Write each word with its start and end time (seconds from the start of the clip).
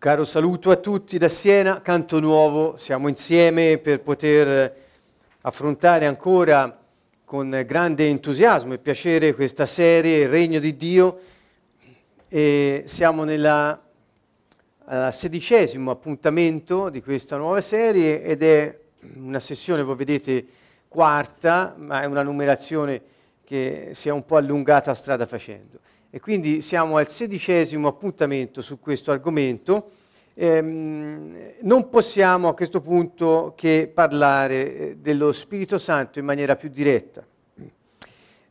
Caro 0.00 0.24
saluto 0.24 0.70
a 0.70 0.76
tutti 0.76 1.18
da 1.18 1.28
Siena, 1.28 1.82
Canto 1.82 2.20
Nuovo, 2.20 2.78
siamo 2.78 3.08
insieme 3.08 3.76
per 3.76 4.00
poter 4.00 4.74
affrontare 5.42 6.06
ancora 6.06 6.74
con 7.22 7.62
grande 7.66 8.08
entusiasmo 8.08 8.72
e 8.72 8.78
piacere 8.78 9.34
questa 9.34 9.66
serie, 9.66 10.22
Il 10.22 10.30
Regno 10.30 10.58
di 10.58 10.74
Dio, 10.74 11.20
e 12.28 12.84
siamo 12.86 13.24
nel 13.24 13.78
sedicesimo 15.10 15.90
appuntamento 15.90 16.88
di 16.88 17.02
questa 17.02 17.36
nuova 17.36 17.60
serie 17.60 18.22
ed 18.22 18.42
è 18.42 18.78
una 19.16 19.38
sessione, 19.38 19.82
voi 19.82 19.96
vedete, 19.96 20.46
quarta, 20.88 21.74
ma 21.76 22.00
è 22.00 22.06
una 22.06 22.22
numerazione 22.22 23.02
che 23.44 23.90
si 23.92 24.08
è 24.08 24.12
un 24.12 24.24
po' 24.24 24.38
allungata 24.38 24.94
strada 24.94 25.26
facendo. 25.26 25.80
E 26.12 26.18
quindi 26.18 26.60
siamo 26.60 26.96
al 26.96 27.08
sedicesimo 27.08 27.86
appuntamento 27.86 28.62
su 28.62 28.80
questo 28.80 29.12
argomento. 29.12 29.90
Ehm, 30.34 31.52
non 31.60 31.88
possiamo 31.88 32.48
a 32.48 32.54
questo 32.54 32.80
punto 32.80 33.54
che 33.56 33.88
parlare 33.92 34.76
eh, 34.76 34.96
dello 34.96 35.30
Spirito 35.30 35.78
Santo 35.78 36.18
in 36.18 36.24
maniera 36.24 36.56
più 36.56 36.68
diretta. 36.68 37.24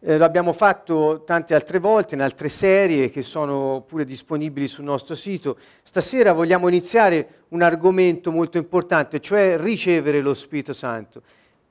Eh, 0.02 0.18
l'abbiamo 0.18 0.54
fatto 0.54 1.24
tante 1.26 1.54
altre 1.54 1.80
volte 1.80 2.16
in 2.16 2.22
altre 2.22 2.48
serie 2.48 3.10
che 3.10 3.22
sono 3.22 3.84
pure 3.86 4.06
disponibili 4.06 4.66
sul 4.66 4.86
nostro 4.86 5.14
sito. 5.14 5.58
Stasera 5.84 6.32
vogliamo 6.32 6.70
iniziare 6.70 7.44
un 7.50 7.62
argomento 7.62 8.32
molto 8.32 8.58
importante, 8.58 9.20
cioè 9.20 9.58
ricevere 9.60 10.22
lo 10.22 10.34
Spirito 10.34 10.72
Santo. 10.72 11.22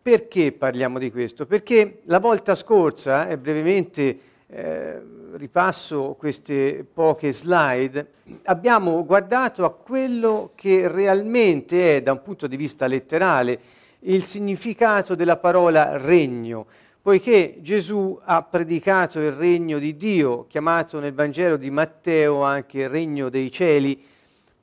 Perché 0.02 0.52
parliamo 0.52 0.98
di 0.98 1.10
questo? 1.10 1.46
Perché 1.46 2.00
la 2.05 2.18
volta 2.18 2.55
scorsa, 2.55 3.27
e 3.28 3.38
brevemente 3.38 4.18
eh, 4.50 5.00
ripasso 5.32 6.16
queste 6.18 6.84
poche 6.90 7.32
slide, 7.32 8.06
abbiamo 8.44 9.04
guardato 9.04 9.64
a 9.64 9.70
quello 9.70 10.52
che 10.54 10.88
realmente 10.88 11.96
è, 11.96 12.02
da 12.02 12.12
un 12.12 12.22
punto 12.22 12.46
di 12.46 12.56
vista 12.56 12.86
letterale, 12.86 13.60
il 14.00 14.24
significato 14.24 15.14
della 15.14 15.36
parola 15.36 15.96
regno, 15.96 16.66
poiché 17.02 17.58
Gesù 17.60 18.18
ha 18.24 18.42
predicato 18.42 19.20
il 19.20 19.32
regno 19.32 19.78
di 19.78 19.96
Dio, 19.96 20.46
chiamato 20.48 20.98
nel 20.98 21.14
Vangelo 21.14 21.56
di 21.56 21.70
Matteo 21.70 22.42
anche 22.42 22.88
regno 22.88 23.28
dei 23.28 23.50
cieli. 23.50 24.02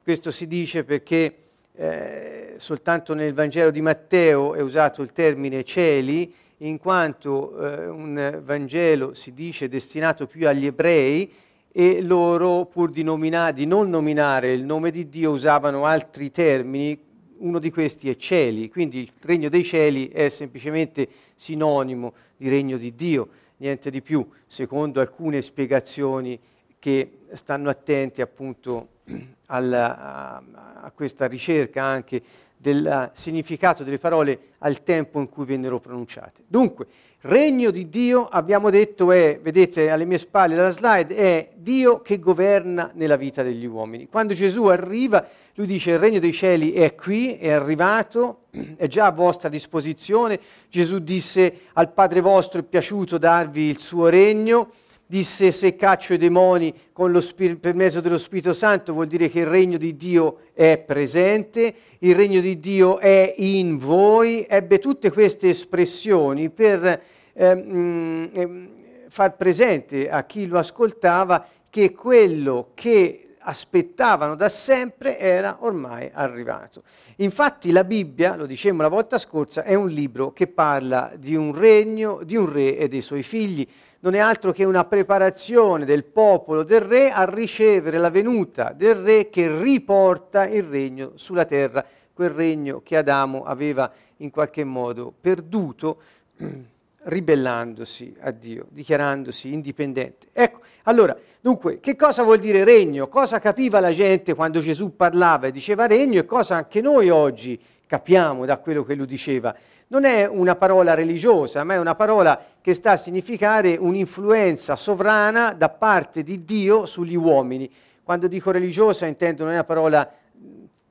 Questo 0.01 0.31
si 0.31 0.47
dice 0.47 0.83
perché 0.83 1.35
eh, 1.75 2.53
soltanto 2.57 3.13
nel 3.13 3.33
Vangelo 3.33 3.71
di 3.71 3.81
Matteo 3.81 4.53
è 4.55 4.61
usato 4.61 5.01
il 5.01 5.11
termine 5.11 5.63
cieli, 5.63 6.33
in 6.59 6.77
quanto 6.77 7.57
eh, 7.59 7.87
un 7.87 8.41
Vangelo 8.43 9.13
si 9.13 9.33
dice 9.33 9.67
destinato 9.67 10.27
più 10.27 10.47
agli 10.47 10.65
ebrei 10.65 11.31
e 11.71 12.01
loro, 12.01 12.65
pur 12.65 12.89
di, 12.91 13.03
nomina- 13.03 13.51
di 13.51 13.65
non 13.65 13.89
nominare 13.89 14.53
il 14.53 14.63
nome 14.63 14.91
di 14.91 15.09
Dio, 15.09 15.31
usavano 15.31 15.85
altri 15.85 16.31
termini, 16.31 16.97
uno 17.39 17.59
di 17.59 17.69
questi 17.69 18.09
è 18.09 18.15
cieli, 18.15 18.69
quindi 18.69 18.99
il 18.99 19.11
regno 19.21 19.49
dei 19.49 19.63
cieli 19.63 20.07
è 20.07 20.29
semplicemente 20.29 21.07
sinonimo 21.35 22.13
di 22.37 22.47
regno 22.47 22.77
di 22.77 22.95
Dio, 22.95 23.27
niente 23.57 23.89
di 23.89 24.01
più, 24.01 24.25
secondo 24.47 25.01
alcune 25.01 25.41
spiegazioni 25.41 26.39
che 26.79 27.19
stanno 27.33 27.69
attenti 27.69 28.21
appunto 28.21 28.87
alla, 29.47 29.97
a, 29.97 30.43
a 30.83 30.91
questa 30.91 31.25
ricerca 31.25 31.83
anche 31.83 32.21
del 32.65 33.11
significato 33.13 33.83
delle 33.83 33.99
parole 33.99 34.53
al 34.59 34.81
tempo 34.81 35.19
in 35.19 35.29
cui 35.29 35.45
vennero 35.45 35.79
pronunciate. 35.79 36.41
Dunque, 36.47 36.87
regno 37.21 37.69
di 37.69 37.89
Dio, 37.89 38.27
abbiamo 38.27 38.71
detto, 38.71 39.11
è, 39.11 39.39
vedete 39.39 39.91
alle 39.91 40.05
mie 40.05 40.17
spalle 40.17 40.55
la 40.55 40.71
slide, 40.71 41.15
è 41.15 41.49
Dio 41.55 42.01
che 42.01 42.17
governa 42.17 42.89
nella 42.95 43.17
vita 43.17 43.43
degli 43.43 43.67
uomini. 43.67 44.07
Quando 44.07 44.33
Gesù 44.33 44.65
arriva, 44.65 45.23
lui 45.53 45.67
dice 45.67 45.91
il 45.91 45.99
regno 45.99 46.17
dei 46.17 46.33
cieli 46.33 46.71
è 46.73 46.95
qui, 46.95 47.37
è 47.37 47.51
arrivato, 47.51 48.45
è 48.77 48.87
già 48.87 49.05
a 49.05 49.11
vostra 49.11 49.47
disposizione. 49.47 50.39
Gesù 50.67 50.97
disse 50.97 51.59
al 51.73 51.93
Padre 51.93 52.19
vostro 52.19 52.61
è 52.61 52.63
piaciuto 52.63 53.19
darvi 53.19 53.61
il 53.69 53.79
suo 53.79 54.07
regno 54.07 54.69
disse 55.15 55.53
se 55.53 55.77
caccio 55.77 56.13
i 56.13 56.17
demoni 56.17 56.73
spir- 57.19 57.57
per 57.57 57.73
mezzo 57.73 58.01
dello 58.01 58.17
Spirito 58.17 58.51
Santo 58.51 58.91
vuol 58.91 59.07
dire 59.07 59.29
che 59.29 59.39
il 59.39 59.45
regno 59.45 59.77
di 59.77 59.95
Dio 59.95 60.39
è 60.51 60.77
presente, 60.77 61.73
il 61.99 62.13
regno 62.13 62.41
di 62.41 62.59
Dio 62.59 62.99
è 62.99 63.33
in 63.37 63.77
voi, 63.77 64.45
ebbe 64.45 64.77
tutte 64.77 65.11
queste 65.11 65.47
espressioni 65.47 66.49
per 66.49 67.01
ehm, 67.31 68.29
ehm, 68.33 68.69
far 69.07 69.37
presente 69.37 70.09
a 70.09 70.25
chi 70.25 70.47
lo 70.47 70.57
ascoltava 70.57 71.47
che 71.69 71.93
quello 71.93 72.71
che 72.73 73.24
aspettavano 73.45 74.35
da 74.35 74.49
sempre 74.49 75.17
era 75.17 75.57
ormai 75.61 76.09
arrivato. 76.13 76.83
Infatti 77.17 77.71
la 77.71 77.83
Bibbia, 77.83 78.35
lo 78.35 78.45
dicevamo 78.45 78.81
la 78.81 78.89
volta 78.89 79.17
scorsa, 79.17 79.63
è 79.63 79.73
un 79.73 79.87
libro 79.87 80.33
che 80.33 80.47
parla 80.47 81.13
di 81.15 81.35
un 81.35 81.55
regno, 81.55 82.21
di 82.23 82.35
un 82.35 82.51
re 82.51 82.77
e 82.77 82.87
dei 82.87 83.01
suoi 83.01 83.23
figli 83.23 83.67
non 84.05 84.13
è 84.13 84.19
altro 84.19 84.51
che 84.51 84.63
una 84.63 84.85
preparazione 84.85 85.83
del 85.83 86.03
popolo 86.03 86.61
del 86.61 86.81
re 86.81 87.09
a 87.09 87.25
ricevere 87.25 87.97
la 87.97 88.11
venuta 88.11 88.71
del 88.71 88.93
re 88.93 89.29
che 89.29 89.59
riporta 89.59 90.45
il 90.45 90.61
regno 90.61 91.13
sulla 91.15 91.45
terra, 91.45 91.83
quel 92.13 92.29
regno 92.29 92.81
che 92.83 92.97
Adamo 92.97 93.45
aveva 93.45 93.91
in 94.17 94.29
qualche 94.29 94.63
modo 94.63 95.11
perduto 95.19 95.97
ribellandosi 97.05 98.15
a 98.21 98.31
Dio, 98.31 98.67
dichiarandosi 98.69 99.51
indipendente. 99.51 100.27
Ecco, 100.31 100.59
allora, 100.83 101.15
dunque, 101.41 101.79
che 101.79 101.95
cosa 101.95 102.23
vuol 102.23 102.39
dire 102.39 102.63
regno? 102.63 103.07
Cosa 103.07 103.39
capiva 103.39 103.79
la 103.79 103.91
gente 103.91 104.33
quando 104.33 104.59
Gesù 104.59 104.95
parlava 104.95 105.47
e 105.47 105.51
diceva 105.51 105.87
regno 105.87 106.19
e 106.19 106.25
cosa 106.25 106.55
anche 106.55 106.81
noi 106.81 107.09
oggi 107.09 107.59
capiamo 107.87 108.45
da 108.45 108.57
quello 108.57 108.83
che 108.83 108.95
lui 108.95 109.05
diceva? 109.05 109.55
non 109.87 110.03
è 110.03 110.27
una 110.27 110.55
parola 110.55 110.93
religiosa, 110.93 111.63
ma 111.63 111.75
è 111.75 111.77
una 111.77 111.95
parola 111.95 112.39
che 112.59 112.73
sta 112.73 112.91
a 112.91 112.97
significare 112.97 113.75
un'influenza 113.75 114.75
sovrana 114.75 115.53
da 115.53 115.69
parte 115.69 116.23
di 116.23 116.43
Dio 116.43 116.85
sugli 116.85 117.15
uomini. 117.15 117.71
Quando 118.01 118.27
dico 118.27 118.51
religiosa 118.51 119.05
intendo 119.05 119.43
non 119.43 119.51
è 119.51 119.55
una 119.55 119.63
parola 119.63 120.11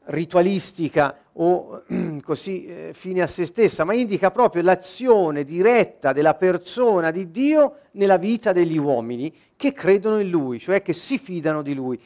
ritualistica 0.06 1.16
o 1.32 1.82
così 2.22 2.66
eh, 2.66 2.90
fine 2.92 3.22
a 3.22 3.26
se 3.26 3.44
stessa, 3.44 3.84
ma 3.84 3.94
indica 3.94 4.30
proprio 4.30 4.62
l'azione 4.62 5.44
diretta 5.44 6.12
della 6.12 6.34
persona 6.34 7.10
di 7.10 7.30
Dio 7.30 7.76
nella 7.92 8.18
vita 8.18 8.52
degli 8.52 8.76
uomini 8.76 9.32
che 9.56 9.72
credono 9.72 10.20
in 10.20 10.28
Lui, 10.28 10.58
cioè 10.58 10.82
che 10.82 10.92
si 10.92 11.18
fidano 11.18 11.62
di 11.62 11.74
Lui. 11.74 12.00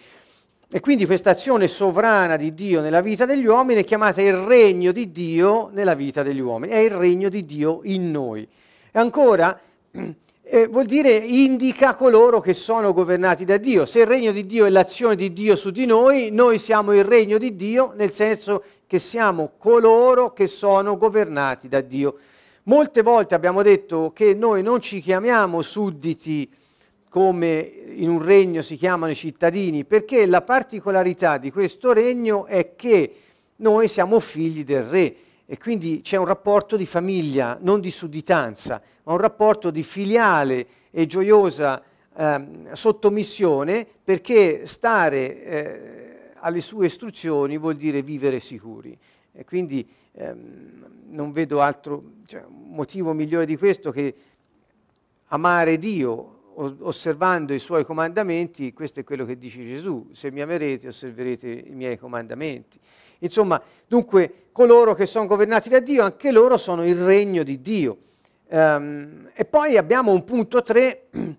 E 0.71 0.81
quindi 0.81 1.07
questa 1.07 1.31
azione 1.31 1.67
sovrana 1.67 2.37
di 2.37 2.53
Dio 2.53 2.83
nella 2.83 3.01
vita 3.01 3.25
degli 3.25 3.47
uomini 3.47 3.81
è 3.81 3.85
chiamata 3.85 4.21
il 4.21 4.35
regno 4.35 4.93
di 4.93 5.11
Dio 5.11 5.71
nella 5.73 5.95
vita 5.95 6.23
degli 6.23 6.41
uomini, 6.41 6.73
è 6.73 6.79
il 6.79 6.91
regno 6.91 7.31
di 7.31 7.45
Dio 7.45 7.81
in 7.85 8.11
noi. 8.11 8.47
E 8.93 8.99
ancora 8.99 9.59
eh, 10.51 10.67
vuol 10.67 10.87
dire 10.87 11.11
indica 11.11 11.95
coloro 11.95 12.41
che 12.41 12.55
sono 12.55 12.95
governati 12.95 13.45
da 13.45 13.59
Dio. 13.59 13.85
Se 13.85 14.01
il 14.01 14.07
regno 14.07 14.33
di 14.33 14.47
Dio 14.47 14.65
è 14.65 14.71
l'azione 14.71 15.15
di 15.15 15.33
Dio 15.33 15.57
su 15.57 15.71
di 15.71 15.85
noi, 15.85 16.31
noi 16.33 16.59
siamo 16.59 16.95
il 16.95 17.05
regno 17.05 17.37
di 17.37 17.55
Dio 17.55 17.93
nel 17.95 18.13
senso 18.13 18.65
che 18.87 18.99
siamo 18.99 19.53
coloro 19.59 20.33
che 20.33 20.47
sono 20.47 20.97
governati 20.97 21.69
da 21.69 21.83
Dio. 21.83 22.17
Molte 22.65 23.03
volte 23.03 23.35
abbiamo 23.35 23.63
detto 23.63 24.11
che 24.15 24.33
noi 24.33 24.63
non 24.63 24.81
ci 24.81 25.01
chiamiamo 25.01 25.61
sudditi 25.61 26.51
come 27.11 27.59
in 27.97 28.09
un 28.09 28.23
regno 28.23 28.63
si 28.63 28.77
chiamano 28.77 29.13
i 29.13 29.17
cittadini, 29.17 29.85
perché 29.85 30.27
la 30.27 30.43
particolarità 30.43 31.37
di 31.39 31.51
questo 31.51 31.93
regno 31.93 32.47
è 32.47 32.75
che 32.75 33.15
noi 33.57 33.89
siamo 33.89 34.21
figli 34.21 34.65
del 34.65 34.83
re 34.85 35.17
e 35.51 35.57
quindi 35.57 36.03
c'è 36.03 36.19
un 36.19 36.27
rapporto 36.27 36.77
di 36.77 36.85
famiglia, 36.85 37.57
non 37.59 37.81
di 37.81 37.91
sudditanza, 37.91 38.83
ma 39.05 39.13
un 39.13 39.19
rapporto 39.19 39.71
di 39.71 39.83
filiale 39.83 40.67
e 40.91 41.07
gioiosa 41.07 41.83
eh, 42.15 42.47
sottomissione 42.73 43.87
perché 44.05 44.67
stare 44.67 45.45
eh, 45.45 46.31
alle 46.35 46.61
sue 46.61 46.85
istruzioni 46.85 47.57
vuol 47.57 47.77
dire 47.77 48.03
vivere 48.03 48.41
sicuri. 48.41 48.95
E 49.33 49.45
quindi 49.47 49.89
ehm, 50.13 51.07
non 51.09 51.33
vedo 51.33 51.63
altro 51.63 52.03
cioè, 52.27 52.45
motivo 52.47 53.15
migliore 53.15 53.47
di 53.47 53.57
questo 53.57 53.91
che 53.91 54.15
amare 55.29 55.79
Dio 55.79 56.35
osservando 56.81 57.55
i 57.55 57.59
suoi 57.59 57.87
comandamenti, 57.87 58.75
questo 58.75 59.01
è 59.01 59.05
quello 59.05 59.25
che 59.25 59.39
dice 59.39 59.65
Gesù, 59.65 60.11
se 60.13 60.31
mi 60.31 60.43
amerete 60.43 60.89
osserverete 60.89 61.49
i 61.49 61.75
miei 61.75 61.97
comandamenti. 61.97 62.79
Insomma, 63.19 63.61
dunque, 63.87 64.49
coloro 64.53 64.95
che 64.95 65.07
sono 65.07 65.27
governati 65.27 65.69
da 65.69 65.81
Dio, 65.81 66.03
anche 66.03 66.31
loro 66.31 66.57
sono 66.57 66.85
il 66.85 66.97
regno 66.97 67.43
di 67.43 67.61
Dio. 67.61 67.99
Um, 68.49 69.29
e 69.35 69.45
poi 69.45 69.77
abbiamo 69.77 70.13
un 70.13 70.25
punto 70.25 70.63
3, 70.63 71.03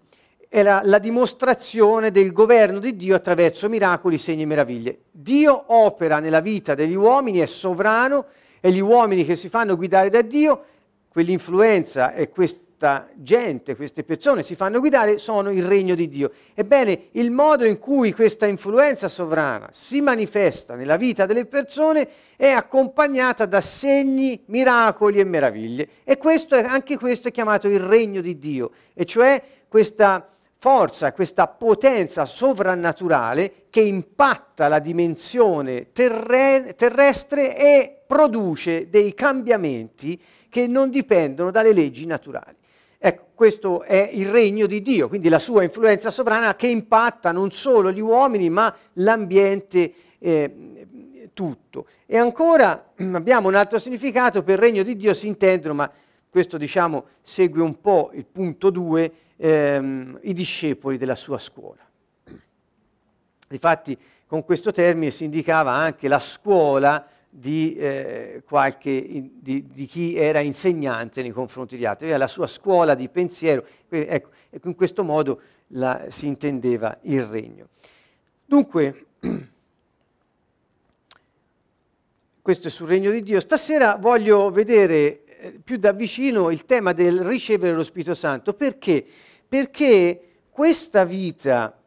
è 0.47 0.63
la, 0.63 0.81
la 0.83 0.99
dimostrazione 0.99 2.11
del 2.11 2.31
governo 2.31 2.79
di 2.79 2.95
Dio 2.95 3.15
attraverso 3.15 3.67
miracoli, 3.69 4.17
segni 4.17 4.43
e 4.43 4.45
meraviglie. 4.45 4.99
Dio 5.11 5.63
opera 5.67 6.19
nella 6.19 6.41
vita 6.41 6.75
degli 6.75 6.95
uomini, 6.95 7.39
è 7.39 7.45
sovrano, 7.45 8.25
e 8.61 8.71
gli 8.71 8.79
uomini 8.79 9.25
che 9.25 9.35
si 9.35 9.49
fanno 9.49 9.75
guidare 9.75 10.09
da 10.09 10.21
Dio, 10.21 10.63
quell'influenza 11.09 12.13
e 12.13 12.29
questo 12.29 12.67
questa 12.79 13.09
gente, 13.13 13.75
queste 13.75 14.05
persone 14.05 14.41
si 14.41 14.55
fanno 14.55 14.79
guidare 14.79 15.17
sono 15.17 15.51
il 15.51 15.65
regno 15.65 15.95
di 15.95 16.07
Dio. 16.07 16.31
Ebbene, 16.53 17.07
il 17.11 17.29
modo 17.29 17.65
in 17.65 17.77
cui 17.77 18.13
questa 18.13 18.45
influenza 18.45 19.09
sovrana 19.09 19.67
si 19.71 19.99
manifesta 19.99 20.75
nella 20.75 20.95
vita 20.95 21.25
delle 21.25 21.45
persone 21.45 22.07
è 22.37 22.47
accompagnata 22.47 23.45
da 23.45 23.59
segni, 23.59 24.43
miracoli 24.45 25.19
e 25.19 25.25
meraviglie. 25.25 25.89
E 26.05 26.17
questo 26.17 26.55
è, 26.55 26.63
anche 26.63 26.97
questo 26.97 27.27
è 27.27 27.31
chiamato 27.31 27.67
il 27.67 27.81
regno 27.81 28.21
di 28.21 28.37
Dio, 28.37 28.71
e 28.93 29.03
cioè 29.03 29.43
questa 29.67 30.29
forza, 30.57 31.11
questa 31.11 31.47
potenza 31.47 32.25
sovrannaturale 32.25 33.65
che 33.69 33.81
impatta 33.81 34.69
la 34.69 34.79
dimensione 34.79 35.91
terre- 35.91 36.75
terrestre 36.77 37.57
e 37.57 38.03
produce 38.07 38.89
dei 38.89 39.13
cambiamenti 39.13 40.21
che 40.47 40.65
non 40.65 40.89
dipendono 40.89 41.51
dalle 41.51 41.73
leggi 41.73 42.05
naturali. 42.05 42.58
Questo 43.39 43.83
è 43.83 44.09
il 44.11 44.27
regno 44.27 44.65
di 44.65 44.81
Dio, 44.81 45.07
quindi 45.07 45.29
la 45.29 45.39
sua 45.39 45.63
influenza 45.63 46.11
sovrana 46.11 46.57
che 46.57 46.67
impatta 46.67 47.31
non 47.31 47.51
solo 47.51 47.89
gli 47.89 48.01
uomini 48.01 48.49
ma 48.49 48.75
l'ambiente 48.95 49.93
eh, 50.19 51.29
tutto. 51.31 51.85
E 52.05 52.17
ancora 52.17 52.91
abbiamo 53.13 53.47
un 53.47 53.55
altro 53.55 53.77
significato, 53.77 54.43
per 54.43 54.59
regno 54.59 54.83
di 54.83 54.97
Dio 54.97 55.13
si 55.13 55.27
intendono, 55.27 55.73
ma 55.73 55.89
questo 56.29 56.57
diciamo 56.57 57.05
segue 57.21 57.61
un 57.61 57.79
po' 57.79 58.11
il 58.13 58.25
punto 58.25 58.69
2, 58.69 59.13
ehm, 59.37 60.19
i 60.23 60.33
discepoli 60.33 60.97
della 60.97 61.15
sua 61.15 61.37
scuola. 61.39 61.79
Difatti 63.47 63.97
con 64.27 64.43
questo 64.43 64.73
termine 64.73 65.11
si 65.11 65.23
indicava 65.23 65.71
anche 65.71 66.09
la 66.09 66.19
scuola 66.19 67.07
di, 67.29 67.75
eh, 67.75 68.41
qualche, 68.45 69.29
di, 69.39 69.67
di, 69.67 69.85
chi 69.85 70.15
era 70.15 70.39
insegnante 70.39 71.21
nei 71.21 71.31
confronti 71.31 71.77
di 71.77 71.85
altri, 71.85 72.05
aveva 72.05 72.19
la 72.19 72.27
sua 72.27 72.47
scuola 72.47 72.95
di 72.95 73.07
pensiero, 73.07 73.63
ecco, 73.87 74.29
ecco 74.49 74.67
in 74.67 74.75
questo 74.75 75.03
modo 75.03 75.41
la, 75.67 76.07
si 76.09 76.25
intendeva 76.25 76.97
il 77.03 77.23
regno. 77.25 77.67
Dunque, 78.45 79.05
questo 82.41 82.67
è 82.67 82.71
sul 82.71 82.87
regno 82.87 83.11
di 83.11 83.21
Dio. 83.21 83.39
Stasera 83.39 83.95
voglio 83.97 84.49
vedere 84.49 85.23
eh, 85.25 85.59
più 85.63 85.77
da 85.77 85.91
vicino 85.91 86.49
il 86.49 86.65
tema 86.65 86.93
del 86.93 87.21
ricevere 87.21 87.75
lo 87.75 87.83
Spirito 87.83 88.15
Santo. 88.15 88.53
Perché? 88.55 89.05
Perché 89.47 90.23
questa 90.49 91.05
vita 91.05 91.79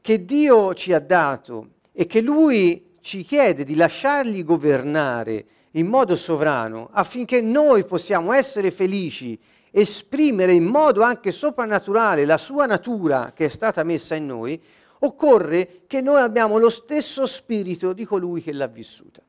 che 0.00 0.24
Dio 0.24 0.72
ci 0.72 0.94
ha 0.94 0.98
dato 0.98 1.68
e 1.92 2.06
che 2.06 2.22
Lui 2.22 2.87
ci 3.08 3.24
chiede 3.24 3.64
di 3.64 3.74
lasciargli 3.74 4.44
governare 4.44 5.46
in 5.72 5.86
modo 5.86 6.14
sovrano 6.14 6.90
affinché 6.92 7.40
noi 7.40 7.86
possiamo 7.86 8.34
essere 8.34 8.70
felici, 8.70 9.40
esprimere 9.70 10.52
in 10.52 10.64
modo 10.64 11.00
anche 11.00 11.30
soprannaturale 11.30 12.26
la 12.26 12.36
sua 12.36 12.66
natura 12.66 13.32
che 13.34 13.46
è 13.46 13.48
stata 13.48 13.82
messa 13.82 14.14
in 14.14 14.26
noi, 14.26 14.62
occorre 14.98 15.84
che 15.86 16.02
noi 16.02 16.20
abbiamo 16.20 16.58
lo 16.58 16.68
stesso 16.68 17.26
spirito 17.26 17.94
di 17.94 18.04
colui 18.04 18.42
che 18.42 18.52
l'ha 18.52 18.66
vissuta. 18.66 19.22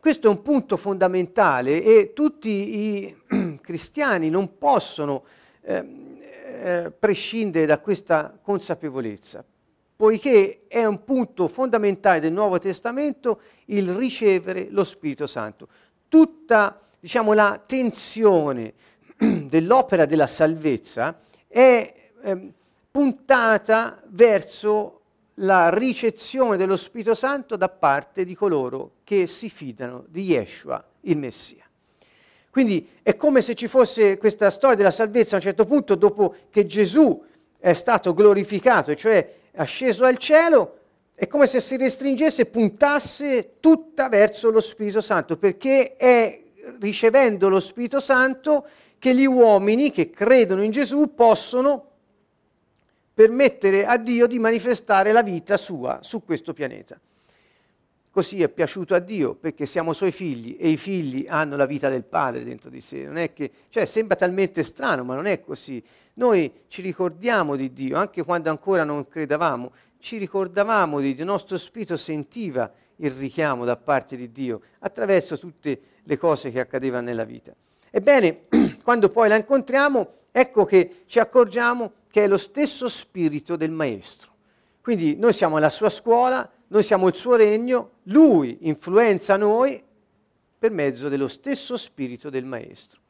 Questo 0.00 0.28
è 0.28 0.30
un 0.30 0.40
punto 0.40 0.76
fondamentale 0.76 1.82
e 1.82 2.12
tutti 2.14 2.50
i 2.78 3.16
cristiani 3.60 4.30
non 4.30 4.58
possono 4.58 5.24
eh, 5.62 5.84
eh, 6.62 6.92
prescindere 6.96 7.66
da 7.66 7.80
questa 7.80 8.38
consapevolezza, 8.40 9.44
poiché 9.98 10.66
è 10.68 10.84
un 10.84 11.02
punto 11.02 11.48
fondamentale 11.48 12.20
del 12.20 12.32
Nuovo 12.32 12.60
Testamento 12.60 13.40
il 13.64 13.90
ricevere 13.90 14.68
lo 14.70 14.84
Spirito 14.84 15.26
Santo. 15.26 15.66
Tutta 16.06 16.80
diciamo, 17.00 17.32
la 17.32 17.60
tensione 17.66 18.74
dell'opera 19.18 20.06
della 20.06 20.28
salvezza 20.28 21.18
è 21.48 21.92
eh, 22.22 22.52
puntata 22.92 24.00
verso 24.10 25.00
la 25.40 25.68
ricezione 25.70 26.56
dello 26.56 26.76
Spirito 26.76 27.14
Santo 27.16 27.56
da 27.56 27.68
parte 27.68 28.24
di 28.24 28.36
coloro 28.36 28.98
che 29.02 29.26
si 29.26 29.50
fidano 29.50 30.04
di 30.06 30.22
Yeshua, 30.22 30.80
il 31.00 31.16
Messia. 31.16 31.64
Quindi 32.50 32.88
è 33.02 33.16
come 33.16 33.42
se 33.42 33.56
ci 33.56 33.66
fosse 33.66 34.16
questa 34.16 34.48
storia 34.50 34.76
della 34.76 34.92
salvezza 34.92 35.34
a 35.34 35.38
un 35.38 35.42
certo 35.42 35.66
punto, 35.66 35.96
dopo 35.96 36.36
che 36.50 36.66
Gesù 36.66 37.20
è 37.58 37.72
stato 37.72 38.14
glorificato, 38.14 38.94
cioè 38.94 39.37
asceso 39.58 40.04
al 40.04 40.18
cielo, 40.18 40.78
è 41.14 41.26
come 41.26 41.46
se 41.46 41.60
si 41.60 41.76
restringesse 41.76 42.46
puntasse 42.46 43.54
tutta 43.60 44.08
verso 44.08 44.50
lo 44.50 44.60
Spirito 44.60 45.00
Santo, 45.00 45.36
perché 45.36 45.96
è 45.96 46.42
ricevendo 46.80 47.48
lo 47.48 47.60
Spirito 47.60 48.00
Santo 48.00 48.66
che 48.98 49.14
gli 49.14 49.26
uomini 49.26 49.90
che 49.90 50.10
credono 50.10 50.62
in 50.62 50.70
Gesù 50.70 51.14
possono 51.14 51.84
permettere 53.12 53.84
a 53.84 53.96
Dio 53.96 54.26
di 54.28 54.38
manifestare 54.38 55.10
la 55.10 55.22
vita 55.22 55.56
sua 55.56 55.98
su 56.02 56.24
questo 56.24 56.52
pianeta. 56.52 56.98
Così 58.18 58.42
è 58.42 58.48
piaciuto 58.48 58.96
a 58.96 58.98
Dio 58.98 59.36
perché 59.36 59.64
siamo 59.64 59.92
suoi 59.92 60.10
figli 60.10 60.56
e 60.58 60.70
i 60.70 60.76
figli 60.76 61.24
hanno 61.28 61.54
la 61.54 61.66
vita 61.66 61.88
del 61.88 62.02
padre 62.02 62.42
dentro 62.42 62.68
di 62.68 62.80
sé. 62.80 63.04
Non 63.04 63.16
è 63.16 63.32
che, 63.32 63.48
cioè, 63.68 63.84
sembra 63.84 64.16
talmente 64.16 64.64
strano, 64.64 65.04
ma 65.04 65.14
non 65.14 65.26
è 65.26 65.40
così. 65.40 65.80
Noi 66.14 66.52
ci 66.66 66.82
ricordiamo 66.82 67.54
di 67.54 67.72
Dio, 67.72 67.96
anche 67.96 68.24
quando 68.24 68.50
ancora 68.50 68.82
non 68.82 69.06
credevamo, 69.06 69.70
ci 70.00 70.16
ricordavamo 70.16 70.98
di 70.98 71.14
Dio, 71.14 71.22
il 71.22 71.30
nostro 71.30 71.56
spirito 71.56 71.96
sentiva 71.96 72.68
il 72.96 73.12
richiamo 73.12 73.64
da 73.64 73.76
parte 73.76 74.16
di 74.16 74.32
Dio 74.32 74.62
attraverso 74.80 75.38
tutte 75.38 75.80
le 76.02 76.18
cose 76.18 76.50
che 76.50 76.58
accadevano 76.58 77.06
nella 77.06 77.22
vita. 77.22 77.54
Ebbene, 77.88 78.46
quando 78.82 79.10
poi 79.10 79.28
la 79.28 79.36
incontriamo, 79.36 80.12
ecco 80.32 80.64
che 80.64 81.04
ci 81.06 81.20
accorgiamo 81.20 81.92
che 82.10 82.24
è 82.24 82.26
lo 82.26 82.36
stesso 82.36 82.88
spirito 82.88 83.54
del 83.54 83.70
maestro. 83.70 84.32
Quindi 84.80 85.14
noi 85.14 85.32
siamo 85.32 85.58
la 85.58 85.70
sua 85.70 85.88
scuola, 85.88 86.50
noi 86.68 86.82
siamo 86.82 87.08
il 87.08 87.14
suo 87.14 87.34
regno, 87.34 87.90
lui 88.04 88.58
influenza 88.62 89.36
noi 89.36 89.82
per 90.58 90.70
mezzo 90.70 91.08
dello 91.08 91.28
stesso 91.28 91.76
spirito 91.76 92.30
del 92.30 92.44
maestro. 92.44 93.00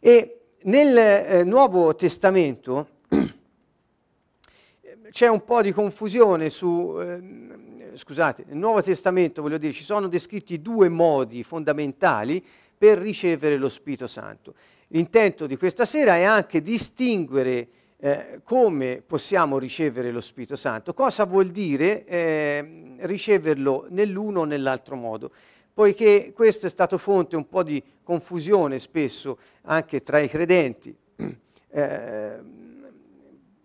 E 0.00 0.40
nel 0.62 0.96
eh, 0.96 1.44
Nuovo 1.44 1.94
Testamento 1.94 2.88
c'è 5.10 5.26
un 5.26 5.44
po' 5.44 5.62
di 5.62 5.72
confusione 5.72 6.48
su, 6.48 6.96
eh, 6.98 7.92
scusate, 7.94 8.44
nel 8.46 8.56
Nuovo 8.56 8.82
Testamento 8.82 9.42
voglio 9.42 9.58
dire, 9.58 9.72
ci 9.72 9.84
sono 9.84 10.08
descritti 10.08 10.62
due 10.62 10.88
modi 10.88 11.42
fondamentali 11.42 12.44
per 12.76 12.98
ricevere 12.98 13.56
lo 13.56 13.68
Spirito 13.68 14.06
Santo. 14.06 14.54
L'intento 14.88 15.46
di 15.46 15.56
questa 15.56 15.84
sera 15.84 16.16
è 16.16 16.22
anche 16.22 16.62
distinguere 16.62 17.68
eh, 17.98 18.40
come 18.44 19.02
possiamo 19.06 19.58
ricevere 19.58 20.10
lo 20.10 20.20
Spirito 20.20 20.56
Santo, 20.56 20.92
cosa 20.92 21.24
vuol 21.24 21.48
dire 21.48 22.04
eh, 22.04 22.96
riceverlo 23.00 23.86
nell'uno 23.90 24.40
o 24.40 24.44
nell'altro 24.44 24.96
modo, 24.96 25.30
poiché 25.72 26.32
questo 26.34 26.66
è 26.66 26.70
stato 26.70 26.98
fonte 26.98 27.36
un 27.36 27.48
po' 27.48 27.62
di 27.62 27.82
confusione 28.02 28.78
spesso 28.78 29.38
anche 29.62 30.00
tra 30.00 30.18
i 30.18 30.28
credenti. 30.28 30.94
Eh, 31.76 32.38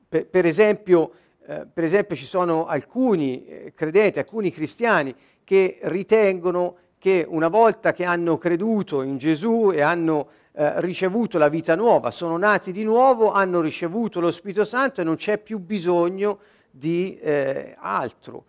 per, 0.10 0.28
per, 0.28 0.46
esempio, 0.46 1.12
eh, 1.48 1.66
per, 1.72 1.86
esempio, 1.86 2.14
ci 2.18 2.26
sono 2.26 2.66
alcuni 2.66 3.46
eh, 3.46 3.74
credenti, 3.74 4.20
alcuni 4.20 4.52
cristiani 4.52 5.16
che 5.46 5.78
ritengono 5.84 6.76
che 6.98 7.26
una 7.26 7.48
volta 7.48 7.94
che 7.94 8.04
hanno 8.04 8.38
creduto 8.38 9.02
in 9.02 9.18
Gesù 9.18 9.72
e 9.74 9.80
hanno 9.80 10.28
eh, 10.54 10.82
ricevuto 10.82 11.38
la 11.38 11.48
vita 11.48 11.76
nuova, 11.76 12.12
sono 12.12 12.38
nati 12.38 12.72
di 12.72 12.84
nuovo, 12.84 13.32
hanno 13.32 13.62
ricevuto 13.62 14.20
lo 14.20 14.32
Spirito 14.32 14.64
Santo 14.64 15.02
e 15.02 15.04
non 15.04 15.16
c'è 15.16 15.38
più 15.38 15.60
bisogno 15.60 16.40
di 16.70 17.18
eh, 17.20 17.76
altro. 17.80 18.46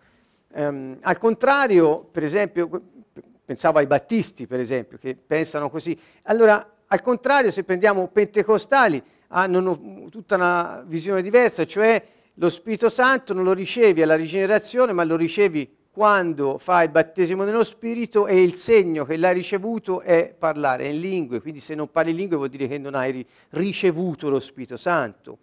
Um, 0.55 0.97
al 1.01 1.17
contrario, 1.17 2.07
per 2.11 2.23
esempio, 2.23 2.69
pensavo 3.45 3.79
ai 3.79 3.87
battisti, 3.87 4.47
per 4.47 4.59
esempio, 4.59 4.97
che 4.97 5.15
pensano 5.15 5.69
così. 5.69 5.97
Allora, 6.23 6.75
al 6.87 7.01
contrario, 7.01 7.51
se 7.51 7.63
prendiamo 7.63 8.07
pentecostali, 8.07 9.01
hanno 9.29 10.07
tutta 10.09 10.35
una 10.35 10.83
visione 10.85 11.21
diversa, 11.21 11.65
cioè 11.65 12.03
lo 12.35 12.49
Spirito 12.49 12.89
Santo 12.89 13.33
non 13.33 13.43
lo 13.43 13.53
ricevi 13.53 14.01
alla 14.01 14.15
rigenerazione, 14.15 14.91
ma 14.91 15.03
lo 15.03 15.15
ricevi 15.15 15.81
quando 15.93 16.57
fa 16.57 16.81
il 16.81 16.89
battesimo 16.89 17.43
nello 17.43 17.63
Spirito 17.63 18.25
e 18.25 18.41
il 18.41 18.55
segno 18.55 19.05
che 19.05 19.15
l'hai 19.15 19.35
ricevuto 19.35 20.01
è 20.01 20.33
parlare 20.35 20.87
in 20.87 20.99
lingue, 20.99 21.39
quindi 21.39 21.59
se 21.59 21.75
non 21.75 21.91
parli 21.91 22.09
in 22.09 22.17
lingue 22.17 22.35
vuol 22.35 22.49
dire 22.49 22.67
che 22.67 22.79
non 22.79 22.95
hai 22.95 23.23
ricevuto 23.49 24.27
lo 24.27 24.39
Spirito 24.39 24.75
Santo. 24.75 25.37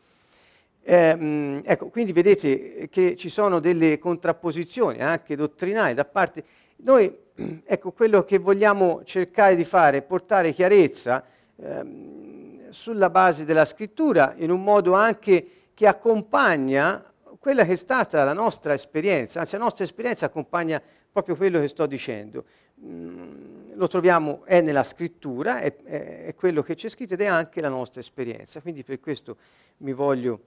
Eh, 0.82 1.62
ecco, 1.64 1.86
quindi 1.90 2.10
vedete 2.10 2.88
che 2.90 3.14
ci 3.14 3.28
sono 3.28 3.60
delle 3.60 4.00
contrapposizioni 4.00 5.00
anche 5.00 5.36
dottrinali 5.36 5.94
da 5.94 6.04
parte... 6.04 6.42
Noi, 6.78 7.16
ecco, 7.64 7.92
quello 7.92 8.24
che 8.24 8.38
vogliamo 8.38 9.02
cercare 9.04 9.54
di 9.54 9.64
fare 9.64 9.98
è 9.98 10.02
portare 10.02 10.52
chiarezza 10.52 11.24
ehm, 11.54 12.70
sulla 12.70 13.08
base 13.08 13.44
della 13.44 13.64
scrittura 13.64 14.34
in 14.38 14.50
un 14.50 14.64
modo 14.64 14.94
anche 14.94 15.46
che 15.74 15.86
accompagna 15.86 17.04
quella 17.40 17.64
che 17.64 17.72
è 17.72 17.76
stata 17.76 18.22
la 18.22 18.34
nostra 18.34 18.74
esperienza, 18.74 19.40
anzi 19.40 19.56
la 19.56 19.62
nostra 19.62 19.82
esperienza 19.82 20.26
accompagna 20.26 20.80
proprio 21.10 21.36
quello 21.36 21.58
che 21.58 21.68
sto 21.68 21.86
dicendo. 21.86 22.44
Mm, 22.84 23.72
lo 23.76 23.88
troviamo, 23.88 24.44
è 24.44 24.60
nella 24.60 24.84
scrittura, 24.84 25.60
è, 25.60 25.74
è, 25.82 26.26
è 26.26 26.34
quello 26.34 26.62
che 26.62 26.74
c'è 26.74 26.90
scritto 26.90 27.14
ed 27.14 27.22
è 27.22 27.26
anche 27.26 27.62
la 27.62 27.70
nostra 27.70 28.00
esperienza. 28.00 28.60
Quindi 28.60 28.84
per 28.84 29.00
questo 29.00 29.38
mi 29.78 29.94
voglio 29.94 30.40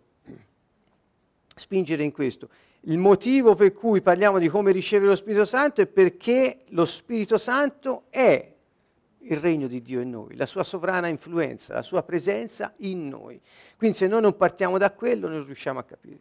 spingere 1.56 2.04
in 2.04 2.12
questo. 2.12 2.48
Il 2.82 3.00
motivo 3.00 3.56
per 3.56 3.74
cui 3.74 4.02
parliamo 4.02 4.38
di 4.38 4.48
come 4.48 4.72
ricevere 4.72 5.10
lo 5.10 5.16
Spirito 5.16 5.46
Santo 5.46 5.82
è 5.82 5.88
perché 5.88 6.60
lo 6.70 6.86
Spirito 6.86 7.40
Santo 7.40 8.04
è 8.12 8.52
il 9.18 9.38
regno 9.38 9.66
di 9.66 9.82
Dio 9.82 10.00
in 10.00 10.12
noi, 10.12 10.36
la 10.36 10.46
sua 10.46 10.64
sovrana 10.64 11.08
influenza, 11.08 11.74
la 11.74 11.82
sua 11.82 12.04
presenza 12.04 12.72
in 12.78 13.08
noi. 13.08 13.42
Quindi 13.78 13.98
se 13.98 14.06
noi 14.06 14.22
non 14.22 14.38
partiamo 14.38 14.78
da 14.78 14.92
quello 14.92 15.28
non 15.28 15.44
riusciamo 15.44 15.80
a 15.80 15.84
capire. 15.84 16.20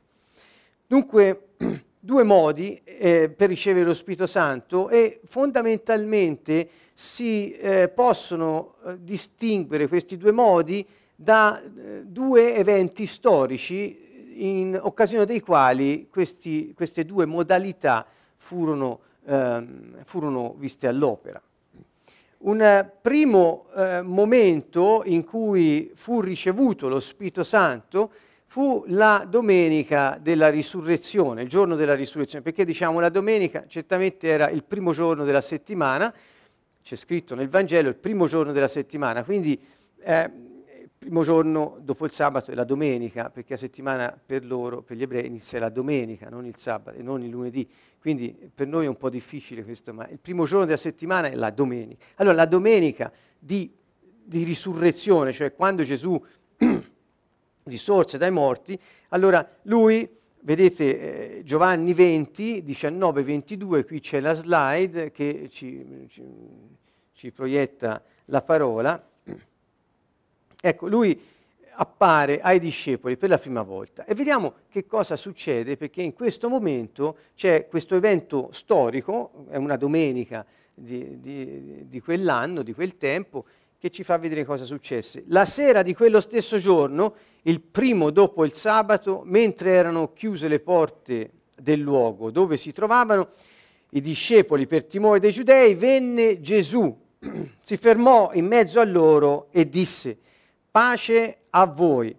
Dunque, 0.92 1.52
due 1.98 2.22
modi 2.22 2.78
eh, 2.84 3.32
per 3.34 3.48
ricevere 3.48 3.86
lo 3.86 3.94
Spirito 3.94 4.26
Santo 4.26 4.90
e 4.90 5.22
fondamentalmente 5.24 6.68
si 6.92 7.52
eh, 7.52 7.88
possono 7.88 8.74
eh, 8.84 8.98
distinguere 9.00 9.88
questi 9.88 10.18
due 10.18 10.32
modi 10.32 10.86
da 11.16 11.62
eh, 11.62 12.02
due 12.04 12.56
eventi 12.56 13.06
storici 13.06 14.34
in 14.44 14.78
occasione 14.78 15.24
dei 15.24 15.40
quali 15.40 16.08
questi, 16.10 16.74
queste 16.74 17.06
due 17.06 17.24
modalità 17.24 18.04
furono, 18.36 19.00
ehm, 19.24 20.04
furono 20.04 20.54
viste 20.58 20.88
all'opera. 20.88 21.40
Un 22.40 22.90
primo 23.00 23.68
eh, 23.74 24.02
momento 24.02 25.04
in 25.06 25.24
cui 25.24 25.90
fu 25.94 26.20
ricevuto 26.20 26.88
lo 26.88 27.00
Spirito 27.00 27.42
Santo 27.42 28.10
fu 28.52 28.84
la 28.88 29.26
domenica 29.26 30.18
della 30.20 30.50
risurrezione, 30.50 31.40
il 31.40 31.48
giorno 31.48 31.74
della 31.74 31.94
risurrezione. 31.94 32.44
Perché 32.44 32.66
diciamo 32.66 33.00
la 33.00 33.08
domenica? 33.08 33.64
Certamente 33.66 34.28
era 34.28 34.50
il 34.50 34.62
primo 34.62 34.92
giorno 34.92 35.24
della 35.24 35.40
settimana, 35.40 36.12
c'è 36.82 36.96
scritto 36.96 37.34
nel 37.34 37.48
Vangelo 37.48 37.88
il 37.88 37.94
primo 37.94 38.26
giorno 38.26 38.52
della 38.52 38.68
settimana, 38.68 39.24
quindi 39.24 39.58
eh, 40.02 40.30
primo 40.98 41.22
giorno 41.22 41.78
dopo 41.80 42.04
il 42.04 42.12
sabato 42.12 42.50
è 42.50 42.54
la 42.54 42.64
domenica, 42.64 43.30
perché 43.30 43.54
la 43.54 43.58
settimana 43.58 44.20
per 44.22 44.44
loro, 44.44 44.82
per 44.82 44.98
gli 44.98 45.02
ebrei, 45.02 45.24
inizia 45.24 45.58
la 45.58 45.70
domenica, 45.70 46.28
non 46.28 46.44
il 46.44 46.56
sabato 46.58 46.98
e 46.98 47.02
non 47.02 47.22
il 47.22 47.30
lunedì. 47.30 47.66
Quindi 47.98 48.36
per 48.54 48.66
noi 48.66 48.84
è 48.84 48.88
un 48.88 48.98
po' 48.98 49.08
difficile 49.08 49.64
questo, 49.64 49.94
ma 49.94 50.06
il 50.08 50.18
primo 50.18 50.44
giorno 50.44 50.66
della 50.66 50.76
settimana 50.76 51.28
è 51.30 51.34
la 51.36 51.48
domenica. 51.48 52.04
Allora 52.16 52.36
la 52.36 52.44
domenica 52.44 53.10
di, 53.38 53.72
di 54.22 54.44
risurrezione, 54.44 55.32
cioè 55.32 55.54
quando 55.54 55.84
Gesù 55.84 56.22
risorse 57.64 58.18
dai 58.18 58.30
morti, 58.30 58.78
allora 59.08 59.46
lui, 59.62 60.08
vedete 60.40 61.38
eh, 61.38 61.42
Giovanni 61.44 61.94
20, 61.94 62.62
19, 62.62 63.22
22, 63.22 63.84
qui 63.84 64.00
c'è 64.00 64.20
la 64.20 64.34
slide 64.34 65.10
che 65.10 65.48
ci, 65.50 66.06
ci, 66.08 66.22
ci 67.12 67.30
proietta 67.30 68.02
la 68.26 68.42
parola. 68.42 69.08
Ecco, 70.60 70.88
lui 70.88 71.20
appare 71.74 72.40
ai 72.40 72.58
discepoli 72.58 73.16
per 73.16 73.30
la 73.30 73.38
prima 73.38 73.62
volta. 73.62 74.04
E 74.04 74.14
vediamo 74.14 74.54
che 74.68 74.86
cosa 74.86 75.16
succede 75.16 75.76
perché 75.76 76.02
in 76.02 76.12
questo 76.12 76.48
momento 76.48 77.16
c'è 77.34 77.66
questo 77.68 77.96
evento 77.96 78.48
storico, 78.52 79.46
è 79.48 79.56
una 79.56 79.76
domenica 79.76 80.44
di, 80.74 81.20
di, 81.20 81.88
di 81.88 82.00
quell'anno, 82.00 82.62
di 82.62 82.72
quel 82.72 82.96
tempo, 82.96 83.44
che 83.82 83.90
ci 83.90 84.04
fa 84.04 84.16
vedere 84.16 84.44
cosa 84.44 84.64
successe. 84.64 85.24
La 85.26 85.44
sera 85.44 85.82
di 85.82 85.92
quello 85.92 86.20
stesso 86.20 86.56
giorno, 86.58 87.16
il 87.42 87.60
primo 87.60 88.10
dopo 88.10 88.44
il 88.44 88.54
sabato, 88.54 89.22
mentre 89.24 89.72
erano 89.72 90.12
chiuse 90.12 90.46
le 90.46 90.60
porte 90.60 91.30
del 91.56 91.80
luogo 91.80 92.30
dove 92.30 92.56
si 92.56 92.70
trovavano, 92.70 93.28
i 93.90 94.00
discepoli 94.00 94.68
per 94.68 94.84
timore 94.84 95.18
dei 95.18 95.32
giudei, 95.32 95.74
venne 95.74 96.40
Gesù, 96.40 96.96
si 97.60 97.76
fermò 97.76 98.30
in 98.34 98.46
mezzo 98.46 98.78
a 98.78 98.84
loro 98.84 99.48
e 99.50 99.68
disse, 99.68 100.16
pace 100.70 101.38
a 101.50 101.66
voi. 101.66 102.16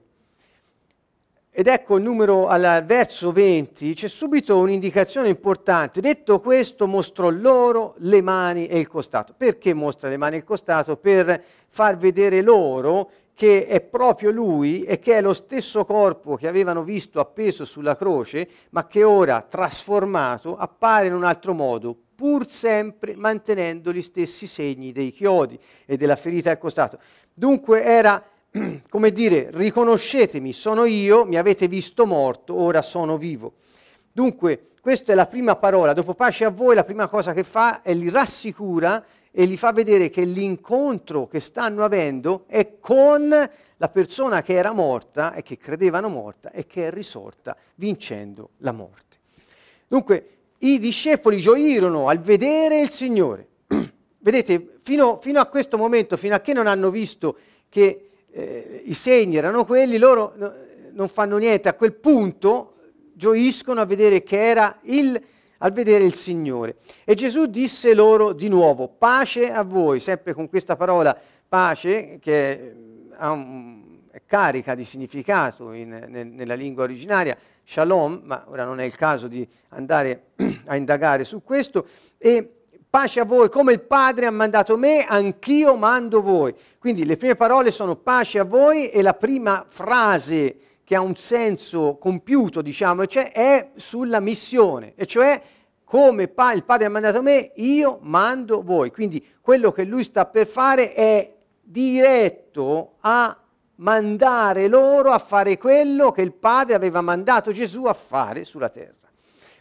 Ed 1.56 1.68
ecco 1.68 1.98
il 1.98 2.02
numero 2.02 2.48
al 2.48 2.84
verso 2.84 3.32
20, 3.32 3.94
c'è 3.94 4.08
subito 4.08 4.58
un'indicazione 4.58 5.30
importante. 5.30 6.02
Detto 6.02 6.40
questo, 6.40 6.88
mostrò 6.88 7.30
loro 7.30 7.94
le 8.00 8.24
mani 8.24 8.66
e 8.66 8.80
il 8.80 8.88
costato. 8.88 9.36
Perché 9.38 9.72
mostra 9.76 10.10
le 10.10 10.18
mani 10.18 10.34
e 10.34 10.38
il 10.40 10.46
costato? 10.46 10.98
Per 10.98 11.44
far 11.68 11.96
vedere 11.96 12.42
loro 12.42 13.08
che 13.36 13.68
è 13.68 13.82
proprio 13.82 14.32
lui 14.32 14.82
e 14.82 14.98
che 14.98 15.18
è 15.18 15.22
lo 15.22 15.36
stesso 15.36 15.86
corpo 15.86 16.36
che 16.38 16.48
avevano 16.48 16.84
visto 16.84 17.20
appeso 17.20 17.66
sulla 17.66 17.96
croce, 17.96 18.50
ma 18.72 18.88
che 18.88 19.04
ora, 19.04 19.46
trasformato, 19.48 20.58
appare 20.58 21.06
in 21.06 21.14
un 21.14 21.24
altro 21.24 21.54
modo, 21.54 21.96
pur 22.16 22.50
sempre 22.50 23.16
mantenendo 23.16 23.94
gli 23.94 24.02
stessi 24.02 24.48
segni 24.48 24.92
dei 24.92 25.12
chiodi 25.12 25.60
e 25.86 25.98
della 25.98 26.16
ferita 26.16 26.50
al 26.50 26.58
costato. 26.58 26.98
Dunque 27.32 27.84
era 27.84 28.24
come 28.90 29.12
dire, 29.12 29.50
riconoscetemi, 29.52 30.54
sono 30.54 30.86
io, 30.86 31.26
mi 31.26 31.38
avete 31.38 31.68
visto 31.68 32.06
morto, 32.06 32.54
ora 32.56 32.82
sono 32.82 33.18
vivo. 33.18 33.54
Dunque, 34.12 34.68
questa 34.80 35.12
è 35.12 35.16
la 35.16 35.26
prima 35.26 35.56
parola, 35.56 35.94
dopo 35.94 36.14
pace 36.14 36.46
a 36.46 36.50
voi, 36.50 36.76
la 36.76 36.84
prima 36.84 37.08
cosa 37.08 37.34
che 37.34 37.44
fa 37.44 37.82
è 37.82 37.94
li 37.94 38.10
rassicura 38.10 39.04
e 39.32 39.48
gli 39.48 39.58
fa 39.58 39.72
vedere 39.72 40.10
che 40.10 40.24
l'incontro 40.24 41.28
che 41.28 41.40
stanno 41.40 41.84
avendo 41.84 42.44
è 42.48 42.78
con 42.80 43.30
la 43.30 43.90
persona 43.90 44.44
che 44.44 44.54
era 44.54 44.72
morta 44.72 45.34
e 45.34 45.42
che 45.42 45.58
credevano 45.58 46.10
morta 46.10 46.52
e 46.52 46.68
che 46.68 46.88
è 46.88 46.92
risorta 46.92 47.58
vincendo 47.76 48.50
la 48.58 48.72
morte. 48.72 49.18
Dunque, 49.88 50.28
i 50.60 50.78
discepoli 50.78 51.40
gioirono 51.40 52.08
al 52.08 52.20
vedere 52.20 52.80
il 52.80 52.90
Signore. 52.90 53.48
Vedete, 54.20 54.76
fino, 54.84 55.20
fino 55.20 55.40
a 55.40 55.48
questo 55.48 55.78
momento, 55.78 56.18
fino 56.18 56.36
a 56.36 56.40
che 56.40 56.54
non 56.54 56.68
hanno 56.68 56.92
visto 56.92 57.38
che 57.68 58.10
eh, 58.34 58.82
i 58.86 58.94
segni 58.94 59.38
erano 59.38 59.64
quelli, 59.64 59.98
loro 59.98 60.34
no, 60.36 60.54
non 60.92 61.08
fanno 61.08 61.38
niente, 61.38 61.70
a 61.70 61.74
quel 61.74 61.94
punto 61.94 62.74
gioiscono 63.14 63.80
a 63.80 63.86
vedere 63.86 64.24
che 64.24 64.44
era 64.44 64.80
il, 64.84 65.22
al 65.60 65.72
vedere 65.72 66.04
il 66.04 66.16
Signore. 66.16 66.78
E 67.04 67.14
Gesù 67.14 67.46
disse 67.46 67.94
loro 67.94 68.34
di 68.34 68.50
nuovo, 68.50 68.88
pace 68.88 69.52
a 69.52 69.64
voi, 69.64 70.00
sempre 70.00 70.34
con 70.34 70.50
questa 70.50 70.76
parola 70.76 71.18
pace 71.48 72.18
che 72.20 72.76
un, 73.20 73.82
è 74.10 74.22
carica 74.26 74.74
di 74.76 74.84
significato 74.84 75.72
in, 75.72 76.06
nel, 76.10 76.28
nella 76.28 76.56
lingua 76.56 76.84
originaria, 76.84 77.38
shalom, 77.64 78.22
ma 78.24 78.46
ora 78.48 78.66
non 78.66 78.80
è 78.80 78.84
il 78.84 78.96
caso 78.96 79.28
di 79.28 79.48
andare 79.70 80.32
a 80.66 80.76
indagare 80.76 81.24
su 81.24 81.44
questo, 81.44 81.88
e 82.18 82.63
pace 82.94 83.20
a 83.20 83.26
voi, 83.26 83.50
come 83.50 83.72
il 83.74 83.82
Padre 83.82 84.28
ha 84.28 84.32
mandato 84.32 84.78
me, 84.78 85.04
anch'io 85.04 85.76
mando 85.76 86.22
voi. 86.22 86.54
Quindi 86.78 87.06
le 87.06 87.18
prime 87.18 87.34
parole 87.34 87.72
sono 87.72 87.96
pace 87.96 88.38
a 88.38 88.44
voi 88.44 88.90
e 88.90 89.02
la 89.02 89.16
prima 89.16 89.66
frase 89.68 90.58
che 90.84 90.94
ha 90.94 91.02
un 91.02 91.16
senso 91.16 91.98
compiuto, 92.00 92.62
diciamo, 92.62 93.08
cioè 93.08 93.32
è 93.32 93.72
sulla 93.78 94.20
missione, 94.20 94.94
e 94.96 95.08
cioè 95.08 95.42
come 95.84 96.28
pa- 96.28 96.54
il 96.54 96.66
Padre 96.66 96.86
ha 96.86 96.90
mandato 96.90 97.24
me, 97.24 97.54
io 97.56 97.98
mando 98.04 98.62
voi. 98.62 98.92
Quindi 98.92 99.26
quello 99.42 99.72
che 99.72 99.86
lui 99.86 100.04
sta 100.04 100.28
per 100.28 100.46
fare 100.46 100.94
è 100.94 101.34
diretto 101.64 102.98
a 103.00 103.36
mandare 103.78 104.68
loro 104.68 105.10
a 105.10 105.18
fare 105.18 105.58
quello 105.58 106.12
che 106.12 106.22
il 106.22 106.34
Padre 106.34 106.76
aveva 106.76 107.02
mandato 107.02 107.52
Gesù 107.52 107.86
a 107.86 107.94
fare 107.94 108.46
sulla 108.46 108.70
terra. 108.70 109.03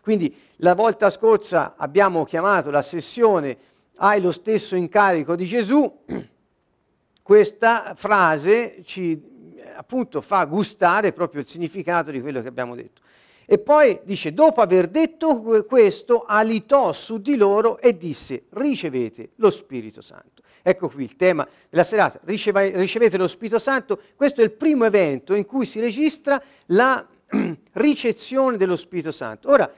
Quindi 0.03 0.35
la 0.57 0.75
volta 0.75 1.11
scorsa 1.11 1.75
abbiamo 1.77 2.25
chiamato 2.25 2.71
la 2.71 2.83
sessione 2.83 3.57
Hai 3.97 4.21
lo 4.21 4.33
stesso 4.33 4.75
incarico 4.75 5.37
di 5.37 5.47
Gesù. 5.47 6.01
Questa 7.23 7.93
frase 7.95 8.83
ci 8.85 9.31
appunto 9.77 10.21
fa 10.21 10.45
gustare 10.45 11.13
proprio 11.13 11.43
il 11.43 11.49
significato 11.49 12.11
di 12.11 12.21
quello 12.21 12.43
che 12.43 12.49
abbiamo 12.49 12.75
detto. 12.75 13.01
E 13.45 13.59
poi 13.59 14.01
dice, 14.05 14.33
dopo 14.33 14.61
aver 14.61 14.89
detto 14.89 15.65
questo, 15.67 16.25
alitò 16.27 16.93
su 16.93 17.21
di 17.21 17.37
loro 17.37 17.79
e 17.79 17.97
disse, 17.97 18.45
ricevete 18.51 19.31
lo 19.37 19.51
Spirito 19.51 20.01
Santo. 20.01 20.43
Ecco 20.63 20.89
qui 20.89 21.05
il 21.05 21.17
tema 21.17 21.47
della 21.69 21.85
serata, 21.85 22.21
ricevete 22.25 23.17
lo 23.17 23.27
Spirito 23.27 23.59
Santo. 23.59 24.01
Questo 24.17 24.41
è 24.41 24.45
il 24.45 24.53
primo 24.53 24.85
evento 24.85 25.35
in 25.35 25.45
cui 25.45 25.67
si 25.67 25.81
registra 25.81 26.43
la 26.67 27.07
ricezione 27.73 28.57
dello 28.57 28.77
Spirito 28.77 29.11
Santo. 29.11 29.51
Ora, 29.51 29.71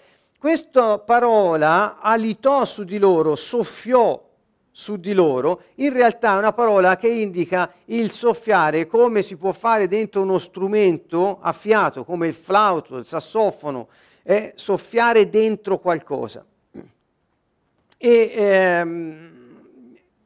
questa 0.45 0.99
parola 0.99 2.01
alitò 2.01 2.67
su 2.67 2.85
di 2.85 2.99
loro, 2.99 3.35
soffiò 3.35 4.23
su 4.71 4.99
di 4.99 5.15
loro, 5.15 5.63
in 5.77 5.91
realtà 5.91 6.35
è 6.35 6.39
una 6.39 6.53
parola 6.53 6.97
che 6.97 7.09
indica 7.09 7.73
il 7.87 8.11
soffiare 8.11 8.87
come 8.87 9.23
si 9.23 9.37
può 9.37 9.53
fare 9.53 9.89
dentro 9.89 10.21
uno 10.21 10.37
strumento 10.37 11.39
a 11.41 11.53
fiato, 11.53 12.05
come 12.05 12.27
il 12.27 12.35
flauto, 12.35 12.99
il 12.99 13.07
sassofono, 13.07 13.89
è 14.23 14.53
soffiare 14.55 15.31
dentro 15.31 15.79
qualcosa. 15.79 16.45
E, 17.97 18.33
ehm, 18.35 19.57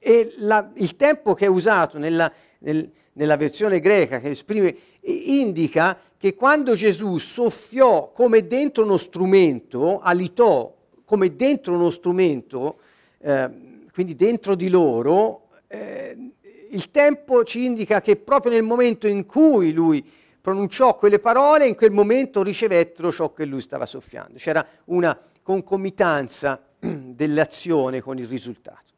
e 0.00 0.34
la, 0.38 0.68
il 0.74 0.96
tempo 0.96 1.34
che 1.34 1.44
è 1.44 1.48
usato 1.48 1.96
nella, 1.96 2.28
nel, 2.58 2.90
nella 3.12 3.36
versione 3.36 3.78
greca, 3.78 4.18
che 4.18 4.30
esprime, 4.30 4.76
indica 5.02 5.96
che 6.18 6.34
quando 6.34 6.74
Gesù 6.74 7.16
soffiò 7.18 8.10
come 8.12 8.46
dentro 8.46 8.82
uno 8.82 8.96
strumento, 8.96 10.00
alitò 10.00 10.74
come 11.04 11.36
dentro 11.36 11.74
uno 11.74 11.90
strumento, 11.90 12.80
eh, 13.18 13.50
quindi 13.92 14.16
dentro 14.16 14.54
di 14.54 14.68
loro, 14.68 15.48
eh, 15.68 16.32
il 16.70 16.90
tempo 16.90 17.44
ci 17.44 17.64
indica 17.64 18.00
che 18.00 18.16
proprio 18.16 18.52
nel 18.52 18.64
momento 18.64 19.06
in 19.06 19.24
cui 19.26 19.72
lui 19.72 20.04
pronunciò 20.40 20.96
quelle 20.96 21.20
parole, 21.20 21.66
in 21.66 21.76
quel 21.76 21.92
momento 21.92 22.42
ricevettero 22.42 23.12
ciò 23.12 23.32
che 23.32 23.44
lui 23.44 23.60
stava 23.60 23.86
soffiando. 23.86 24.38
C'era 24.38 24.66
una 24.86 25.18
concomitanza 25.42 26.60
dell'azione 26.78 28.00
con 28.00 28.18
il 28.18 28.26
risultato. 28.26 28.92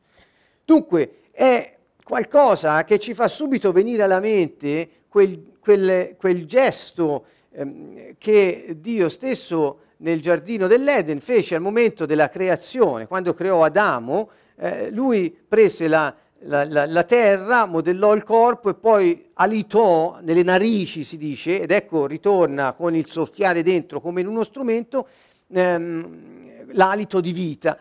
Dunque 0.65 1.23
è 1.31 1.77
qualcosa 2.03 2.83
che 2.85 2.99
ci 2.99 3.15
fa 3.15 3.29
subito 3.29 3.73
venire 3.73 4.03
alla 4.03 4.21
mente 4.21 4.89
quel, 5.09 5.59
quel, 5.61 6.17
quel 6.17 6.47
gesto 6.47 7.25
ehm, 7.53 8.15
che 8.19 8.77
Dio 8.79 9.09
stesso 9.09 9.81
nel 9.99 10.21
giardino 10.21 10.67
dell'Eden 10.67 11.21
fece 11.21 11.55
al 11.55 11.61
momento 11.61 12.07
della 12.07 12.29
creazione, 12.29 13.07
quando 13.07 13.35
creò 13.35 13.65
Adamo, 13.65 14.31
eh, 14.57 14.91
lui 14.91 15.35
prese 15.47 15.89
la, 15.89 16.15
la, 16.41 16.65
la, 16.65 16.87
la, 16.87 17.03
terra, 17.05 17.67
modellò 17.67 18.15
il 18.15 18.25
corpo 18.25 18.71
e 18.71 18.75
poi 18.75 19.31
alitò 19.35 20.19
nelle 20.23 20.43
narici, 20.43 21.03
si 21.03 21.17
dice, 21.19 21.61
ed 21.61 21.71
ecco 21.71 22.07
ritorna 22.07 22.73
con 22.73 22.95
il 22.95 23.07
soffiare 23.07 23.63
dentro 23.63 24.01
come 24.01 24.21
in 24.21 24.27
uno 24.27 24.43
strumento 24.43 25.07
ehm, 25.53 26.73
l'alito 26.73 27.21
di 27.21 27.33
vita. 27.33 27.79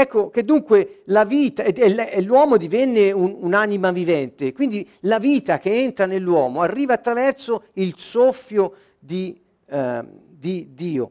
Ecco 0.00 0.30
che 0.30 0.44
dunque 0.44 1.02
la 1.06 1.24
vita, 1.24 1.64
e 1.64 2.22
l'uomo 2.22 2.56
divenne 2.56 3.10
un, 3.10 3.36
un'anima 3.40 3.90
vivente, 3.90 4.52
quindi 4.52 4.88
la 5.00 5.18
vita 5.18 5.58
che 5.58 5.82
entra 5.82 6.06
nell'uomo 6.06 6.60
arriva 6.60 6.94
attraverso 6.94 7.64
il 7.72 7.94
soffio 7.96 8.74
di, 8.96 9.36
eh, 9.66 10.04
di 10.28 10.68
Dio. 10.72 11.10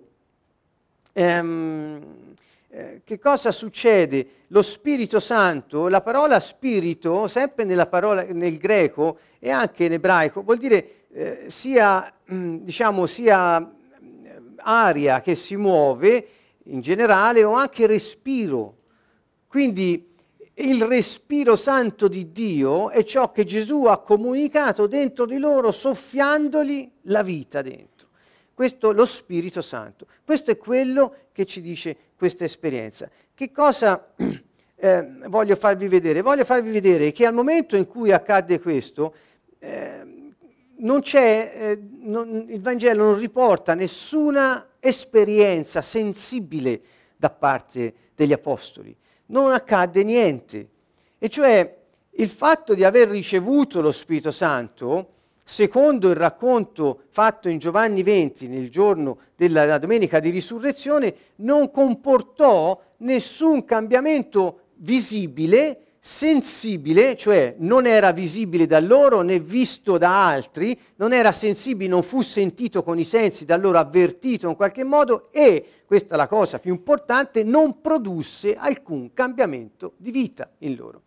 Ehm, 1.11 2.01
eh, 2.69 3.01
che 3.03 3.19
cosa 3.19 3.51
succede? 3.51 4.27
Lo 4.47 4.61
Spirito 4.61 5.19
Santo, 5.19 5.89
la 5.89 5.99
parola 5.99 6.39
spirito, 6.39 7.27
sempre 7.27 7.65
parola, 7.87 8.23
nel 8.31 8.55
greco 8.55 9.17
e 9.39 9.49
anche 9.49 9.83
in 9.83 9.91
ebraico, 9.91 10.43
vuol 10.43 10.59
dire 10.59 11.07
eh, 11.11 11.43
sia, 11.47 12.09
diciamo, 12.23 13.05
sia 13.05 13.69
aria 14.59 15.19
che 15.19 15.35
si 15.35 15.57
muove 15.57 16.27
in 16.69 16.79
generale 16.79 17.43
o 17.43 17.51
anche 17.51 17.85
respiro 17.85 18.75
quindi 19.47 20.15
il 20.59 20.83
respiro 20.83 21.55
santo 21.55 22.07
di 22.07 22.31
Dio 22.31 22.89
è 22.89 23.03
ciò 23.03 23.31
che 23.31 23.43
Gesù 23.43 23.85
ha 23.85 23.99
comunicato 23.99 24.87
dentro 24.87 25.25
di 25.25 25.37
loro 25.37 25.71
soffiandoli 25.71 26.91
la 27.03 27.21
vita 27.21 27.61
dentro. 27.61 28.07
Questo 28.55 28.91
lo 28.91 29.05
Spirito 29.05 29.61
Santo. 29.61 30.07
Questo 30.25 30.49
è 30.49 30.57
quello 30.57 31.13
che 31.31 31.45
ci 31.45 31.61
dice 31.61 31.95
questa 32.15 32.43
esperienza. 32.43 33.07
Che 33.35 33.51
cosa 33.51 34.13
eh, 34.75 35.07
voglio 35.27 35.55
farvi 35.55 35.87
vedere? 35.87 36.21
Voglio 36.21 36.43
farvi 36.43 36.71
vedere 36.71 37.11
che 37.11 37.27
al 37.27 37.35
momento 37.35 37.75
in 37.75 37.85
cui 37.85 38.11
accadde 38.11 38.59
questo, 38.59 39.13
eh, 39.59 40.03
non 40.79 41.01
eh, 41.13 41.79
non, 41.99 42.47
il 42.49 42.61
Vangelo 42.61 43.03
non 43.03 43.19
riporta 43.19 43.75
nessuna 43.75 44.69
esperienza 44.79 45.83
sensibile 45.83 46.81
da 47.15 47.29
parte 47.29 47.93
degli 48.15 48.33
Apostoli 48.33 48.95
non 49.27 49.51
accadde 49.51 50.03
niente. 50.03 50.69
E 51.17 51.29
cioè 51.29 51.75
il 52.11 52.29
fatto 52.29 52.73
di 52.73 52.83
aver 52.83 53.09
ricevuto 53.09 53.81
lo 53.81 53.91
Spirito 53.91 54.31
Santo, 54.31 55.13
secondo 55.43 56.09
il 56.09 56.15
racconto 56.15 57.03
fatto 57.09 57.47
in 57.47 57.57
Giovanni 57.57 58.03
20 58.03 58.47
nel 58.47 58.69
giorno 58.69 59.19
della 59.35 59.77
domenica 59.77 60.19
di 60.19 60.29
risurrezione, 60.29 61.15
non 61.37 61.71
comportò 61.71 62.79
nessun 62.97 63.63
cambiamento 63.63 64.61
visibile 64.75 65.81
sensibile, 66.07 67.17
cioè 67.17 67.55
non 67.57 67.85
era 67.85 68.13
visibile 68.13 68.65
da 68.65 68.79
loro 68.79 69.21
né 69.21 69.41
visto 69.41 69.97
da 69.97 70.25
altri, 70.25 70.79
non 70.95 71.11
era 71.11 71.33
sensibile, 71.33 71.89
non 71.89 72.01
fu 72.01 72.21
sentito 72.21 72.81
con 72.81 72.97
i 72.97 73.03
sensi, 73.03 73.43
da 73.43 73.57
loro 73.57 73.77
avvertito 73.77 74.47
in 74.47 74.55
qualche 74.55 74.85
modo 74.85 75.27
e, 75.31 75.83
questa 75.85 76.13
è 76.13 76.17
la 76.17 76.27
cosa 76.27 76.59
più 76.59 76.71
importante, 76.71 77.43
non 77.43 77.81
produsse 77.81 78.55
alcun 78.55 79.13
cambiamento 79.13 79.95
di 79.97 80.11
vita 80.11 80.49
in 80.59 80.75
loro. 80.77 81.01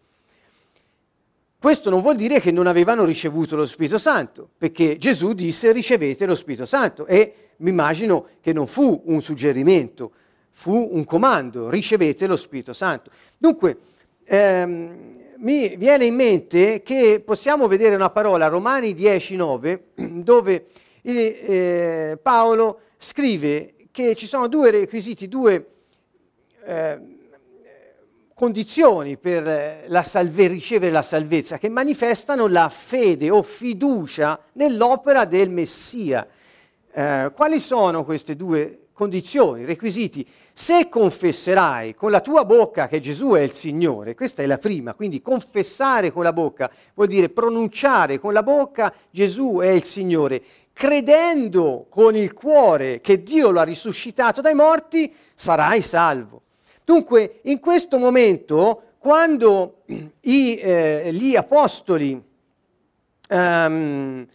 Questo 1.58 1.88
non 1.88 2.02
vuol 2.02 2.16
dire 2.16 2.38
che 2.38 2.52
non 2.52 2.66
avevano 2.66 3.04
ricevuto 3.04 3.56
lo 3.56 3.64
Spirito 3.64 3.96
Santo, 3.96 4.50
perché 4.58 4.98
Gesù 4.98 5.32
disse 5.32 5.72
ricevete 5.72 6.26
lo 6.26 6.34
Spirito 6.34 6.66
Santo 6.66 7.06
e 7.06 7.52
mi 7.56 7.70
immagino 7.70 8.26
che 8.42 8.52
non 8.52 8.66
fu 8.66 9.00
un 9.06 9.22
suggerimento, 9.22 10.12
fu 10.50 10.90
un 10.92 11.04
comando, 11.06 11.70
ricevete 11.70 12.26
lo 12.26 12.36
Spirito 12.36 12.74
Santo. 12.74 13.10
Dunque, 13.38 13.78
ehm, 14.30 15.08
mi 15.38 15.76
viene 15.76 16.04
in 16.04 16.14
mente 16.14 16.82
che 16.82 17.20
possiamo 17.24 17.66
vedere 17.66 17.96
una 17.96 18.10
parola, 18.10 18.46
Romani 18.46 18.94
10,9, 18.94 20.22
dove 20.22 20.66
eh, 21.02 22.18
Paolo 22.22 22.80
scrive 22.96 23.74
che 23.90 24.14
ci 24.14 24.26
sono 24.26 24.46
due 24.46 24.70
requisiti, 24.70 25.26
due 25.26 25.66
eh, 26.64 27.00
condizioni 28.34 29.16
per 29.16 29.84
la 29.88 30.02
salve, 30.04 30.46
ricevere 30.46 30.92
la 30.92 31.02
salvezza, 31.02 31.58
che 31.58 31.68
manifestano 31.68 32.46
la 32.46 32.68
fede 32.68 33.30
o 33.30 33.42
fiducia 33.42 34.38
nell'opera 34.52 35.24
del 35.24 35.50
Messia. 35.50 36.26
Eh, 36.92 37.32
quali 37.34 37.58
sono 37.58 38.04
queste 38.04 38.36
due 38.36 38.86
condizioni, 38.92 39.64
requisiti? 39.64 40.26
Se 40.52 40.88
confesserai 40.88 41.94
con 41.94 42.10
la 42.10 42.20
tua 42.20 42.44
bocca 42.44 42.88
che 42.88 43.00
Gesù 43.00 43.30
è 43.30 43.40
il 43.40 43.52
Signore, 43.52 44.14
questa 44.14 44.42
è 44.42 44.46
la 44.46 44.58
prima, 44.58 44.94
quindi 44.94 45.22
confessare 45.22 46.10
con 46.10 46.22
la 46.22 46.32
bocca 46.32 46.70
vuol 46.94 47.08
dire 47.08 47.28
pronunciare 47.28 48.18
con 48.18 48.32
la 48.32 48.42
bocca 48.42 48.92
Gesù 49.10 49.58
è 49.62 49.68
il 49.68 49.84
Signore, 49.84 50.42
credendo 50.72 51.86
con 51.88 52.16
il 52.16 52.32
cuore 52.32 53.00
che 53.00 53.22
Dio 53.22 53.50
lo 53.50 53.60
ha 53.60 53.64
risuscitato 53.64 54.40
dai 54.40 54.54
morti, 54.54 55.14
sarai 55.34 55.82
salvo. 55.82 56.42
Dunque, 56.84 57.40
in 57.44 57.60
questo 57.60 57.98
momento, 57.98 58.82
quando 58.98 59.82
i, 60.20 60.56
eh, 60.56 61.10
gli 61.12 61.36
apostoli 61.36 62.20
um, 63.30 64.26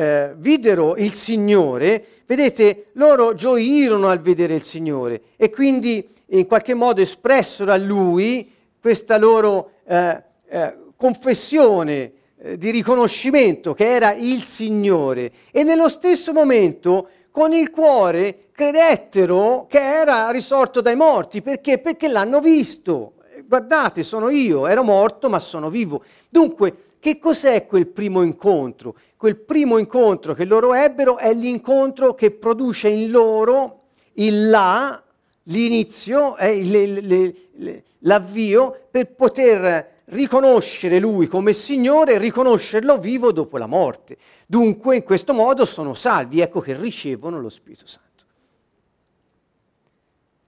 eh, 0.00 0.32
videro 0.38 0.96
il 0.96 1.12
Signore, 1.12 2.02
vedete, 2.24 2.86
loro 2.92 3.34
gioirono 3.34 4.08
al 4.08 4.20
vedere 4.20 4.54
il 4.54 4.62
Signore 4.62 5.20
e 5.36 5.50
quindi 5.50 6.08
in 6.28 6.46
qualche 6.46 6.72
modo 6.72 7.02
espressero 7.02 7.70
a 7.70 7.76
Lui 7.76 8.50
questa 8.80 9.18
loro 9.18 9.72
eh, 9.86 10.22
eh, 10.48 10.76
confessione 10.96 12.12
eh, 12.38 12.56
di 12.56 12.70
riconoscimento 12.70 13.74
che 13.74 13.92
era 13.92 14.14
il 14.14 14.44
Signore 14.44 15.32
e 15.50 15.64
nello 15.64 15.90
stesso 15.90 16.32
momento 16.32 17.08
con 17.30 17.52
il 17.52 17.68
cuore 17.68 18.46
credettero 18.52 19.66
che 19.68 19.80
era 19.80 20.30
risorto 20.30 20.80
dai 20.80 20.96
morti 20.96 21.42
perché? 21.42 21.76
Perché 21.76 22.08
l'hanno 22.08 22.40
visto. 22.40 23.16
Guardate, 23.44 24.02
sono 24.02 24.30
io, 24.30 24.66
ero 24.66 24.82
morto 24.82 25.28
ma 25.28 25.40
sono 25.40 25.68
vivo. 25.68 26.02
Dunque, 26.30 26.89
che 27.00 27.18
cos'è 27.18 27.66
quel 27.66 27.86
primo 27.86 28.22
incontro? 28.22 28.94
Quel 29.16 29.36
primo 29.36 29.78
incontro 29.78 30.34
che 30.34 30.44
loro 30.44 30.74
ebbero 30.74 31.16
è 31.16 31.32
l'incontro 31.32 32.14
che 32.14 32.30
produce 32.30 32.88
in 32.88 33.10
loro 33.10 33.84
il 34.14 34.50
là, 34.50 35.02
l'inizio, 35.44 36.36
eh, 36.36 36.62
le, 36.62 37.00
le, 37.00 37.34
le, 37.52 37.84
l'avvio 38.00 38.86
per 38.90 39.14
poter 39.14 39.98
riconoscere 40.10 40.98
lui 40.98 41.26
come 41.26 41.52
Signore 41.52 42.14
e 42.14 42.18
riconoscerlo 42.18 42.98
vivo 42.98 43.32
dopo 43.32 43.56
la 43.56 43.66
morte. 43.66 44.18
Dunque 44.46 44.96
in 44.96 45.02
questo 45.02 45.32
modo 45.32 45.64
sono 45.64 45.94
salvi, 45.94 46.40
ecco 46.40 46.60
che 46.60 46.74
ricevono 46.74 47.40
lo 47.40 47.48
Spirito 47.48 47.86
Santo. 47.86 48.08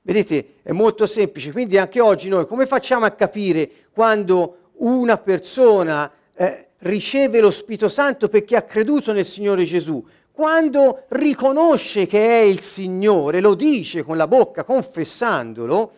Vedete, 0.02 0.54
è 0.62 0.72
molto 0.72 1.06
semplice, 1.06 1.52
quindi 1.52 1.78
anche 1.78 2.00
oggi 2.00 2.28
noi 2.28 2.46
come 2.46 2.66
facciamo 2.66 3.04
a 3.04 3.10
capire 3.10 3.70
quando 3.92 4.70
una 4.78 5.16
persona 5.16 6.10
eh, 6.42 6.68
riceve 6.78 7.38
lo 7.38 7.52
Spirito 7.52 7.88
Santo 7.88 8.28
perché 8.28 8.56
ha 8.56 8.62
creduto 8.62 9.12
nel 9.12 9.24
Signore 9.24 9.64
Gesù, 9.64 10.04
quando 10.32 11.04
riconosce 11.10 12.06
che 12.06 12.40
è 12.40 12.42
il 12.42 12.58
Signore, 12.58 13.40
lo 13.40 13.54
dice 13.54 14.02
con 14.02 14.16
la 14.16 14.26
bocca, 14.26 14.64
confessandolo, 14.64 15.92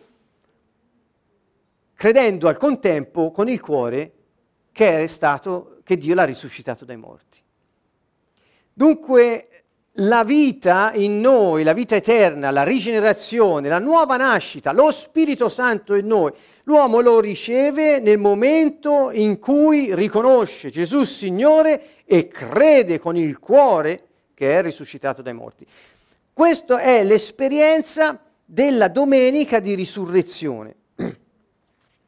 credendo 1.95 2.47
al 2.47 2.57
contempo 2.57 3.31
con 3.31 3.49
il 3.49 3.59
cuore 3.59 4.11
che 4.71 5.07
stato, 5.07 5.79
che 5.83 5.97
Dio 5.97 6.13
l'ha 6.13 6.25
risuscitato 6.25 6.85
dai 6.85 6.97
morti. 6.97 7.41
Dunque 8.71 9.54
la 9.99 10.23
vita 10.23 10.91
in 10.93 11.21
noi, 11.21 11.63
la 11.63 11.73
vita 11.73 11.95
eterna, 11.95 12.51
la 12.51 12.63
rigenerazione, 12.63 13.69
la 13.69 13.79
nuova 13.79 14.17
nascita, 14.17 14.73
lo 14.73 14.91
Spirito 14.91 15.47
Santo 15.47 15.95
in 15.95 16.07
noi, 16.07 16.33
l'uomo 16.63 16.99
lo 16.99 17.19
riceve 17.19 17.99
nel 17.99 18.17
momento 18.17 19.09
in 19.11 19.39
cui 19.39 19.95
riconosce 19.95 20.69
Gesù 20.69 21.03
Signore 21.03 21.81
e 22.05 22.27
crede 22.27 22.99
con 22.99 23.15
il 23.15 23.39
cuore 23.39 24.03
che 24.33 24.57
è 24.57 24.61
risuscitato 24.61 25.21
dai 25.21 25.33
morti. 25.33 25.65
Questa 26.33 26.79
è 26.79 27.03
l'esperienza 27.05 28.19
della 28.43 28.89
domenica 28.89 29.59
di 29.59 29.75
risurrezione. 29.75 30.75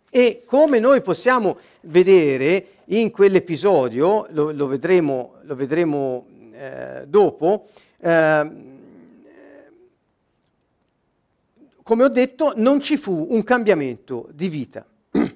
E 0.10 0.43
come 0.45 0.80
noi 0.80 1.02
possiamo 1.02 1.58
vedere 1.82 2.65
in 2.86 3.12
quell'episodio, 3.12 4.26
lo, 4.32 4.52
lo 4.52 4.67
vedremo, 4.67 5.36
lo 5.43 5.56
vedremo 5.56 6.26
eh, 6.58 7.04
dopo, 7.08 7.67
eh, 8.00 8.52
come 11.84 12.04
ho 12.04 12.10
detto, 12.10 12.54
non 12.56 12.82
ci 12.82 12.98
fu 12.98 13.28
un 13.30 13.43
cambiamento 13.43 14.28
di 14.34 14.50
vita. 14.50 14.86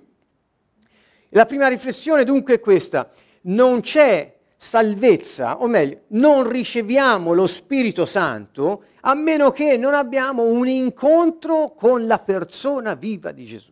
La 1.29 1.45
prima 1.45 1.67
riflessione 1.67 2.23
dunque 2.23 2.55
è 2.55 2.59
questa, 2.59 3.09
non 3.43 3.81
c'è 3.81 4.35
salvezza, 4.57 5.61
o 5.61 5.67
meglio, 5.67 6.01
non 6.07 6.47
riceviamo 6.49 7.33
lo 7.33 7.47
Spirito 7.47 8.05
Santo 8.05 8.83
a 9.01 9.13
meno 9.15 9.51
che 9.51 9.77
non 9.77 9.93
abbiamo 9.93 10.43
un 10.43 10.67
incontro 10.67 11.73
con 11.75 12.05
la 12.05 12.19
persona 12.19 12.95
viva 12.95 13.31
di 13.31 13.45
Gesù. 13.45 13.71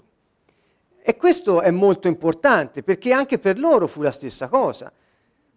E 1.02 1.16
questo 1.18 1.62
è 1.62 1.72
molto 1.72 2.08
importante 2.08 2.82
perché 2.82 3.12
anche 3.12 3.40
per 3.40 3.60
loro 3.60 3.88
fu 3.88 4.02
la 4.02 4.12
stessa 4.12 4.48
cosa. 4.48 4.92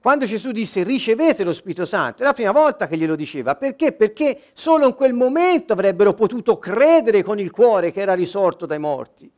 Quando 0.03 0.25
Gesù 0.25 0.51
disse 0.51 0.83
ricevete 0.83 1.45
lo 1.45 1.53
Spirito 1.53 1.85
Santo, 1.85 2.23
è 2.23 2.27
la 2.27 2.33
prima 2.33 2.51
volta 2.51 2.89
che 2.89 2.97
glielo 2.97 3.15
diceva. 3.15 3.55
Perché? 3.55 3.93
Perché 3.93 4.37
solo 4.53 4.89
in 4.89 4.95
quel 4.95 5.13
momento 5.13 5.75
avrebbero 5.75 6.13
potuto 6.13 6.59
credere 6.59 7.23
con 7.23 7.39
il 7.39 7.53
cuore 7.53 7.93
che 7.93 8.01
era 8.01 8.13
risorto 8.13 8.67
dai 8.67 8.81
morti. 8.81 9.31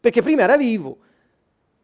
Perché 0.00 0.22
prima 0.22 0.42
era 0.42 0.56
vivo, 0.56 0.98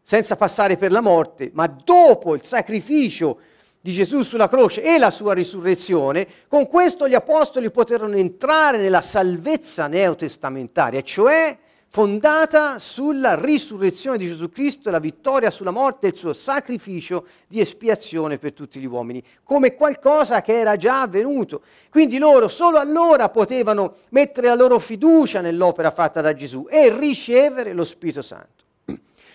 senza 0.02 0.36
passare 0.36 0.76
per 0.76 0.92
la 0.92 1.00
morte, 1.00 1.50
ma 1.52 1.66
dopo 1.66 2.36
il 2.36 2.44
sacrificio 2.44 3.40
di 3.80 3.90
Gesù 3.90 4.22
sulla 4.22 4.48
croce 4.48 4.82
e 4.82 4.98
la 4.98 5.10
sua 5.10 5.34
risurrezione, 5.34 6.28
con 6.46 6.68
questo 6.68 7.08
gli 7.08 7.14
apostoli 7.14 7.72
poterono 7.72 8.14
entrare 8.14 8.78
nella 8.78 9.02
salvezza 9.02 9.88
neotestamentaria, 9.88 11.02
cioè 11.02 11.58
fondata 11.88 12.78
sulla 12.78 13.34
risurrezione 13.34 14.18
di 14.18 14.26
Gesù 14.26 14.50
Cristo, 14.50 14.90
la 14.90 14.98
vittoria 14.98 15.50
sulla 15.50 15.70
morte 15.70 16.06
e 16.06 16.10
il 16.10 16.16
suo 16.16 16.32
sacrificio 16.32 17.26
di 17.46 17.60
espiazione 17.60 18.38
per 18.38 18.52
tutti 18.52 18.80
gli 18.80 18.86
uomini, 18.86 19.22
come 19.42 19.74
qualcosa 19.74 20.42
che 20.42 20.58
era 20.58 20.76
già 20.76 21.02
avvenuto. 21.02 21.62
Quindi 21.90 22.18
loro 22.18 22.48
solo 22.48 22.78
allora 22.78 23.30
potevano 23.30 23.96
mettere 24.10 24.48
la 24.48 24.54
loro 24.54 24.78
fiducia 24.78 25.40
nell'opera 25.40 25.90
fatta 25.90 26.20
da 26.20 26.34
Gesù 26.34 26.66
e 26.68 26.94
ricevere 26.96 27.72
lo 27.72 27.84
Spirito 27.84 28.22
Santo. 28.22 28.64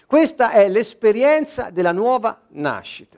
Questa 0.06 0.52
è 0.52 0.68
l'esperienza 0.68 1.70
della 1.70 1.94
nuova 1.94 2.42
nascita. 2.50 3.18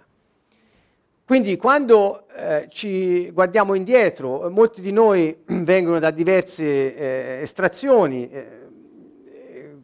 Quindi 1.25 1.57
quando 1.57 2.27
eh, 2.35 2.67
ci 2.69 3.31
guardiamo 3.31 3.73
indietro, 3.73 4.49
molti 4.51 4.81
di 4.81 4.91
noi 4.91 5.35
vengono 5.47 5.97
da 5.97 6.11
diverse 6.11 6.95
eh, 6.95 7.39
estrazioni, 7.41 8.29
eh, 8.29 8.62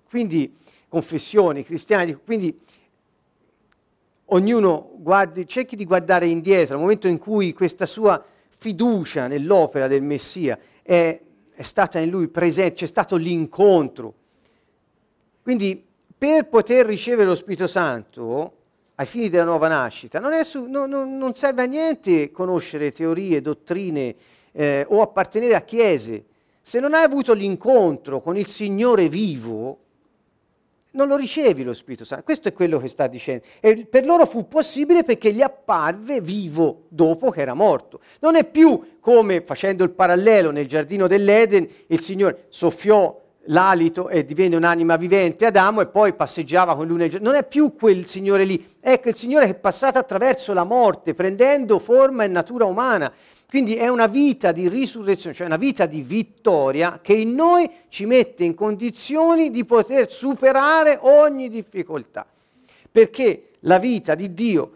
quindi 0.10 0.54
confessioni, 0.88 1.63
cristiani, 1.63 2.17
quindi 2.26 2.60
ognuno 4.26 4.91
guardi, 4.95 5.48
cerchi 5.48 5.76
di 5.76 5.86
guardare 5.86 6.28
indietro, 6.28 6.76
al 6.76 6.82
momento 6.82 7.08
in 7.08 7.17
cui 7.17 7.54
questa 7.54 7.86
sua 7.86 8.24
fiducia 8.58 9.28
nell'opera 9.28 9.88
del 9.88 10.02
Messia 10.02 10.58
è, 10.82 11.19
è 11.54 11.62
stata 11.62 12.00
in 12.00 12.10
lui 12.10 12.28
presente, 12.28 12.76
c'è 12.76 12.86
stato 12.86 13.15
l'incontro. 13.15 14.13
Quindi 15.41 15.84
per 16.17 16.48
poter 16.48 16.86
ricevere 16.86 17.28
lo 17.28 17.36
Spirito 17.36 17.67
Santo 17.67 18.54
ai 18.95 19.06
fini 19.06 19.30
della 19.30 19.45
nuova 19.45 19.69
nascita 19.69 20.19
non, 20.19 20.43
su, 20.43 20.65
no, 20.65 20.86
no, 20.86 21.06
non 21.06 21.34
serve 21.36 21.62
a 21.63 21.65
niente 21.65 22.32
conoscere 22.32 22.91
teorie, 22.91 23.41
dottrine 23.41 24.15
eh, 24.52 24.86
o 24.89 25.02
appartenere 25.02 25.56
a 25.56 25.62
chiese. 25.62 26.26
Se 26.62 26.80
non 26.80 26.93
hai 26.93 27.04
avuto 27.04 27.34
l'incontro 27.34 28.19
con 28.19 28.38
il 28.38 28.48
Signore 28.48 29.08
vivo, 29.08 29.78
non 30.91 31.08
lo 31.08 31.15
ricevi 31.15 31.63
lo 31.63 31.73
Spirito 31.73 32.04
Santo. 32.04 32.23
Questo 32.23 32.47
è 32.47 32.54
quello 32.54 32.80
che 32.80 32.88
sta 32.88 33.08
dicendo. 33.08 33.43
E 33.60 33.86
per 33.86 34.06
loro 34.06 34.25
fu 34.25 34.47
possibile 34.47 35.04
perché 35.04 35.32
gli 35.32 35.41
apparve 35.41 36.21
vivo 36.21 36.86
dopo 36.89 37.30
che 37.30 37.41
era 37.41 37.54
morto. 37.54 37.99
Non 38.21 38.36
è 38.36 38.49
più 38.49 38.97
come, 38.99 39.41
facendo 39.41 39.84
il 39.84 39.91
parallelo 39.91 40.52
nel 40.52 40.67
giardino 40.67 41.08
dell'Eden, 41.08 41.67
il 41.88 41.99
Signore 41.99 42.45
soffiò 42.49 43.28
l'alito 43.43 44.10
e 44.10 44.25
divenne 44.25 44.56
un'anima 44.58 44.95
vivente 44.95 45.45
Adamo 45.45 45.82
e 45.82 45.88
poi 45.88 46.13
passeggiava 46.13 46.75
con 46.75 46.88
lui 46.88 46.97
nel 46.97 47.10
giardino. 47.10 47.32
Non 47.32 47.39
è 47.39 47.45
più 47.45 47.71
quel 47.73 48.06
Signore 48.08 48.43
lì. 48.43 48.78
Ecco 48.80 49.10
il 49.10 49.15
Signore 49.15 49.45
che 49.45 49.52
è 49.52 49.56
passato 49.56 49.97
attraverso 49.99 50.54
la 50.54 50.63
morte, 50.63 51.13
prendendo 51.13 51.78
forma 51.78 52.23
e 52.23 52.28
natura 52.28 52.65
umana 52.65 53.12
quindi 53.50 53.74
è 53.74 53.88
una 53.88 54.06
vita 54.06 54.52
di 54.52 54.70
risurrezione, 54.70 55.36
cioè 55.36 55.48
una 55.48 55.58
vita 55.58 55.88
di 55.88 56.04
vittoria 56.04 57.00
che 57.02 57.14
in 57.14 57.34
noi 57.34 57.68
ci 57.88 58.06
mette 58.06 58.44
in 58.44 58.54
condizioni 58.54 59.50
di 59.50 59.66
poter 59.66 60.12
superare 60.12 61.00
ogni 61.02 61.50
difficoltà. 61.50 62.28
Perché 62.92 63.54
la 63.62 63.80
vita 63.80 64.14
di 64.14 64.36
Dio 64.36 64.74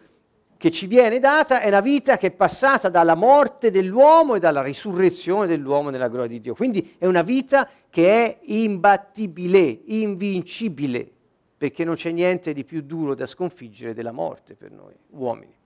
che 0.58 0.72
ci 0.72 0.88
viene 0.88 1.20
data 1.20 1.62
è 1.62 1.68
una 1.68 1.82
vita 1.82 2.18
che 2.18 2.28
è 2.28 2.32
passata 2.32 2.90
dalla 2.90 3.14
morte 3.14 3.70
dell'uomo 3.70 4.34
e 4.34 4.40
dalla 4.40 4.64
risurrezione 4.64 5.46
dell'uomo 5.46 5.92
nella 5.92 6.08
gloria 6.08 6.30
di 6.30 6.42
Dio. 6.42 6.56
Quindi 6.56 6.96
è 6.98 7.06
una 7.06 7.22
vita 7.22 7.70
che 7.92 8.26
è 8.26 8.40
imbattibile, 8.46 9.82
invincibile, 9.86 11.08
perché 11.56 11.84
non 11.84 11.94
c'è 11.94 12.10
niente 12.10 12.54
di 12.54 12.64
più 12.64 12.82
duro 12.82 13.14
da 13.14 13.28
sconfiggere 13.28 13.94
della 13.94 14.12
morte 14.12 14.56
per 14.56 14.72
noi 14.72 14.94
uomini. 15.12 15.62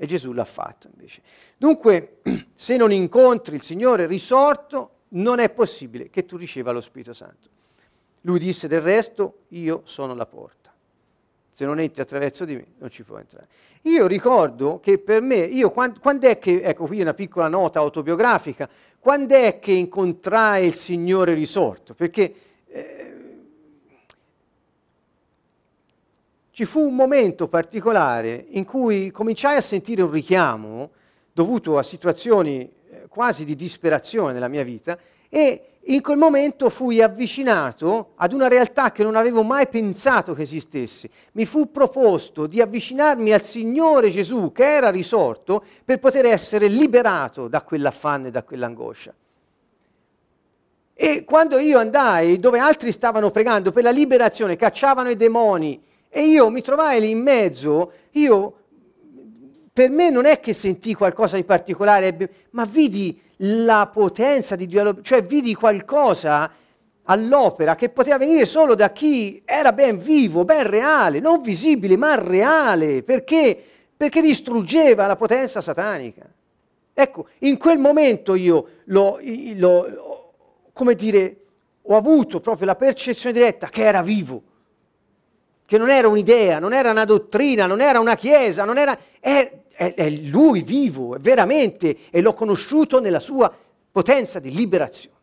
E 0.00 0.06
Gesù 0.06 0.32
l'ha 0.32 0.44
fatto 0.44 0.88
invece. 0.92 1.22
Dunque, 1.56 2.20
se 2.54 2.76
non 2.76 2.92
incontri 2.92 3.56
il 3.56 3.62
Signore 3.62 4.06
risorto, 4.06 4.90
non 5.10 5.40
è 5.40 5.50
possibile 5.50 6.08
che 6.08 6.24
tu 6.24 6.36
riceva 6.36 6.70
lo 6.70 6.80
Spirito 6.80 7.12
Santo. 7.12 7.48
Lui 8.20 8.38
disse 8.38 8.68
del 8.68 8.80
resto, 8.80 9.40
io 9.48 9.82
sono 9.84 10.14
la 10.14 10.26
porta. 10.26 10.72
Se 11.50 11.64
non 11.64 11.80
entri 11.80 12.00
attraverso 12.00 12.44
di 12.44 12.54
me, 12.54 12.66
non 12.78 12.90
ci 12.90 13.02
puoi 13.02 13.20
entrare. 13.20 13.48
Io 13.82 14.06
ricordo 14.06 14.78
che 14.78 14.98
per 14.98 15.20
me, 15.20 15.38
io 15.38 15.70
quando, 15.70 15.98
quando 15.98 16.28
è 16.28 16.38
che, 16.38 16.62
ecco 16.62 16.86
qui 16.86 17.00
una 17.00 17.14
piccola 17.14 17.48
nota 17.48 17.80
autobiografica, 17.80 18.68
quando 19.00 19.34
è 19.34 19.58
che 19.58 19.72
incontrai 19.72 20.66
il 20.66 20.74
Signore 20.74 21.34
risorto? 21.34 21.94
Perché 21.94 22.34
eh, 22.66 23.07
ci 26.58 26.64
fu 26.64 26.80
un 26.80 26.96
momento 26.96 27.46
particolare 27.46 28.46
in 28.48 28.64
cui 28.64 29.12
cominciai 29.12 29.58
a 29.58 29.60
sentire 29.60 30.02
un 30.02 30.10
richiamo 30.10 30.90
dovuto 31.32 31.78
a 31.78 31.84
situazioni 31.84 32.68
eh, 32.90 33.06
quasi 33.06 33.44
di 33.44 33.54
disperazione 33.54 34.32
nella 34.32 34.48
mia 34.48 34.64
vita 34.64 34.98
e 35.28 35.62
in 35.80 36.02
quel 36.02 36.16
momento 36.16 36.68
fui 36.68 37.00
avvicinato 37.00 38.14
ad 38.16 38.32
una 38.32 38.48
realtà 38.48 38.90
che 38.90 39.04
non 39.04 39.14
avevo 39.14 39.44
mai 39.44 39.68
pensato 39.68 40.34
che 40.34 40.42
esistesse. 40.42 41.08
Mi 41.34 41.46
fu 41.46 41.70
proposto 41.70 42.48
di 42.48 42.60
avvicinarmi 42.60 43.32
al 43.32 43.42
Signore 43.42 44.10
Gesù 44.10 44.50
che 44.50 44.64
era 44.64 44.90
risorto 44.90 45.62
per 45.84 46.00
poter 46.00 46.26
essere 46.26 46.66
liberato 46.66 47.46
da 47.46 47.62
quell'affanno 47.62 48.26
e 48.26 48.30
da 48.32 48.42
quell'angoscia. 48.42 49.14
E 50.92 51.22
quando 51.22 51.58
io 51.58 51.78
andai 51.78 52.40
dove 52.40 52.58
altri 52.58 52.90
stavano 52.90 53.30
pregando 53.30 53.70
per 53.70 53.84
la 53.84 53.90
liberazione, 53.90 54.56
cacciavano 54.56 55.10
i 55.10 55.16
demoni, 55.16 55.86
e 56.08 56.22
io 56.22 56.50
mi 56.50 56.62
trovai 56.62 57.00
lì 57.00 57.10
in 57.10 57.20
mezzo, 57.20 57.92
io 58.12 58.54
per 59.72 59.90
me 59.90 60.10
non 60.10 60.24
è 60.24 60.40
che 60.40 60.54
sentì 60.54 60.94
qualcosa 60.94 61.36
di 61.36 61.44
particolare, 61.44 62.16
ma 62.50 62.64
vidi 62.64 63.20
la 63.42 63.88
potenza 63.92 64.56
di 64.56 64.66
Dio, 64.66 65.00
cioè 65.02 65.22
vidi 65.22 65.54
qualcosa 65.54 66.50
all'opera 67.04 67.74
che 67.74 67.88
poteva 67.88 68.18
venire 68.18 68.44
solo 68.44 68.74
da 68.74 68.90
chi 68.90 69.40
era 69.44 69.72
ben 69.72 69.98
vivo, 69.98 70.44
ben 70.44 70.68
reale, 70.68 71.20
non 71.20 71.40
visibile, 71.40 71.96
ma 71.96 72.14
reale, 72.16 73.02
perché, 73.02 73.56
perché 73.96 74.20
distruggeva 74.20 75.06
la 75.06 75.16
potenza 75.16 75.60
satanica. 75.60 76.28
Ecco, 76.92 77.28
in 77.40 77.56
quel 77.58 77.78
momento 77.78 78.34
io 78.34 78.68
l'ho, 78.86 79.20
l'ho, 79.54 80.32
come 80.72 80.94
dire, 80.94 81.36
ho 81.82 81.96
avuto 81.96 82.40
proprio 82.40 82.66
la 82.66 82.74
percezione 82.74 83.38
diretta 83.38 83.68
che 83.68 83.82
era 83.82 84.02
vivo 84.02 84.42
che 85.68 85.76
non 85.76 85.90
era 85.90 86.08
un'idea, 86.08 86.58
non 86.58 86.72
era 86.72 86.90
una 86.90 87.04
dottrina, 87.04 87.66
non 87.66 87.82
era 87.82 88.00
una 88.00 88.14
chiesa, 88.14 88.64
non 88.64 88.78
era... 88.78 88.98
È, 89.20 89.52
è, 89.68 89.92
è 89.92 90.08
lui 90.08 90.62
vivo, 90.62 91.14
veramente, 91.20 91.94
e 92.08 92.22
l'ho 92.22 92.32
conosciuto 92.32 93.00
nella 93.00 93.20
sua 93.20 93.54
potenza 93.92 94.38
di 94.38 94.50
liberazione. 94.50 95.16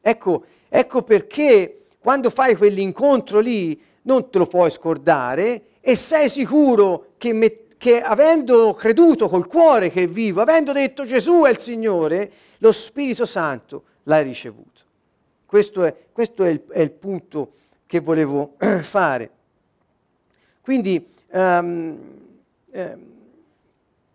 Ecco, 0.00 0.44
ecco 0.70 1.02
perché 1.02 1.84
quando 1.98 2.30
fai 2.30 2.56
quell'incontro 2.56 3.40
lì 3.40 3.78
non 4.04 4.30
te 4.30 4.38
lo 4.38 4.46
puoi 4.46 4.70
scordare 4.70 5.62
e 5.82 5.94
sei 5.96 6.30
sicuro 6.30 7.08
che, 7.18 7.34
me, 7.34 7.66
che 7.76 8.00
avendo 8.00 8.72
creduto 8.72 9.28
col 9.28 9.46
cuore 9.46 9.90
che 9.90 10.04
è 10.04 10.08
vivo, 10.08 10.40
avendo 10.40 10.72
detto 10.72 11.04
Gesù 11.04 11.42
è 11.42 11.50
il 11.50 11.58
Signore, 11.58 12.32
lo 12.60 12.72
Spirito 12.72 13.26
Santo 13.26 13.82
l'hai 14.04 14.24
ricevuto. 14.24 14.80
Questo 15.44 15.84
è, 15.84 15.94
questo 16.10 16.42
è, 16.42 16.48
il, 16.48 16.64
è 16.70 16.80
il 16.80 16.92
punto 16.92 17.50
che 17.84 18.00
volevo 18.00 18.54
fare. 18.80 19.32
Quindi 20.68 21.02
um, 21.32 21.98
um, 22.72 22.98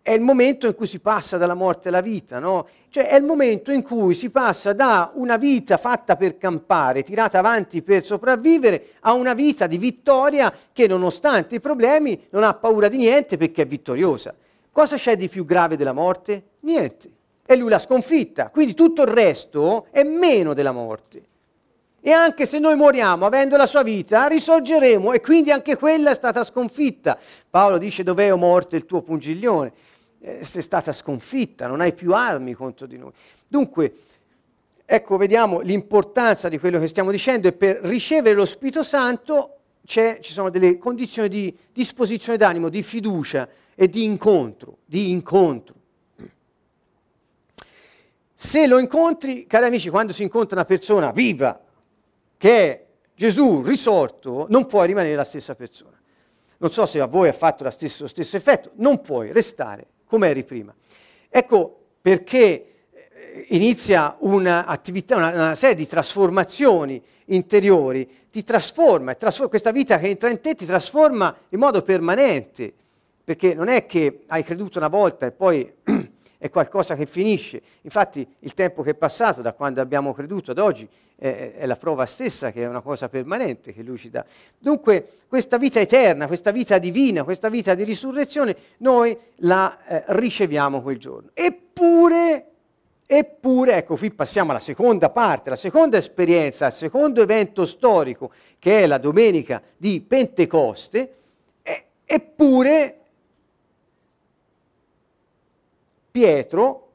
è 0.00 0.12
il 0.12 0.20
momento 0.20 0.68
in 0.68 0.76
cui 0.76 0.86
si 0.86 1.00
passa 1.00 1.36
dalla 1.36 1.54
morte 1.54 1.88
alla 1.88 2.00
vita, 2.00 2.38
no? 2.38 2.68
Cioè 2.90 3.08
è 3.08 3.16
il 3.16 3.24
momento 3.24 3.72
in 3.72 3.82
cui 3.82 4.14
si 4.14 4.30
passa 4.30 4.72
da 4.72 5.10
una 5.14 5.36
vita 5.36 5.76
fatta 5.78 6.14
per 6.14 6.38
campare, 6.38 7.02
tirata 7.02 7.40
avanti 7.40 7.82
per 7.82 8.04
sopravvivere, 8.04 8.90
a 9.00 9.14
una 9.14 9.34
vita 9.34 9.66
di 9.66 9.78
vittoria 9.78 10.54
che 10.72 10.86
nonostante 10.86 11.56
i 11.56 11.60
problemi 11.60 12.26
non 12.30 12.44
ha 12.44 12.54
paura 12.54 12.86
di 12.86 12.98
niente 12.98 13.36
perché 13.36 13.62
è 13.62 13.66
vittoriosa. 13.66 14.32
Cosa 14.70 14.94
c'è 14.94 15.16
di 15.16 15.28
più 15.28 15.44
grave 15.44 15.76
della 15.76 15.92
morte? 15.92 16.50
Niente. 16.60 17.10
E 17.44 17.56
lui 17.56 17.68
l'ha 17.68 17.80
sconfitta. 17.80 18.50
Quindi 18.50 18.74
tutto 18.74 19.02
il 19.02 19.08
resto 19.08 19.88
è 19.90 20.04
meno 20.04 20.54
della 20.54 20.70
morte. 20.70 21.32
E 22.06 22.12
anche 22.12 22.44
se 22.44 22.58
noi 22.58 22.76
moriamo 22.76 23.24
avendo 23.24 23.56
la 23.56 23.66
sua 23.66 23.82
vita, 23.82 24.26
risorgeremo 24.26 25.12
e 25.12 25.20
quindi 25.20 25.50
anche 25.50 25.76
quella 25.76 26.10
è 26.10 26.14
stata 26.14 26.44
sconfitta. 26.44 27.18
Paolo 27.48 27.78
dice 27.78 28.02
dov'è 28.02 28.30
o 28.30 28.36
morte 28.36 28.76
il 28.76 28.84
tuo 28.84 29.00
pungiglione? 29.00 29.72
eh, 30.24 30.42
sei 30.42 30.62
stata 30.62 30.92
sconfitta, 30.92 31.66
non 31.66 31.82
hai 31.82 31.92
più 31.92 32.14
armi 32.14 32.54
contro 32.54 32.86
di 32.86 32.96
noi. 32.96 33.10
Dunque, 33.46 33.92
ecco, 34.86 35.16
vediamo 35.18 35.60
l'importanza 35.60 36.48
di 36.48 36.58
quello 36.58 36.80
che 36.80 36.86
stiamo 36.86 37.10
dicendo 37.10 37.46
e 37.46 37.52
per 37.52 37.80
ricevere 37.82 38.34
lo 38.34 38.46
Spirito 38.46 38.82
Santo 38.82 39.50
ci 39.84 40.18
sono 40.22 40.48
delle 40.48 40.78
condizioni 40.78 41.28
di 41.28 41.54
disposizione 41.70 42.38
d'animo, 42.38 42.70
di 42.70 42.82
fiducia 42.82 43.46
e 43.74 43.86
di 43.86 44.04
incontro, 44.04 44.78
di 44.86 45.10
incontro. 45.10 45.74
Se 48.32 48.66
lo 48.66 48.78
incontri, 48.78 49.46
cari 49.46 49.66
amici, 49.66 49.90
quando 49.90 50.14
si 50.14 50.22
incontra 50.22 50.56
una 50.56 50.64
persona 50.64 51.12
viva, 51.12 51.60
che 52.44 52.58
è 52.58 52.84
Gesù 53.14 53.62
risorto, 53.62 54.44
non 54.50 54.66
puoi 54.66 54.86
rimanere 54.86 55.14
la 55.14 55.24
stessa 55.24 55.54
persona. 55.54 55.98
Non 56.58 56.70
so 56.70 56.84
se 56.84 57.00
a 57.00 57.06
voi 57.06 57.28
ha 57.28 57.32
fatto 57.32 57.64
lo 57.64 57.70
stesso, 57.70 58.02
lo 58.02 58.08
stesso 58.10 58.36
effetto, 58.36 58.72
non 58.74 59.00
puoi 59.00 59.32
restare 59.32 59.86
come 60.04 60.28
eri 60.28 60.44
prima. 60.44 60.74
Ecco 61.30 61.84
perché 62.02 62.66
eh, 62.92 63.46
inizia 63.48 64.16
un'attività, 64.18 65.16
una, 65.16 65.30
una, 65.30 65.54
serie 65.54 65.74
di 65.74 65.86
trasformazioni 65.86 67.02
interiori, 67.28 68.06
ti 68.30 68.44
trasforma, 68.44 69.14
trasforma, 69.14 69.48
questa 69.48 69.70
vita 69.70 69.98
che 69.98 70.08
entra 70.08 70.28
in 70.28 70.42
te 70.42 70.54
ti 70.54 70.66
trasforma 70.66 71.34
in 71.48 71.58
modo 71.58 71.80
permanente, 71.80 72.70
perché 73.24 73.54
non 73.54 73.68
è 73.68 73.86
che 73.86 74.24
hai 74.26 74.44
creduto 74.44 74.76
una 74.76 74.88
volta 74.88 75.24
e 75.24 75.32
poi 75.32 75.72
è 76.44 76.50
qualcosa 76.50 76.94
che 76.94 77.06
finisce. 77.06 77.62
Infatti 77.80 78.26
il 78.40 78.52
tempo 78.52 78.82
che 78.82 78.90
è 78.90 78.94
passato 78.94 79.40
da 79.40 79.54
quando 79.54 79.80
abbiamo 79.80 80.12
creduto 80.12 80.50
ad 80.50 80.58
oggi 80.58 80.86
è, 81.16 81.54
è 81.56 81.64
la 81.64 81.76
prova 81.76 82.04
stessa 82.04 82.52
che 82.52 82.64
è 82.64 82.66
una 82.66 82.82
cosa 82.82 83.08
permanente 83.08 83.72
che 83.72 83.82
lui 83.82 83.96
ci 83.96 84.10
dà. 84.10 84.22
Dunque 84.58 85.20
questa 85.26 85.56
vita 85.56 85.80
eterna, 85.80 86.26
questa 86.26 86.50
vita 86.50 86.76
divina, 86.76 87.24
questa 87.24 87.48
vita 87.48 87.74
di 87.74 87.82
risurrezione, 87.82 88.54
noi 88.78 89.16
la 89.36 89.86
eh, 89.86 90.04
riceviamo 90.08 90.82
quel 90.82 90.98
giorno. 90.98 91.30
Eppure, 91.32 92.44
eppure, 93.06 93.76
ecco 93.76 93.96
qui 93.96 94.10
passiamo 94.10 94.50
alla 94.50 94.60
seconda 94.60 95.08
parte, 95.08 95.48
la 95.48 95.56
seconda 95.56 95.96
esperienza, 95.96 96.66
il 96.66 96.74
secondo 96.74 97.22
evento 97.22 97.64
storico 97.64 98.30
che 98.58 98.82
è 98.82 98.86
la 98.86 98.98
domenica 98.98 99.62
di 99.78 99.98
Pentecoste, 100.06 101.14
eh, 101.62 101.84
eppure 102.04 102.98
Pietro, 106.14 106.92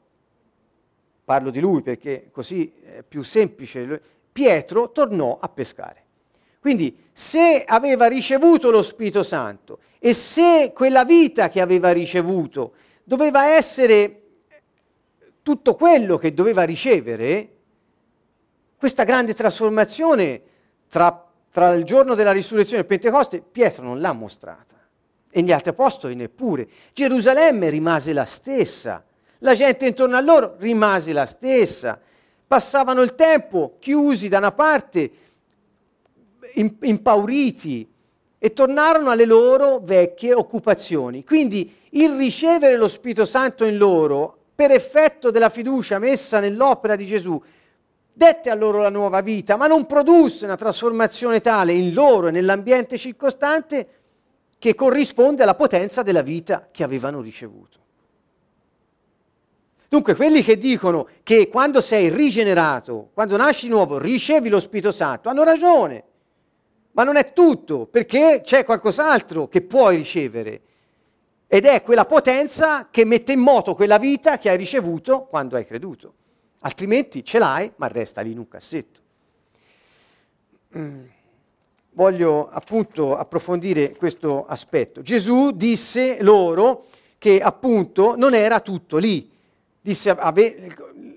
parlo 1.26 1.50
di 1.50 1.60
lui 1.60 1.82
perché 1.82 2.30
così 2.32 2.72
è 2.82 3.02
più 3.06 3.20
semplice, 3.20 4.00
Pietro 4.32 4.92
tornò 4.92 5.36
a 5.38 5.46
pescare. 5.50 6.04
Quindi 6.58 7.08
se 7.12 7.62
aveva 7.66 8.06
ricevuto 8.06 8.70
lo 8.70 8.80
Spirito 8.80 9.22
Santo 9.22 9.80
e 9.98 10.14
se 10.14 10.72
quella 10.74 11.04
vita 11.04 11.50
che 11.50 11.60
aveva 11.60 11.92
ricevuto 11.92 12.72
doveva 13.04 13.48
essere 13.48 14.22
tutto 15.42 15.74
quello 15.74 16.16
che 16.16 16.32
doveva 16.32 16.62
ricevere, 16.62 17.56
questa 18.78 19.04
grande 19.04 19.34
trasformazione 19.34 20.42
tra, 20.88 21.30
tra 21.50 21.74
il 21.74 21.84
giorno 21.84 22.14
della 22.14 22.32
risurrezione 22.32 22.84
e 22.84 22.86
Pentecoste, 22.86 23.42
Pietro 23.42 23.84
non 23.84 24.00
l'ha 24.00 24.14
mostrata. 24.14 24.76
E 25.30 25.42
gli 25.42 25.52
altri 25.52 25.68
apostoli 25.68 26.14
neppure. 26.14 26.66
Gerusalemme 26.94 27.68
rimase 27.68 28.14
la 28.14 28.24
stessa 28.24 29.04
la 29.40 29.54
gente 29.54 29.86
intorno 29.86 30.16
a 30.16 30.20
loro 30.20 30.56
rimase 30.58 31.12
la 31.12 31.26
stessa. 31.26 32.00
Passavano 32.46 33.02
il 33.02 33.14
tempo 33.14 33.76
chiusi 33.78 34.28
da 34.28 34.38
una 34.38 34.52
parte, 34.52 35.10
impauriti, 36.80 37.88
e 38.42 38.54
tornarono 38.54 39.10
alle 39.10 39.26
loro 39.26 39.80
vecchie 39.82 40.32
occupazioni. 40.32 41.24
Quindi 41.24 41.70
il 41.90 42.16
ricevere 42.16 42.76
lo 42.76 42.88
Spirito 42.88 43.26
Santo 43.26 43.66
in 43.66 43.76
loro, 43.76 44.36
per 44.54 44.70
effetto 44.70 45.30
della 45.30 45.50
fiducia 45.50 45.98
messa 45.98 46.40
nell'opera 46.40 46.96
di 46.96 47.04
Gesù, 47.04 47.40
dette 48.10 48.48
a 48.48 48.54
loro 48.54 48.80
la 48.80 48.88
nuova 48.88 49.20
vita, 49.20 49.56
ma 49.56 49.66
non 49.66 49.84
produsse 49.84 50.46
una 50.46 50.56
trasformazione 50.56 51.40
tale 51.40 51.72
in 51.72 51.92
loro 51.92 52.28
e 52.28 52.30
nell'ambiente 52.30 52.96
circostante 52.96 53.88
che 54.58 54.74
corrisponde 54.74 55.42
alla 55.42 55.54
potenza 55.54 56.02
della 56.02 56.22
vita 56.22 56.68
che 56.70 56.82
avevano 56.82 57.20
ricevuto. 57.20 57.79
Dunque, 59.90 60.14
quelli 60.14 60.44
che 60.44 60.56
dicono 60.56 61.08
che 61.24 61.48
quando 61.48 61.80
sei 61.80 62.10
rigenerato, 62.10 63.10
quando 63.12 63.36
nasci 63.36 63.66
di 63.66 63.72
nuovo, 63.72 63.98
ricevi 63.98 64.48
lo 64.48 64.60
Spirito 64.60 64.92
Santo, 64.92 65.28
hanno 65.28 65.42
ragione. 65.42 66.04
Ma 66.92 67.02
non 67.02 67.16
è 67.16 67.32
tutto, 67.32 67.86
perché 67.86 68.40
c'è 68.44 68.64
qualcos'altro 68.64 69.48
che 69.48 69.62
puoi 69.62 69.96
ricevere. 69.96 70.60
Ed 71.48 71.64
è 71.64 71.82
quella 71.82 72.04
potenza 72.04 72.86
che 72.88 73.04
mette 73.04 73.32
in 73.32 73.40
moto 73.40 73.74
quella 73.74 73.98
vita 73.98 74.38
che 74.38 74.48
hai 74.48 74.56
ricevuto 74.56 75.24
quando 75.24 75.56
hai 75.56 75.66
creduto. 75.66 76.14
Altrimenti 76.60 77.24
ce 77.24 77.40
l'hai, 77.40 77.72
ma 77.74 77.88
resta 77.88 78.20
lì 78.20 78.30
in 78.30 78.38
un 78.38 78.46
cassetto. 78.46 79.00
Mm. 80.78 81.04
Voglio 81.94 82.48
appunto 82.48 83.16
approfondire 83.16 83.96
questo 83.96 84.46
aspetto. 84.46 85.02
Gesù 85.02 85.50
disse 85.50 86.22
loro 86.22 86.84
che 87.18 87.40
appunto 87.40 88.14
non 88.16 88.34
era 88.34 88.60
tutto 88.60 88.96
lì 88.96 89.29
disse, 89.80 90.10
ave, 90.10 90.74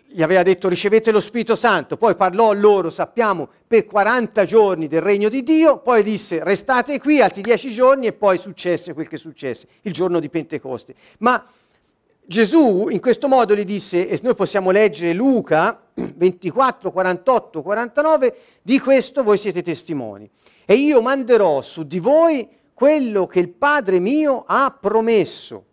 gli 0.08 0.22
aveva 0.22 0.44
detto 0.44 0.70
ricevete 0.70 1.12
lo 1.12 1.20
Spirito 1.20 1.56
Santo, 1.56 1.98
poi 1.98 2.16
parlò 2.16 2.52
a 2.52 2.54
loro, 2.54 2.90
sappiamo, 2.90 3.50
per 3.66 3.86
40 3.86 4.46
giorni 4.46 4.88
del 4.88 5.02
regno 5.02 5.28
di 5.28 5.44
Dio, 5.44 5.80
poi 5.80 6.04
disse 6.04 6.44
restate 6.44 7.00
qui 7.00 7.20
altri 7.20 7.42
10 7.42 7.72
giorni 7.72 8.08
e 8.08 8.14
poi 8.14 8.38
successe 8.38 8.94
quel 8.94 9.08
che 9.08 9.18
successe, 9.18 9.68
il 9.82 9.92
giorno 9.92 10.20
di 10.20 10.30
Pentecoste. 10.30 10.94
Ma 11.20 11.44
Gesù 12.26 12.88
in 12.90 13.02
questo 13.02 13.28
modo 13.28 13.56
gli 13.56 13.66
disse, 13.66 14.08
e 14.08 14.20
noi 14.22 14.36
possiamo 14.36 14.72
leggere 14.72 15.14
Luca 15.14 15.82
24, 15.94 16.92
48, 16.92 17.62
49, 17.62 18.38
di 18.62 18.80
questo 18.80 19.24
voi 19.24 19.38
siete 19.38 19.62
testimoni. 19.62 20.30
E 20.66 20.76
io 20.76 21.02
manderò 21.02 21.62
su 21.62 21.84
di 21.84 22.00
voi 22.00 22.48
quello 22.74 23.28
che 23.28 23.40
il 23.40 23.50
Padre 23.50 24.00
mio 24.00 24.44
ha 24.48 24.76
promesso 24.80 25.66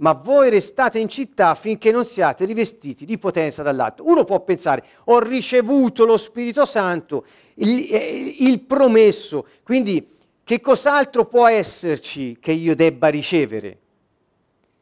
ma 0.00 0.12
voi 0.12 0.50
restate 0.50 0.98
in 0.98 1.08
città 1.08 1.54
finché 1.54 1.90
non 1.90 2.04
siate 2.04 2.44
rivestiti 2.44 3.04
di 3.04 3.18
potenza 3.18 3.62
dall'alto. 3.62 4.06
Uno 4.06 4.24
può 4.24 4.40
pensare, 4.40 4.84
ho 5.04 5.18
ricevuto 5.18 6.04
lo 6.04 6.16
Spirito 6.16 6.64
Santo, 6.64 7.24
il, 7.54 7.86
eh, 7.90 8.36
il 8.40 8.60
promesso, 8.60 9.46
quindi 9.62 10.06
che 10.42 10.60
cos'altro 10.60 11.26
può 11.26 11.46
esserci 11.46 12.38
che 12.40 12.52
io 12.52 12.74
debba 12.74 13.08
ricevere? 13.08 13.78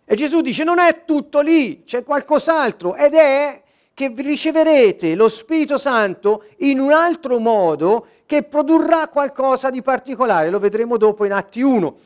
E 0.05 0.15
Gesù 0.15 0.41
dice, 0.41 0.65
non 0.65 0.79
è 0.79 1.05
tutto 1.05 1.41
lì, 1.41 1.85
c'è 1.85 2.03
qualcos'altro, 2.05 2.95
ed 2.95 3.15
è 3.15 3.63
che 3.93 4.13
riceverete 4.17 5.17
lo 5.17 5.29
Spirito 5.29 5.77
Santo 5.77 6.45
in 6.59 6.79
un 6.79 6.93
altro 6.93 7.41
modo 7.41 8.07
che 8.25 8.45
produrrà 8.45 9.09
qualcosa 9.09 9.69
di 9.69 9.83
particolare, 9.83 10.51
lo 10.51 10.61
vedremo 10.61 10.97
dopo 10.97 11.25
in 11.25 11.33
Atti 11.33 11.61
1. 11.61 11.97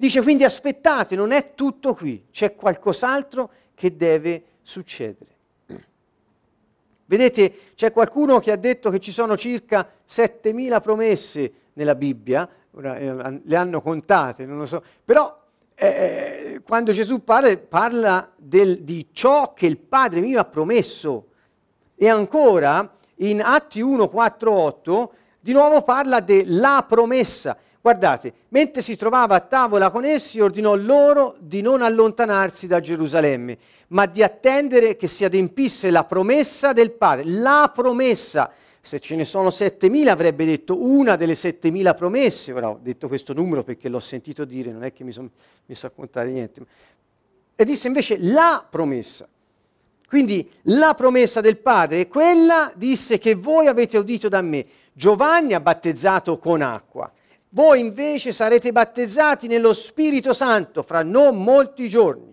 Dice 0.00 0.22
quindi 0.22 0.44
aspettate, 0.44 1.14
non 1.14 1.30
è 1.30 1.54
tutto 1.54 1.94
qui, 1.94 2.24
c'è 2.30 2.54
qualcos'altro 2.54 3.50
che 3.74 3.96
deve 3.96 4.44
succedere. 4.62 5.30
Vedete, 7.04 7.54
c'è 7.74 7.92
qualcuno 7.92 8.38
che 8.38 8.50
ha 8.50 8.56
detto 8.56 8.88
che 8.88 8.98
ci 8.98 9.10
sono 9.10 9.36
circa 9.36 9.86
7.000 10.08 10.80
promesse 10.80 11.52
nella 11.74 11.94
Bibbia, 11.94 12.48
ora, 12.70 12.96
eh, 12.96 13.40
le 13.44 13.56
hanno 13.56 13.82
contate, 13.82 14.46
non 14.46 14.56
lo 14.56 14.64
so, 14.64 14.82
però 15.04 15.38
eh, 15.74 16.62
quando 16.64 16.92
Gesù 16.92 17.22
parla, 17.22 17.54
parla 17.58 18.32
del, 18.36 18.80
di 18.80 19.08
ciò 19.12 19.52
che 19.52 19.66
il 19.66 19.76
Padre 19.76 20.22
mio 20.22 20.40
ha 20.40 20.46
promesso 20.46 21.26
e 21.94 22.08
ancora 22.08 22.90
in 23.16 23.42
Atti 23.42 23.82
1, 23.82 24.08
4, 24.08 24.50
8 24.50 25.12
di 25.40 25.52
nuovo 25.52 25.82
parla 25.82 26.20
della 26.20 26.86
promessa. 26.88 27.54
Guardate, 27.82 28.34
mentre 28.48 28.82
si 28.82 28.94
trovava 28.94 29.36
a 29.36 29.40
tavola 29.40 29.90
con 29.90 30.04
essi, 30.04 30.38
ordinò 30.38 30.74
loro 30.74 31.36
di 31.38 31.62
non 31.62 31.80
allontanarsi 31.80 32.66
da 32.66 32.78
Gerusalemme, 32.78 33.56
ma 33.88 34.04
di 34.04 34.22
attendere 34.22 34.96
che 34.96 35.08
si 35.08 35.24
adempisse 35.24 35.90
la 35.90 36.04
promessa 36.04 36.74
del 36.74 36.90
Padre. 36.90 37.24
La 37.24 37.72
promessa, 37.74 38.52
se 38.82 39.00
ce 39.00 39.16
ne 39.16 39.24
sono 39.24 39.48
7.000 39.48 40.08
avrebbe 40.08 40.44
detto 40.44 40.82
una 40.82 41.16
delle 41.16 41.32
7.000 41.32 41.94
promesse, 41.96 42.52
ora 42.52 42.68
ho 42.68 42.78
detto 42.82 43.08
questo 43.08 43.32
numero 43.32 43.64
perché 43.64 43.88
l'ho 43.88 44.00
sentito 44.00 44.44
dire, 44.44 44.70
non 44.72 44.84
è 44.84 44.92
che 44.92 45.02
mi 45.02 45.12
sono 45.12 45.30
messo 45.64 45.86
a 45.86 45.90
contare 45.90 46.30
niente. 46.30 46.62
e 47.56 47.64
disse 47.64 47.86
invece 47.86 48.18
la 48.18 48.62
promessa. 48.68 49.26
Quindi 50.06 50.50
la 50.62 50.92
promessa 50.94 51.40
del 51.40 51.56
Padre 51.56 52.00
è 52.00 52.08
quella, 52.08 52.72
disse 52.74 53.16
che 53.16 53.34
voi 53.36 53.68
avete 53.68 53.96
udito 53.96 54.28
da 54.28 54.42
me. 54.42 54.66
Giovanni 54.92 55.54
ha 55.54 55.60
battezzato 55.60 56.36
con 56.38 56.62
acqua, 56.62 57.10
voi 57.50 57.80
invece 57.80 58.32
sarete 58.32 58.72
battezzati 58.72 59.46
nello 59.46 59.72
Spirito 59.72 60.32
Santo 60.32 60.82
fra 60.82 61.02
non 61.02 61.42
molti 61.42 61.88
giorni. 61.88 62.29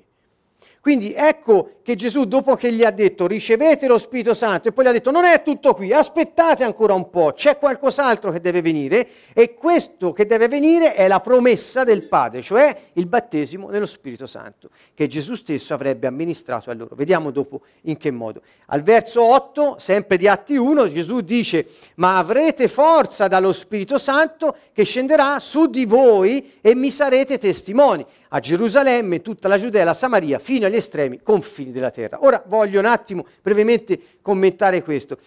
Quindi 0.81 1.13
ecco 1.13 1.71
che 1.83 1.95
Gesù 1.95 2.25
dopo 2.25 2.55
che 2.55 2.71
gli 2.71 2.83
ha 2.83 2.91
detto 2.91 3.27
ricevete 3.27 3.87
lo 3.87 3.97
Spirito 3.97 4.33
Santo 4.33 4.67
e 4.67 4.71
poi 4.71 4.85
gli 4.85 4.87
ha 4.87 4.91
detto 4.91 5.11
non 5.11 5.25
è 5.25 5.41
tutto 5.41 5.73
qui, 5.73 5.93
aspettate 5.93 6.63
ancora 6.63 6.93
un 6.93 7.09
po', 7.09 7.33
c'è 7.33 7.57
qualcos'altro 7.57 8.31
che 8.31 8.41
deve 8.41 8.61
venire 8.61 9.07
e 9.33 9.53
questo 9.53 10.11
che 10.11 10.25
deve 10.25 10.47
venire 10.47 10.95
è 10.95 11.07
la 11.07 11.19
promessa 11.19 11.83
del 11.83 12.07
Padre, 12.07 12.41
cioè 12.41 12.75
il 12.93 13.05
battesimo 13.05 13.69
nello 13.69 13.85
Spirito 13.85 14.25
Santo 14.25 14.69
che 14.93 15.07
Gesù 15.07 15.35
stesso 15.35 15.73
avrebbe 15.73 16.07
amministrato 16.07 16.69
a 16.69 16.73
loro. 16.73 16.95
Vediamo 16.95 17.31
dopo 17.31 17.61
in 17.83 17.97
che 17.97 18.11
modo. 18.11 18.41
Al 18.67 18.81
verso 18.81 19.23
8, 19.23 19.77
sempre 19.79 20.17
di 20.17 20.27
Atti 20.27 20.55
1, 20.55 20.89
Gesù 20.89 21.21
dice 21.21 21.67
ma 21.95 22.17
avrete 22.17 22.67
forza 22.67 23.27
dallo 23.27 23.51
Spirito 23.51 23.97
Santo 23.97 24.55
che 24.73 24.83
scenderà 24.83 25.39
su 25.39 25.67
di 25.67 25.85
voi 25.85 26.57
e 26.61 26.75
mi 26.75 26.91
sarete 26.91 27.37
testimoni 27.37 28.05
a 28.29 28.39
Gerusalemme, 28.39 29.21
tutta 29.21 29.47
la 29.47 29.57
Giudea, 29.57 29.83
la 29.83 29.93
Samaria, 29.93 30.39
fino 30.39 30.65
agli 30.65 30.75
estremi 30.75 31.21
confini 31.21 31.71
della 31.71 31.91
terra. 31.91 32.23
Ora 32.23 32.43
voglio 32.45 32.79
un 32.79 32.85
attimo 32.85 33.25
brevemente 33.41 33.99
commentare 34.21 34.83
questo. 34.83 35.17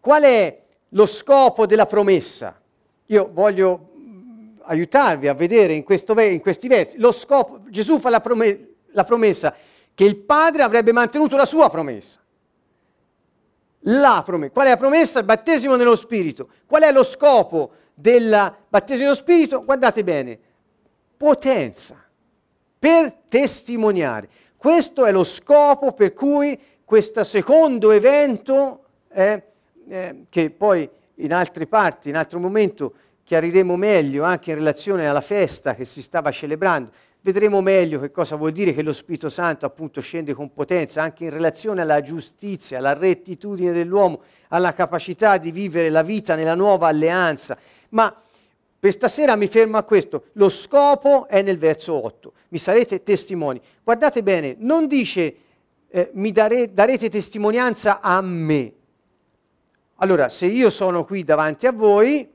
Qual 0.00 0.22
è 0.22 0.60
lo 0.90 1.06
scopo 1.06 1.66
della 1.66 1.86
promessa? 1.86 2.60
Io 3.06 3.30
voglio 3.32 3.90
aiutarvi 4.64 5.28
a 5.28 5.34
vedere 5.34 5.72
in, 5.72 5.82
questo, 5.82 6.18
in 6.20 6.40
questi 6.40 6.68
versi. 6.68 6.98
Lo 6.98 7.12
scopo, 7.12 7.60
Gesù 7.68 7.98
fa 7.98 8.10
la, 8.10 8.20
prom- 8.20 8.58
la 8.90 9.04
promessa 9.04 9.54
che 9.94 10.04
il 10.04 10.16
Padre 10.16 10.62
avrebbe 10.62 10.92
mantenuto 10.92 11.36
la 11.36 11.46
sua 11.46 11.70
promessa. 11.70 12.20
La 13.86 14.22
promessa. 14.24 14.52
Qual 14.52 14.66
è 14.66 14.70
la 14.70 14.76
promessa? 14.76 15.18
Il 15.18 15.24
battesimo 15.24 15.76
nello 15.76 15.96
Spirito. 15.96 16.48
Qual 16.66 16.82
è 16.82 16.92
lo 16.92 17.02
scopo 17.02 17.72
del 17.94 18.54
battesimo 18.68 19.04
nello 19.08 19.18
Spirito? 19.18 19.64
Guardate 19.64 20.04
bene, 20.04 20.38
potenza 21.16 22.01
per 22.82 23.14
testimoniare. 23.28 24.28
Questo 24.56 25.06
è 25.06 25.12
lo 25.12 25.22
scopo 25.22 25.92
per 25.92 26.12
cui 26.12 26.58
questo 26.84 27.22
secondo 27.22 27.92
evento, 27.92 28.86
eh, 29.12 29.42
eh, 29.86 30.24
che 30.28 30.50
poi 30.50 30.90
in 31.16 31.32
altre 31.32 31.68
parti, 31.68 32.08
in 32.08 32.16
altro 32.16 32.40
momento 32.40 32.92
chiariremo 33.22 33.76
meglio 33.76 34.24
anche 34.24 34.50
in 34.50 34.56
relazione 34.56 35.06
alla 35.06 35.20
festa 35.20 35.76
che 35.76 35.84
si 35.84 36.02
stava 36.02 36.32
celebrando, 36.32 36.90
vedremo 37.20 37.60
meglio 37.60 38.00
che 38.00 38.10
cosa 38.10 38.34
vuol 38.34 38.50
dire 38.50 38.74
che 38.74 38.82
lo 38.82 38.92
Spirito 38.92 39.28
Santo 39.28 39.64
appunto 39.64 40.00
scende 40.00 40.34
con 40.34 40.52
potenza 40.52 41.02
anche 41.02 41.22
in 41.22 41.30
relazione 41.30 41.82
alla 41.82 42.00
giustizia, 42.00 42.78
alla 42.78 42.94
rettitudine 42.94 43.70
dell'uomo, 43.70 44.22
alla 44.48 44.74
capacità 44.74 45.38
di 45.38 45.52
vivere 45.52 45.88
la 45.88 46.02
vita 46.02 46.34
nella 46.34 46.56
nuova 46.56 46.88
alleanza. 46.88 47.56
Ma 47.90 48.12
per 48.82 48.90
stasera 48.90 49.36
mi 49.36 49.46
fermo 49.46 49.76
a 49.76 49.84
questo. 49.84 50.24
Lo 50.32 50.48
scopo 50.48 51.28
è 51.28 51.40
nel 51.40 51.56
verso 51.56 52.04
8. 52.04 52.32
Mi 52.48 52.58
sarete 52.58 53.04
testimoni. 53.04 53.60
Guardate 53.84 54.24
bene, 54.24 54.56
non 54.58 54.88
dice 54.88 55.36
eh, 55.88 56.10
mi 56.14 56.32
dare, 56.32 56.72
darete 56.72 57.08
testimonianza 57.08 58.00
a 58.00 58.20
me. 58.22 58.72
Allora, 59.98 60.28
se 60.28 60.46
io 60.46 60.68
sono 60.68 61.04
qui 61.04 61.22
davanti 61.22 61.68
a 61.68 61.70
voi, 61.70 62.28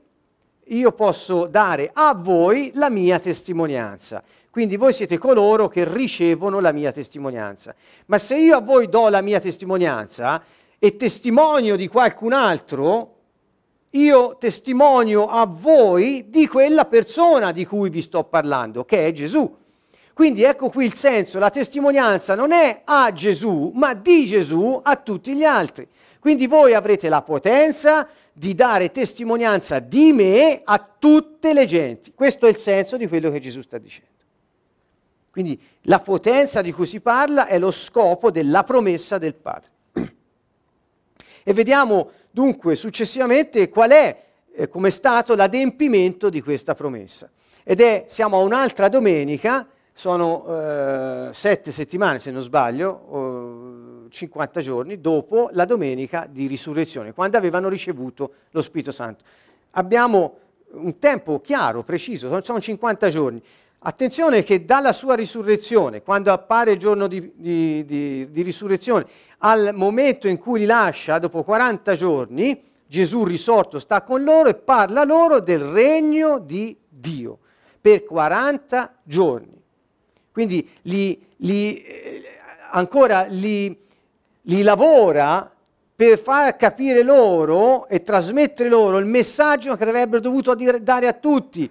io 0.64 0.92
posso 0.92 1.48
dare 1.48 1.90
a 1.92 2.14
voi 2.14 2.70
la 2.76 2.88
mia 2.88 3.18
testimonianza. 3.18 4.22
Quindi 4.48 4.78
voi 4.78 4.94
siete 4.94 5.18
coloro 5.18 5.68
che 5.68 5.84
ricevono 5.84 6.60
la 6.60 6.72
mia 6.72 6.92
testimonianza. 6.92 7.74
Ma 8.06 8.16
se 8.16 8.38
io 8.38 8.56
a 8.56 8.62
voi 8.62 8.88
do 8.88 9.10
la 9.10 9.20
mia 9.20 9.38
testimonianza 9.38 10.42
e 10.78 10.96
testimonio 10.96 11.76
di 11.76 11.88
qualcun 11.88 12.32
altro, 12.32 13.16
io 13.90 14.36
testimonio 14.38 15.28
a 15.28 15.46
voi 15.46 16.26
di 16.28 16.46
quella 16.46 16.84
persona 16.84 17.52
di 17.52 17.64
cui 17.64 17.88
vi 17.88 18.00
sto 18.00 18.24
parlando, 18.24 18.84
che 18.84 19.06
è 19.06 19.12
Gesù. 19.12 19.56
Quindi 20.12 20.42
ecco 20.42 20.68
qui 20.68 20.84
il 20.84 20.94
senso, 20.94 21.38
la 21.38 21.50
testimonianza 21.50 22.34
non 22.34 22.50
è 22.50 22.82
a 22.84 23.12
Gesù, 23.12 23.70
ma 23.74 23.94
di 23.94 24.26
Gesù 24.26 24.80
a 24.82 24.96
tutti 24.96 25.34
gli 25.34 25.44
altri. 25.44 25.86
Quindi 26.18 26.48
voi 26.48 26.74
avrete 26.74 27.08
la 27.08 27.22
potenza 27.22 28.08
di 28.32 28.54
dare 28.54 28.90
testimonianza 28.90 29.78
di 29.78 30.12
me 30.12 30.60
a 30.64 30.84
tutte 30.98 31.52
le 31.52 31.66
genti. 31.66 32.12
Questo 32.14 32.46
è 32.46 32.48
il 32.48 32.56
senso 32.56 32.96
di 32.96 33.06
quello 33.06 33.30
che 33.30 33.40
Gesù 33.40 33.62
sta 33.62 33.78
dicendo. 33.78 34.10
Quindi 35.30 35.60
la 35.82 36.00
potenza 36.00 36.62
di 36.62 36.72
cui 36.72 36.86
si 36.86 37.00
parla 37.00 37.46
è 37.46 37.58
lo 37.58 37.70
scopo 37.70 38.32
della 38.32 38.64
promessa 38.64 39.18
del 39.18 39.34
Padre. 39.34 39.70
E 41.44 41.52
vediamo 41.54 42.10
dunque 42.38 42.76
successivamente 42.76 43.68
qual 43.68 43.90
è, 43.90 44.22
eh, 44.52 44.68
come 44.68 44.90
stato 44.90 45.34
l'adempimento 45.34 46.30
di 46.30 46.40
questa 46.40 46.76
promessa. 46.76 47.28
Ed 47.64 47.80
è, 47.80 48.04
siamo 48.06 48.38
a 48.38 48.42
un'altra 48.42 48.88
domenica, 48.88 49.66
sono 49.92 50.46
eh, 50.46 51.28
sette 51.32 51.72
settimane 51.72 52.20
se 52.20 52.30
non 52.30 52.40
sbaglio, 52.40 54.06
eh, 54.06 54.10
50 54.10 54.60
giorni 54.60 55.00
dopo 55.00 55.48
la 55.50 55.64
domenica 55.64 56.28
di 56.30 56.46
risurrezione, 56.46 57.12
quando 57.12 57.36
avevano 57.36 57.68
ricevuto 57.68 58.32
lo 58.50 58.62
Spirito 58.62 58.92
Santo. 58.92 59.24
Abbiamo 59.72 60.38
un 60.74 60.96
tempo 61.00 61.40
chiaro, 61.40 61.82
preciso, 61.82 62.40
sono 62.44 62.60
50 62.60 63.08
giorni. 63.10 63.42
Attenzione 63.80 64.42
che 64.42 64.64
dalla 64.64 64.92
sua 64.92 65.14
risurrezione, 65.14 66.02
quando 66.02 66.32
appare 66.32 66.72
il 66.72 66.78
giorno 66.78 67.06
di, 67.06 67.32
di, 67.36 67.84
di, 67.84 68.28
di, 68.28 68.42
risurrezione, 68.42 69.06
al 69.38 69.70
momento 69.72 70.26
in 70.26 70.36
cui 70.36 70.60
li 70.60 70.66
lascia, 70.66 71.20
dopo 71.20 71.44
40 71.44 71.94
giorni, 71.94 72.60
Gesù 72.88 73.22
risorto 73.22 73.78
sta 73.78 74.02
con 74.02 74.24
loro 74.24 74.48
e 74.48 74.54
parla 74.54 75.04
loro 75.04 75.38
del 75.38 75.60
regno 75.60 76.40
di 76.40 76.76
Dio 76.88 77.38
per 77.80 78.04
40 78.04 78.94
giorni. 79.04 79.62
Quindi 80.32 80.68
li, 80.82 81.24
li, 81.36 81.80
eh, 81.84 82.22
ancora 82.70 83.26
li, 83.28 83.78
li 84.42 84.62
lavora 84.62 85.52
per 85.94 86.18
far 86.18 86.56
capire 86.56 87.02
loro 87.02 87.86
e 87.86 88.02
trasmettere 88.02 88.68
loro 88.68 88.98
il 88.98 89.06
messaggio 89.06 89.76
che 89.76 89.84
avrebbero 89.84 90.20
dovuto 90.20 90.54
dare 90.54 91.06
a 91.06 91.12
tutti 91.12 91.70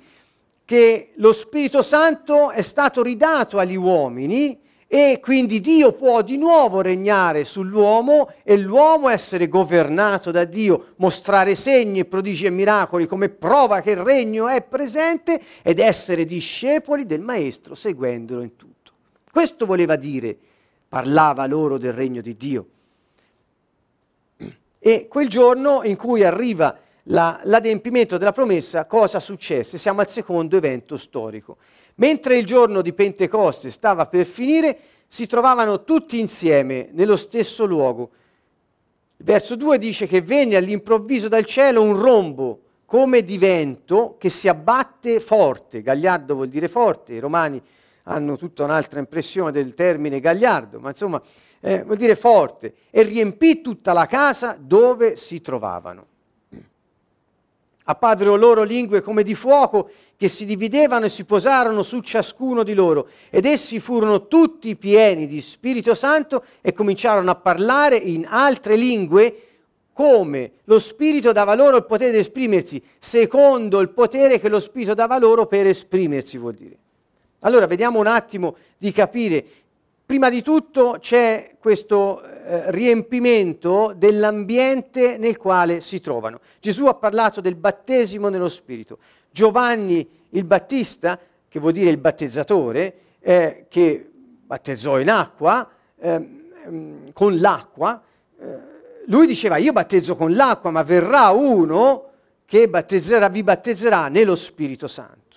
che 0.68 1.12
lo 1.16 1.32
Spirito 1.32 1.82
Santo 1.82 2.52
è 2.52 2.62
stato 2.62 3.02
ridato 3.02 3.58
agli 3.58 3.78
uomini 3.78 4.60
e 4.86 5.22
quindi 5.22 5.62
Dio 5.62 5.94
può 5.94 6.22
di 6.22 6.36
nuovo 6.36 6.82
regnare 6.82 7.46
sull'uomo 7.46 8.34
e 8.44 8.58
l'uomo 8.58 9.08
essere 9.08 9.48
governato 9.48 10.30
da 10.30 10.44
Dio, 10.44 10.88
mostrare 10.98 11.56
segni, 11.56 12.04
prodigi 12.04 12.48
e 12.48 12.50
miracoli 12.50 13.08
come 13.08 13.30
prova 13.30 13.80
che 13.80 13.92
il 13.92 14.02
regno 14.04 14.50
è 14.50 14.62
presente 14.62 15.40
ed 15.62 15.80
essere 15.80 16.26
discepoli 16.26 17.06
del 17.06 17.22
Maestro 17.22 17.74
seguendolo 17.74 18.42
in 18.42 18.58
tutto. 18.58 18.92
Questo 19.32 19.66
voleva 19.66 19.96
dire, 19.96 20.36
parlava 20.90 21.48
loro 21.48 21.78
del 21.78 21.94
regno 21.94 22.20
di 22.20 22.36
Dio. 22.36 22.68
E 24.78 25.08
quel 25.08 25.30
giorno 25.30 25.84
in 25.84 25.96
cui 25.96 26.26
arriva 26.26 26.78
la, 27.08 27.40
l'adempimento 27.44 28.18
della 28.18 28.32
promessa, 28.32 28.86
cosa 28.86 29.20
successe? 29.20 29.78
Siamo 29.78 30.02
al 30.02 30.10
secondo 30.10 30.58
evento 30.58 30.98
storico. 30.98 31.58
Mentre 31.96 32.38
il 32.38 32.46
giorno 32.46 32.82
di 32.82 32.94
Pentecoste 32.94 33.72
stava 33.72 34.08
per 34.08 34.26
finire, 34.26 34.78
si 35.08 35.26
trovavano 35.26 35.84
tutti 35.84 36.20
insieme 36.20 36.90
nello 36.92 37.16
stesso 37.16 37.66
luogo. 37.66 38.12
Verso 39.18 39.56
2 39.56 39.78
dice 39.78 40.06
che 40.06 40.22
venne 40.22 40.58
all'improvviso 40.58 41.28
dal 41.28 41.46
cielo 41.46 41.82
un 41.82 42.00
rombo 42.00 42.62
come 42.86 43.24
di 43.24 43.38
vento 43.38 44.16
che 44.20 44.30
si 44.30 44.48
abbatte 44.48 45.20
forte. 45.20 45.82
Gagliardo 45.82 46.36
vuol 46.36 46.50
dire 46.50 46.68
forte, 46.68 47.14
i 47.14 47.20
romani 47.20 47.62
hanno 48.04 48.38
tutta 48.38 48.64
un'altra 48.64 49.00
impressione 49.00 49.52
del 49.52 49.74
termine 49.74 50.20
gagliardo, 50.20 50.80
ma 50.80 50.90
insomma 50.90 51.22
eh, 51.60 51.84
vuol 51.84 51.98
dire 51.98 52.16
forte, 52.16 52.76
e 52.90 53.02
riempì 53.02 53.60
tutta 53.62 53.92
la 53.92 54.06
casa 54.06 54.56
dove 54.60 55.18
si 55.18 55.42
trovavano 55.42 56.06
apparvero 57.90 58.36
loro 58.36 58.64
lingue 58.64 59.02
come 59.02 59.24
di 59.24 59.34
fuoco 59.34 59.90
che 60.18 60.28
si 60.28 60.46
dividevano 60.46 61.06
e 61.06 61.10
si 61.10 61.24
posarono 61.24 61.84
su 61.84 62.02
ciascuno 62.02 62.64
di 62.64 62.74
loro 62.74 63.08
ed 63.30 63.46
essi 63.46 63.80
furono 63.80 64.28
tutti 64.28 64.76
pieni 64.76 65.28
di 65.28 65.40
Spirito 65.42 65.94
Santo 65.94 66.44
e 66.62 66.74
cominciarono 66.74 67.32
a 67.32 67.36
parlare 67.36 67.96
in 67.96 68.26
altre 68.28 68.76
lingue 68.76 69.42
come 69.94 70.52
lo 70.66 70.80
Spirito 70.80 71.32
dava 71.32 71.56
loro 71.56 71.78
il 71.78 71.86
potere 71.86 72.12
di 72.12 72.18
esprimersi, 72.18 72.82
secondo 73.00 73.80
il 73.80 73.90
potere 73.90 74.40
che 74.40 74.50
lo 74.50 74.60
Spirito 74.60 74.94
dava 74.94 75.18
loro 75.18 75.48
per 75.48 75.66
esprimersi, 75.66 76.38
vuol 76.38 76.54
dire. 76.54 76.78
Allora 77.42 77.66
vediamo 77.66 78.00
un 78.00 78.08
attimo 78.08 78.58
di 78.78 78.92
capire 78.92 79.46
Prima 80.08 80.30
di 80.30 80.42
tutto 80.42 81.00
c'è 81.02 81.58
questo 81.60 82.24
eh, 82.24 82.72
riempimento 82.72 83.94
dell'ambiente 83.94 85.18
nel 85.18 85.36
quale 85.36 85.82
si 85.82 86.00
trovano. 86.00 86.40
Gesù 86.62 86.86
ha 86.86 86.94
parlato 86.94 87.42
del 87.42 87.56
battesimo 87.56 88.30
nello 88.30 88.48
Spirito. 88.48 89.00
Giovanni 89.30 90.10
il 90.30 90.46
Battista, 90.46 91.20
che 91.50 91.60
vuol 91.60 91.74
dire 91.74 91.90
il 91.90 91.98
battezzatore, 91.98 92.96
eh, 93.20 93.66
che 93.68 94.10
battezzò 94.46 94.98
in 94.98 95.10
acqua, 95.10 95.70
ehm, 96.00 97.12
con 97.12 97.38
l'acqua, 97.42 98.02
eh, 98.40 98.46
lui 99.08 99.28
diceva 99.28 99.58
io 99.58 99.74
battezzo 99.74 100.16
con 100.16 100.34
l'acqua, 100.34 100.72
ma 100.72 100.84
verrà 100.84 101.32
uno 101.32 102.12
che 102.46 102.70
battezzerà, 102.70 103.28
vi 103.28 103.44
battezzerà 103.44 104.08
nello 104.08 104.38
Spirito 104.38 104.88
Santo. 104.88 105.36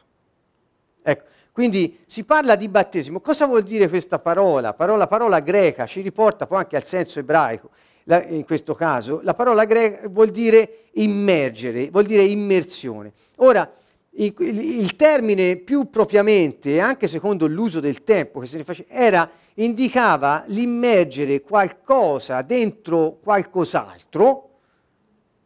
Ecco, 1.02 1.24
quindi 1.60 1.98
si 2.06 2.24
parla 2.24 2.56
di 2.56 2.68
battesimo. 2.68 3.20
Cosa 3.20 3.44
vuol 3.44 3.64
dire 3.64 3.86
questa 3.86 4.18
parola? 4.18 4.72
Parola, 4.72 5.06
parola 5.06 5.40
greca, 5.40 5.84
ci 5.84 6.00
riporta 6.00 6.46
poi 6.46 6.60
anche 6.60 6.76
al 6.76 6.86
senso 6.86 7.18
ebraico. 7.18 7.68
La, 8.04 8.24
in 8.24 8.46
questo 8.46 8.72
caso, 8.72 9.20
la 9.22 9.34
parola 9.34 9.66
greca 9.66 10.08
vuol 10.08 10.30
dire 10.30 10.84
immergere, 10.92 11.90
vuol 11.90 12.06
dire 12.06 12.24
immersione. 12.24 13.12
Ora, 13.36 13.70
il, 14.12 14.34
il, 14.38 14.96
termine 14.96 15.56
più 15.56 15.90
propriamente, 15.90 16.80
anche 16.80 17.06
secondo 17.06 17.46
l'uso 17.46 17.78
del 17.78 18.04
tempo 18.04 18.40
che 18.40 18.46
se 18.46 18.56
ne 18.56 18.64
faceva, 18.64 18.88
era, 18.94 19.30
indicava 19.56 20.44
l'immergere 20.46 21.42
qualcosa 21.42 22.40
dentro 22.40 23.18
qualcos'altro, 23.22 24.48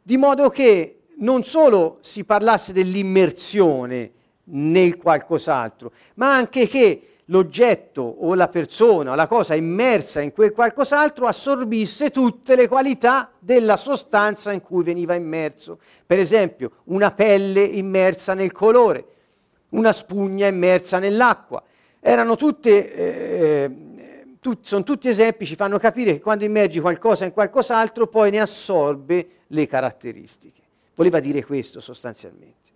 di 0.00 0.16
modo 0.16 0.48
che 0.48 1.00
non 1.16 1.42
solo 1.42 1.98
si 2.02 2.22
parlasse 2.22 2.72
dell'immersione 2.72 4.12
nel 4.44 4.96
qualcos'altro, 4.96 5.92
ma 6.14 6.34
anche 6.34 6.66
che 6.66 7.08
l'oggetto 7.26 8.02
o 8.02 8.34
la 8.34 8.48
persona 8.48 9.12
o 9.12 9.14
la 9.14 9.26
cosa 9.26 9.54
immersa 9.54 10.20
in 10.20 10.32
quel 10.32 10.52
qualcos'altro 10.52 11.26
assorbisse 11.26 12.10
tutte 12.10 12.54
le 12.54 12.68
qualità 12.68 13.30
della 13.38 13.76
sostanza 13.76 14.52
in 14.52 14.60
cui 14.60 14.82
veniva 14.82 15.14
immerso. 15.14 15.78
Per 16.06 16.18
esempio, 16.18 16.72
una 16.84 17.12
pelle 17.12 17.62
immersa 17.62 18.34
nel 18.34 18.52
colore, 18.52 19.06
una 19.70 19.92
spugna 19.92 20.46
immersa 20.46 20.98
nell'acqua. 20.98 21.62
Erano 22.00 22.36
tutte, 22.36 22.94
eh, 22.94 23.70
tut, 24.38 24.66
sono 24.66 24.82
tutti 24.82 25.08
esempi, 25.08 25.46
ci 25.46 25.56
fanno 25.56 25.78
capire 25.78 26.12
che 26.12 26.20
quando 26.20 26.44
immergi 26.44 26.80
qualcosa 26.80 27.24
in 27.24 27.32
qualcos'altro 27.32 28.06
poi 28.08 28.30
ne 28.30 28.40
assorbe 28.40 29.28
le 29.46 29.66
caratteristiche. 29.66 30.60
Voleva 30.94 31.18
dire 31.18 31.42
questo 31.42 31.80
sostanzialmente 31.80 32.73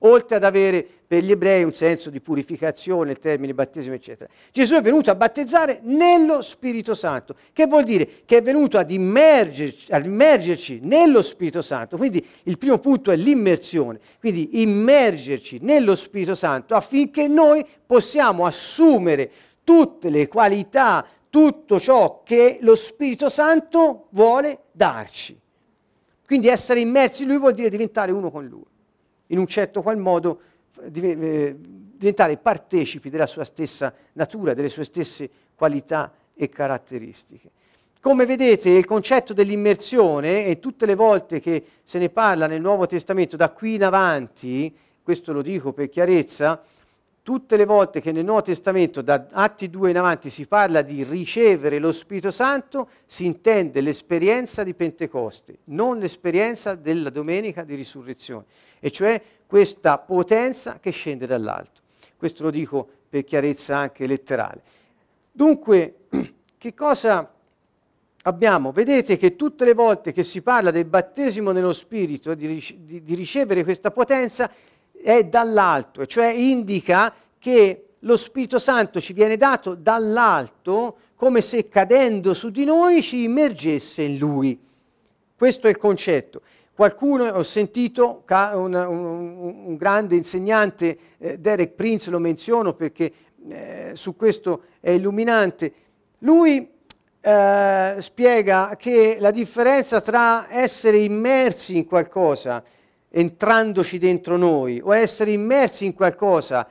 oltre 0.00 0.36
ad 0.36 0.44
avere 0.44 0.86
per 1.06 1.22
gli 1.22 1.30
ebrei 1.30 1.62
un 1.62 1.72
senso 1.72 2.10
di 2.10 2.20
purificazione, 2.20 3.12
il 3.12 3.18
termine 3.18 3.54
battesimo, 3.54 3.94
eccetera. 3.94 4.28
Gesù 4.52 4.74
è 4.74 4.80
venuto 4.80 5.10
a 5.10 5.14
battezzare 5.14 5.80
nello 5.82 6.42
Spirito 6.42 6.94
Santo, 6.94 7.36
che 7.52 7.66
vuol 7.66 7.84
dire 7.84 8.08
che 8.24 8.38
è 8.38 8.42
venuto 8.42 8.76
ad 8.76 8.90
immergerci, 8.90 9.92
ad 9.92 10.04
immergerci 10.04 10.80
nello 10.82 11.22
Spirito 11.22 11.62
Santo. 11.62 11.96
Quindi 11.96 12.24
il 12.44 12.58
primo 12.58 12.78
punto 12.78 13.12
è 13.12 13.16
l'immersione, 13.16 14.00
quindi 14.18 14.60
immergerci 14.62 15.58
nello 15.62 15.94
Spirito 15.94 16.34
Santo 16.34 16.74
affinché 16.74 17.28
noi 17.28 17.64
possiamo 17.86 18.44
assumere 18.44 19.30
tutte 19.62 20.10
le 20.10 20.26
qualità, 20.26 21.06
tutto 21.30 21.78
ciò 21.78 22.22
che 22.24 22.58
lo 22.62 22.74
Spirito 22.74 23.28
Santo 23.28 24.08
vuole 24.10 24.64
darci. 24.72 25.38
Quindi 26.26 26.48
essere 26.48 26.80
immersi 26.80 27.22
in 27.22 27.28
Lui 27.28 27.38
vuol 27.38 27.52
dire 27.52 27.68
diventare 27.68 28.10
uno 28.10 28.32
con 28.32 28.44
Lui 28.44 28.64
in 29.28 29.38
un 29.38 29.46
certo 29.46 29.82
qual 29.82 29.98
modo 29.98 30.40
eh, 30.82 31.56
diventare 31.58 32.36
partecipi 32.36 33.10
della 33.10 33.26
sua 33.26 33.44
stessa 33.44 33.92
natura, 34.12 34.54
delle 34.54 34.68
sue 34.68 34.84
stesse 34.84 35.30
qualità 35.54 36.12
e 36.34 36.48
caratteristiche. 36.48 37.50
Come 38.00 38.26
vedete 38.26 38.70
il 38.70 38.84
concetto 38.84 39.32
dell'immersione, 39.32 40.46
e 40.46 40.60
tutte 40.60 40.86
le 40.86 40.94
volte 40.94 41.40
che 41.40 41.64
se 41.82 41.98
ne 41.98 42.08
parla 42.08 42.46
nel 42.46 42.60
Nuovo 42.60 42.86
Testamento, 42.86 43.36
da 43.36 43.50
qui 43.50 43.74
in 43.74 43.84
avanti, 43.84 44.72
questo 45.02 45.32
lo 45.32 45.42
dico 45.42 45.72
per 45.72 45.88
chiarezza, 45.88 46.62
tutte 47.26 47.56
le 47.56 47.64
volte 47.64 48.00
che 48.00 48.12
nel 48.12 48.24
Nuovo 48.24 48.42
Testamento, 48.42 49.02
da 49.02 49.26
Atti 49.32 49.68
2 49.68 49.90
in 49.90 49.98
avanti, 49.98 50.30
si 50.30 50.46
parla 50.46 50.82
di 50.82 51.02
ricevere 51.02 51.80
lo 51.80 51.90
Spirito 51.90 52.30
Santo, 52.30 52.88
si 53.04 53.24
intende 53.24 53.80
l'esperienza 53.80 54.62
di 54.62 54.74
Pentecoste, 54.74 55.58
non 55.64 55.98
l'esperienza 55.98 56.76
della 56.76 57.10
domenica 57.10 57.64
di 57.64 57.74
risurrezione, 57.74 58.44
e 58.78 58.92
cioè 58.92 59.20
questa 59.44 59.98
potenza 59.98 60.78
che 60.78 60.92
scende 60.92 61.26
dall'alto. 61.26 61.80
Questo 62.16 62.44
lo 62.44 62.50
dico 62.50 62.88
per 63.08 63.24
chiarezza 63.24 63.76
anche 63.76 64.06
letterale. 64.06 64.62
Dunque, 65.32 66.06
che 66.56 66.74
cosa 66.74 67.28
abbiamo? 68.22 68.70
Vedete 68.70 69.16
che 69.16 69.34
tutte 69.34 69.64
le 69.64 69.74
volte 69.74 70.12
che 70.12 70.22
si 70.22 70.42
parla 70.42 70.70
del 70.70 70.84
battesimo 70.84 71.50
nello 71.50 71.72
Spirito, 71.72 72.34
di, 72.34 72.62
di, 72.84 73.02
di 73.02 73.14
ricevere 73.16 73.64
questa 73.64 73.90
potenza, 73.90 74.48
è 75.02 75.24
dall'alto, 75.24 76.06
cioè 76.06 76.28
indica 76.28 77.12
che 77.38 77.86
lo 78.00 78.16
Spirito 78.16 78.58
Santo 78.58 79.00
ci 79.00 79.12
viene 79.12 79.36
dato 79.36 79.74
dall'alto 79.74 80.96
come 81.16 81.40
se 81.40 81.68
cadendo 81.68 82.34
su 82.34 82.50
di 82.50 82.64
noi 82.64 83.02
ci 83.02 83.22
immergesse 83.22 84.02
in 84.02 84.18
Lui. 84.18 84.60
Questo 85.36 85.66
è 85.66 85.70
il 85.70 85.76
concetto. 85.76 86.42
Qualcuno, 86.74 87.24
ho 87.24 87.42
sentito, 87.42 88.24
un, 88.28 88.74
un, 88.74 89.64
un 89.66 89.76
grande 89.76 90.14
insegnante, 90.14 90.98
eh, 91.18 91.38
Derek 91.38 91.72
Prince, 91.72 92.10
lo 92.10 92.18
menziono 92.18 92.74
perché 92.74 93.12
eh, 93.48 93.90
su 93.94 94.14
questo 94.14 94.64
è 94.80 94.90
illuminante, 94.90 95.72
lui 96.18 96.68
eh, 97.20 97.96
spiega 97.98 98.76
che 98.78 99.16
la 99.18 99.30
differenza 99.30 100.00
tra 100.00 100.46
essere 100.50 100.98
immersi 100.98 101.76
in 101.76 101.86
qualcosa 101.86 102.62
entrandoci 103.18 103.96
dentro 103.98 104.36
noi 104.36 104.78
o 104.84 104.94
essere 104.94 105.30
immersi 105.30 105.86
in 105.86 105.94
qualcosa 105.94 106.68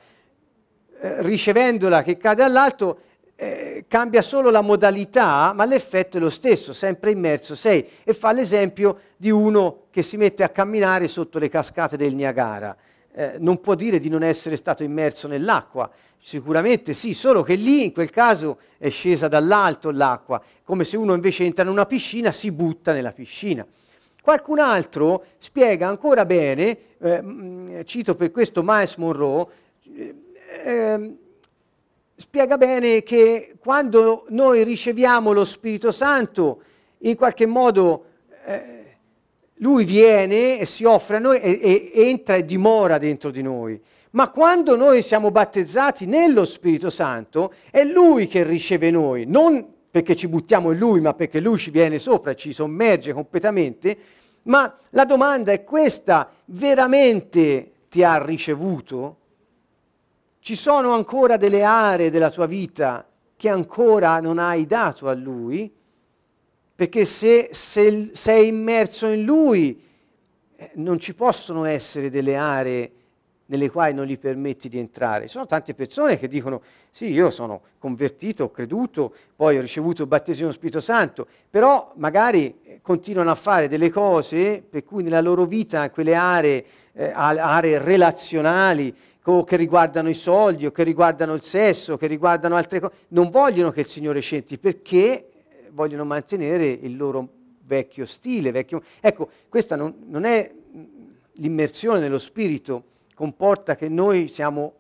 eh, 1.00 1.24
ricevendola 1.24 2.04
che 2.04 2.18
cade 2.18 2.43
all'alto 2.43 3.00
eh, 3.36 3.86
cambia 3.88 4.22
solo 4.22 4.52
la 4.52 4.62
modalità, 4.62 5.54
ma 5.54 5.66
l'effetto 5.66 6.18
è 6.18 6.20
lo 6.20 6.30
stesso, 6.30 6.72
sempre 6.72 7.10
immerso 7.10 7.56
sei. 7.56 7.86
E 8.04 8.14
fa 8.14 8.32
l'esempio 8.32 9.00
di 9.18 9.32
uno 9.32 9.86
che 9.89 10.04
si 10.04 10.18
mette 10.18 10.43
a 10.43 10.50
camminare 10.50 11.08
sotto 11.08 11.39
le 11.39 11.50
cascate 11.50 11.98
del 11.98 12.14
Niagara. 12.14 12.78
Eh, 13.12 13.38
non 13.39 13.60
può 13.60 13.74
dire 13.74 13.98
di 13.98 14.10
non 14.10 14.22
essere 14.22 14.56
stato 14.56 14.84
immerso 14.84 15.28
nell'acqua, 15.28 15.89
sicuramente 16.20 16.93
sì, 16.93 17.16
solo 17.16 17.41
che 17.41 17.56
lì 17.56 17.86
in 17.86 17.91
quel 17.91 18.12
caso 18.12 18.60
è 18.78 18.89
scesa 18.89 19.28
dall'alto 19.28 19.89
l'acqua, 19.89 20.39
come 20.64 20.84
se 20.84 20.96
uno 20.96 21.16
invece 21.16 21.43
entra 21.43 21.64
in 21.64 21.70
una 21.72 21.88
piscina 21.88 22.32
si 22.32 22.52
butta 22.52 22.93
nella 22.93 23.14
piscina. 23.14 23.66
Qualcun 24.26 24.57
altro 24.57 25.26
spiega 25.38 25.88
ancora 25.88 26.26
bene, 26.26 26.78
eh, 26.97 27.84
cito 27.86 28.15
per 28.15 28.32
questo 28.32 28.63
Miles 28.63 28.95
Monroe, 28.95 29.45
eh, 29.95 30.15
ehm, 30.63 31.15
spiega 32.15 32.57
bene 32.57 33.03
che 33.03 33.53
quando 33.59 34.26
noi 34.30 34.63
riceviamo 34.63 35.32
lo 35.32 35.45
Spirito 35.45 35.91
Santo, 35.91 36.63
in 37.01 37.15
qualche 37.15 37.45
modo 37.45 38.05
eh, 38.45 38.97
lui 39.57 39.84
viene 39.84 40.57
e 40.57 40.65
si 40.65 40.86
offre 40.86 41.17
a 41.17 41.19
noi 41.19 41.39
e, 41.39 41.91
e 41.93 42.07
entra 42.07 42.34
e 42.34 42.45
dimora 42.45 42.97
dentro 42.97 43.30
di 43.30 43.43
noi. 43.43 43.80
Ma 44.13 44.32
quando 44.32 44.76
noi 44.76 45.03
siamo 45.03 45.30
battezzati 45.30 46.07
nello 46.07 46.45
Spirito 46.45 46.89
Santo, 46.89 47.53
è 47.69 47.84
Lui 47.84 48.26
che 48.26 48.41
riceve 48.41 48.89
noi, 48.89 49.26
non 49.28 49.74
perché 49.96 50.14
ci 50.14 50.28
buttiamo 50.28 50.74
in 50.74 50.78
Lui, 50.78 51.00
ma 51.00 51.14
perché 51.14 51.39
Lui 51.39 51.58
ci 51.58 51.72
viene 51.72 52.00
sopra 52.00 52.32
e 52.32 52.36
ci 52.36 52.52
sommerge 52.52 53.14
completamente, 53.14 53.98
ma 54.43 54.78
la 54.89 55.06
domanda 55.06 55.54
è 55.54 55.64
questa, 55.64 56.30
veramente 56.48 57.72
ti 57.88 58.04
ha 58.04 58.22
ricevuto? 58.22 59.18
Ci 60.39 60.54
sono 60.58 60.93
ancora 60.93 61.38
delle 61.38 61.64
aree 61.64 62.12
della 62.12 62.30
tua 62.30 62.46
vita 62.46 63.08
che 63.38 63.48
ancora 63.48 64.20
non 64.20 64.38
hai 64.38 64.66
dato 64.66 65.08
a 65.08 65.14
Lui? 65.14 65.74
Perché 66.76 67.06
se, 67.06 67.52
se 67.54 68.10
sei 68.12 68.48
immerso 68.50 69.08
in 69.08 69.24
Lui, 69.24 69.82
eh, 70.58 70.72
non 70.74 71.00
ci 71.00 71.14
possono 71.14 71.64
essere 71.64 72.10
delle 72.10 72.36
aree 72.36 72.91
nelle 73.48 73.70
quali 73.70 73.93
non 73.93 74.06
gli 74.06 74.18
permetti 74.18 74.70
di 74.70 74.80
entrare. 74.80 75.26
Ci 75.26 75.34
sono 75.34 75.46
tante 75.46 75.74
persone 75.74 76.18
che 76.18 76.28
dicono 76.28 76.62
sì, 76.89 77.12
io 77.12 77.30
sono 77.30 77.62
convertito, 77.78 78.46
ho 78.46 78.52
creduto, 78.52 79.14
poi 79.36 79.58
ho 79.58 79.62
ricevuto 79.62 80.02
il 80.04 80.08
battesimo 80.08 80.52
Spirito 80.52 80.80
Santo, 80.80 81.28
però 81.50 81.91
magari 81.98 82.60
eh, 82.64 82.80
continuano 82.82 83.32
a 83.32 83.36
fare 83.36 83.68
delle 83.68 83.89
cose 83.89 84.64
per 84.68 84.84
cui 84.84 85.04
nella 85.04 85.22
loro 85.22 85.46
vita 85.46 85.89
quelle 85.91 86.16
aree, 86.16 86.66
eh, 86.93 87.12
aree 87.14 87.78
relazionali 87.78 88.96
co- 89.22 89.43
che 89.43 89.56
riguardano 89.56 90.10
i 90.10 90.14
soldi 90.14 90.66
o 90.66 90.72
che 90.72 90.84
riguardano 90.84 91.34
il 91.34 91.43
sesso, 91.43 91.98
che 91.98 92.08
riguardano 92.08 92.56
altre 92.56 92.80
cose, 92.80 92.93
non 93.10 93.30
vogliono 93.30 93.72
che 93.72 93.82
il 93.82 93.88
Signore 93.88 94.22
c'entri 94.22 94.58
perché 94.58 94.98
eh, 94.98 95.70
vogliono 95.72 96.06
mantenere 96.06 96.66
il 96.66 96.98
loro 96.98 97.28
vecchio 97.66 98.06
stile. 98.06 98.52
Vecchio... 98.52 98.82
Ecco, 99.02 99.30
questa 99.50 99.76
non, 99.76 99.93
non 100.08 100.24
è 100.24 100.52
mm, 100.52 100.84
l'immersione 101.34 102.00
nello 102.00 102.18
Spirito 102.18 102.93
comporta 103.16 103.76
che 103.76 103.89
noi 103.89 104.28
siamo 104.28 104.74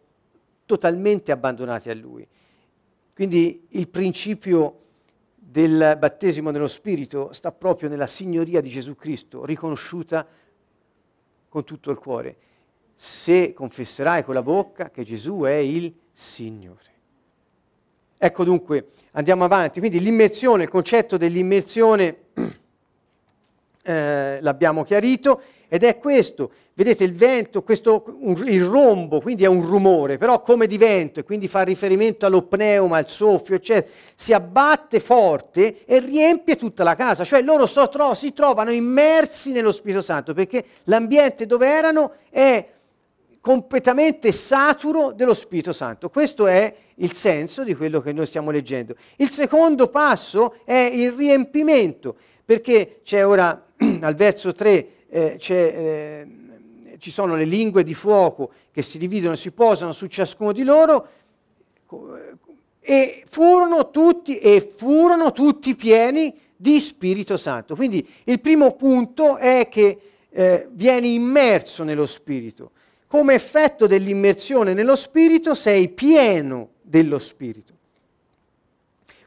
totalmente 0.67 1.31
abbandonati 1.31 1.89
a 1.89 1.95
Lui. 1.95 2.27
Quindi 3.15 3.65
il 3.69 3.87
principio 3.87 4.81
del 5.35 5.95
battesimo 5.97 6.51
nello 6.51 6.67
Spirito 6.67 7.31
sta 7.31 7.51
proprio 7.51 7.87
nella 7.89 8.07
signoria 8.07 8.61
di 8.61 8.69
Gesù 8.69 8.95
Cristo, 8.95 9.45
riconosciuta 9.45 10.27
con 11.47 11.63
tutto 11.63 11.91
il 11.91 11.97
cuore. 11.97 12.35
Se 12.95 13.53
confesserai 13.53 14.23
con 14.23 14.33
la 14.33 14.43
bocca 14.43 14.89
che 14.89 15.03
Gesù 15.03 15.41
è 15.41 15.53
il 15.53 15.93
Signore. 16.11 16.93
Ecco 18.17 18.43
dunque, 18.43 18.87
andiamo 19.11 19.43
avanti. 19.43 19.79
Quindi 19.79 19.99
l'immersione, 19.99 20.63
il 20.63 20.69
concetto 20.69 21.15
dell'immersione 21.15 22.17
eh, 23.83 24.39
l'abbiamo 24.41 24.83
chiarito 24.83 25.41
ed 25.75 25.83
è 25.83 25.97
questo. 25.97 26.51
Vedete 26.73 27.03
il 27.03 27.13
vento, 27.13 27.61
questo, 27.63 28.17
un, 28.21 28.41
il 28.47 28.63
rombo, 28.63 29.19
quindi 29.19 29.43
è 29.43 29.47
un 29.47 29.61
rumore, 29.61 30.17
però 30.17 30.41
come 30.41 30.67
di 30.67 30.77
vento, 30.77 31.19
e 31.19 31.23
quindi 31.23 31.49
fa 31.49 31.63
riferimento 31.63 32.25
allo 32.25 32.43
pneuma, 32.43 32.97
al 32.97 33.09
soffio, 33.09 33.55
eccetera, 33.55 33.93
si 34.15 34.31
abbatte 34.31 35.01
forte 35.01 35.83
e 35.85 35.99
riempie 35.99 36.55
tutta 36.55 36.85
la 36.85 36.95
casa. 36.95 37.25
Cioè 37.25 37.41
loro 37.41 37.65
so, 37.65 37.89
tro- 37.89 38.13
si 38.13 38.31
trovano 38.31 38.71
immersi 38.71 39.51
nello 39.51 39.71
Spirito 39.71 40.01
Santo, 40.01 40.33
perché 40.33 40.63
l'ambiente 40.85 41.45
dove 41.45 41.67
erano 41.67 42.13
è 42.29 42.65
completamente 43.41 44.31
saturo 44.31 45.11
dello 45.11 45.33
Spirito 45.33 45.73
Santo. 45.73 46.09
Questo 46.09 46.47
è 46.47 46.73
il 46.95 47.11
senso 47.11 47.65
di 47.65 47.75
quello 47.75 47.99
che 47.99 48.13
noi 48.13 48.25
stiamo 48.25 48.49
leggendo. 48.49 48.95
Il 49.17 49.29
secondo 49.29 49.89
passo 49.89 50.55
è 50.63 50.89
il 50.93 51.11
riempimento, 51.11 52.15
perché 52.45 53.01
c'è 53.03 53.25
ora 53.25 53.65
al 54.01 54.15
verso 54.15 54.53
3 54.53 54.94
eh, 55.15 55.37
eh, 55.47 56.27
ci 56.97 57.09
sono 57.09 57.37
le 57.37 57.45
lingue 57.45 57.83
di 57.83 57.93
fuoco 57.93 58.51
che 58.71 58.81
si 58.81 58.97
dividono, 58.97 59.35
si 59.35 59.51
posano 59.51 59.93
su 59.93 60.07
ciascuno 60.07 60.51
di 60.51 60.63
loro 60.63 61.07
e 62.81 63.23
furono 63.25 63.91
tutti, 63.91 64.37
e 64.39 64.73
furono 64.75 65.31
tutti 65.31 65.73
pieni 65.75 66.37
di 66.53 66.81
Spirito 66.81 67.37
Santo. 67.37 67.75
Quindi 67.75 68.05
il 68.25 68.41
primo 68.41 68.73
punto 68.75 69.37
è 69.37 69.69
che 69.69 69.99
eh, 70.29 70.67
vieni 70.71 71.13
immerso 71.13 71.85
nello 71.85 72.05
Spirito. 72.05 72.71
Come 73.07 73.35
effetto 73.35 73.87
dell'immersione 73.87 74.73
nello 74.73 74.97
Spirito 74.97 75.55
sei 75.55 75.87
pieno 75.87 76.71
dello 76.81 77.19
Spirito. 77.19 77.73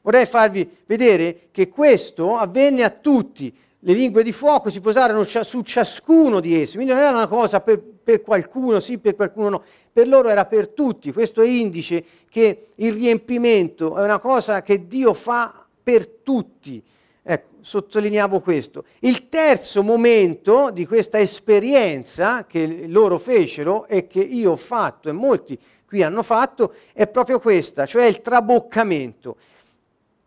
Vorrei 0.02 0.26
farvi 0.26 0.68
vedere 0.84 1.48
che 1.50 1.68
questo 1.68 2.36
avvenne 2.36 2.82
a 2.82 2.90
tutti 2.90 3.54
le 3.80 3.92
lingue 3.92 4.22
di 4.22 4.32
fuoco 4.32 4.70
si 4.70 4.80
posarono 4.80 5.22
su 5.22 5.62
ciascuno 5.62 6.40
di 6.40 6.60
essi, 6.60 6.74
quindi 6.74 6.92
non 6.92 7.00
era 7.00 7.14
una 7.14 7.28
cosa 7.28 7.60
per, 7.60 7.80
per, 7.80 8.22
qualcuno 8.22 8.80
sì, 8.80 8.98
per 8.98 9.14
qualcuno 9.14 9.48
no, 9.48 9.62
per 9.92 10.08
loro 10.08 10.28
era 10.28 10.46
per 10.46 10.68
tutti. 10.68 11.12
Questo 11.12 11.42
è 11.42 11.46
indice 11.46 12.04
che 12.28 12.66
il 12.76 12.92
riempimento 12.92 13.96
è 13.96 14.02
una 14.02 14.18
cosa 14.18 14.62
che 14.62 14.86
Dio 14.86 15.14
fa 15.14 15.64
per 15.82 16.08
tutti. 16.08 16.82
Ecco, 17.22 17.56
sottolineiamo 17.60 18.40
questo. 18.40 18.84
Il 19.00 19.28
terzo 19.28 19.82
momento 19.82 20.70
di 20.72 20.84
questa 20.84 21.20
esperienza 21.20 22.46
che 22.46 22.86
loro 22.88 23.18
fecero 23.18 23.86
e 23.86 24.06
che 24.08 24.20
io 24.20 24.52
ho 24.52 24.56
fatto 24.56 25.08
e 25.08 25.12
molti 25.12 25.58
qui 25.86 26.02
hanno 26.02 26.22
fatto 26.22 26.74
è 26.92 27.06
proprio 27.06 27.40
questa, 27.40 27.86
cioè 27.86 28.04
il 28.04 28.20
traboccamento 28.20 29.36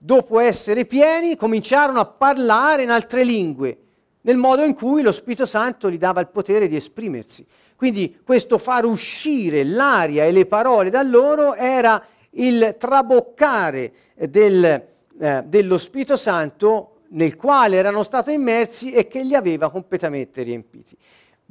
dopo 0.03 0.39
essere 0.39 0.85
pieni, 0.85 1.35
cominciarono 1.35 1.99
a 1.99 2.05
parlare 2.05 2.81
in 2.81 2.89
altre 2.89 3.23
lingue, 3.23 3.77
nel 4.21 4.35
modo 4.35 4.63
in 4.63 4.73
cui 4.73 5.03
lo 5.03 5.11
Spirito 5.11 5.45
Santo 5.45 5.91
gli 5.91 5.99
dava 5.99 6.19
il 6.21 6.29
potere 6.29 6.67
di 6.67 6.75
esprimersi. 6.75 7.45
Quindi 7.75 8.19
questo 8.23 8.57
far 8.57 8.85
uscire 8.85 9.63
l'aria 9.63 10.25
e 10.25 10.31
le 10.31 10.47
parole 10.47 10.89
da 10.89 11.03
loro 11.03 11.53
era 11.53 12.03
il 12.31 12.75
traboccare 12.79 13.93
del, 14.15 14.87
eh, 15.19 15.43
dello 15.45 15.77
Spirito 15.77 16.15
Santo 16.15 17.01
nel 17.09 17.35
quale 17.35 17.75
erano 17.75 18.01
stati 18.01 18.33
immersi 18.33 18.91
e 18.91 19.05
che 19.05 19.21
li 19.21 19.35
aveva 19.35 19.69
completamente 19.69 20.41
riempiti. 20.41 20.97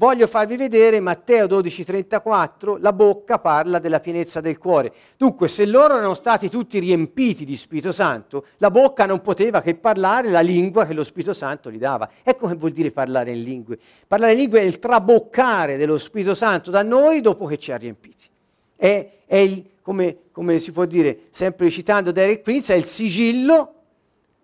Voglio 0.00 0.26
farvi 0.26 0.56
vedere 0.56 0.98
Matteo 0.98 1.46
12:34, 1.46 2.78
la 2.80 2.94
bocca 2.94 3.38
parla 3.38 3.78
della 3.78 4.00
pienezza 4.00 4.40
del 4.40 4.56
cuore. 4.56 4.94
Dunque, 5.18 5.46
se 5.46 5.66
loro 5.66 5.98
erano 5.98 6.14
stati 6.14 6.48
tutti 6.48 6.78
riempiti 6.78 7.44
di 7.44 7.54
Spirito 7.54 7.92
Santo, 7.92 8.46
la 8.56 8.70
bocca 8.70 9.04
non 9.04 9.20
poteva 9.20 9.60
che 9.60 9.74
parlare 9.74 10.30
la 10.30 10.40
lingua 10.40 10.86
che 10.86 10.94
lo 10.94 11.04
Spirito 11.04 11.34
Santo 11.34 11.70
gli 11.70 11.76
dava. 11.76 12.08
Ecco 12.22 12.48
che 12.48 12.54
vuol 12.54 12.70
dire 12.70 12.92
parlare 12.92 13.32
in 13.32 13.42
lingue. 13.42 13.78
Parlare 14.06 14.32
in 14.32 14.38
lingue 14.38 14.60
è 14.60 14.64
il 14.64 14.78
traboccare 14.78 15.76
dello 15.76 15.98
Spirito 15.98 16.32
Santo 16.32 16.70
da 16.70 16.82
noi 16.82 17.20
dopo 17.20 17.44
che 17.44 17.58
ci 17.58 17.70
ha 17.70 17.76
riempiti. 17.76 18.24
È, 18.76 19.10
è 19.26 19.36
il, 19.36 19.66
come, 19.82 20.16
come 20.32 20.58
si 20.60 20.72
può 20.72 20.86
dire, 20.86 21.24
sempre 21.28 21.68
citando 21.68 22.10
Derek 22.10 22.40
Prince, 22.40 22.72
è 22.72 22.76
il 22.78 22.84
sigillo 22.84 23.74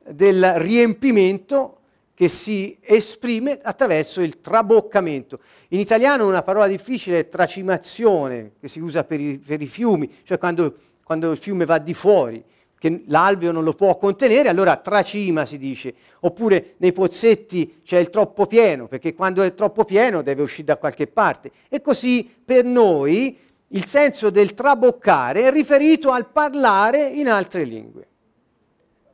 del 0.06 0.52
riempimento 0.56 1.76
che 2.16 2.28
si 2.28 2.78
esprime 2.80 3.58
attraverso 3.62 4.22
il 4.22 4.40
traboccamento. 4.40 5.38
In 5.68 5.80
italiano 5.80 6.26
una 6.26 6.42
parola 6.42 6.66
difficile 6.66 7.18
è 7.18 7.28
tracimazione, 7.28 8.52
che 8.58 8.68
si 8.68 8.80
usa 8.80 9.04
per 9.04 9.20
i, 9.20 9.36
per 9.36 9.60
i 9.60 9.66
fiumi, 9.66 10.10
cioè 10.22 10.38
quando, 10.38 10.76
quando, 11.04 11.30
il 11.30 11.36
fiume 11.36 11.66
va 11.66 11.76
di 11.76 11.92
fuori, 11.92 12.42
che 12.78 13.02
l'alveo 13.08 13.52
non 13.52 13.64
lo 13.64 13.74
può 13.74 13.98
contenere, 13.98 14.48
allora 14.48 14.76
tracima 14.76 15.44
si 15.44 15.58
dice. 15.58 15.92
Oppure 16.20 16.76
nei 16.78 16.94
pozzetti 16.94 17.82
c'è 17.84 17.98
il 17.98 18.08
troppo 18.08 18.46
pieno, 18.46 18.88
perché 18.88 19.12
quando 19.12 19.42
è 19.42 19.52
troppo 19.52 19.84
pieno 19.84 20.22
deve 20.22 20.40
uscire 20.40 20.64
da 20.64 20.78
qualche 20.78 21.06
parte. 21.06 21.50
E 21.68 21.82
così 21.82 22.26
per 22.42 22.64
noi 22.64 23.38
il 23.68 23.84
senso 23.84 24.30
del 24.30 24.54
traboccare 24.54 25.42
è 25.42 25.50
riferito 25.50 26.12
al 26.12 26.30
parlare 26.30 27.08
in 27.08 27.28
altre 27.28 27.64
lingue. 27.64 28.06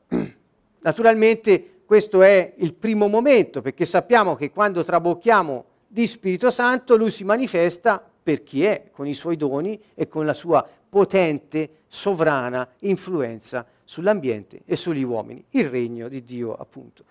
Naturalmente 0.83 1.73
questo 1.93 2.23
è 2.23 2.55
il 2.57 2.73
primo 2.73 3.07
momento, 3.07 3.61
perché 3.61 3.85
sappiamo 3.85 4.35
che 4.35 4.51
quando 4.51 4.83
trabocchiamo 4.83 5.65
di 5.87 6.07
Spirito 6.07 6.51
Santo, 6.51 6.97
lui 6.97 7.11
si 7.11 7.23
manifesta 7.23 8.03
per 8.23 8.43
chi 8.43 8.65
è, 8.65 8.85
con 8.91 9.07
i 9.07 9.13
suoi 9.13 9.37
doni 9.37 9.79
e 9.93 10.09
con 10.09 10.25
la 10.25 10.33
sua 10.33 10.67
potente, 10.89 11.81
sovrana 11.89 12.67
influenza 12.79 13.67
sull'ambiente 13.85 14.63
e 14.65 14.75
sugli 14.75 15.03
uomini, 15.03 15.45
il 15.51 15.69
regno 15.69 16.09
di 16.09 16.25
Dio 16.25 16.55
appunto. 16.55 17.05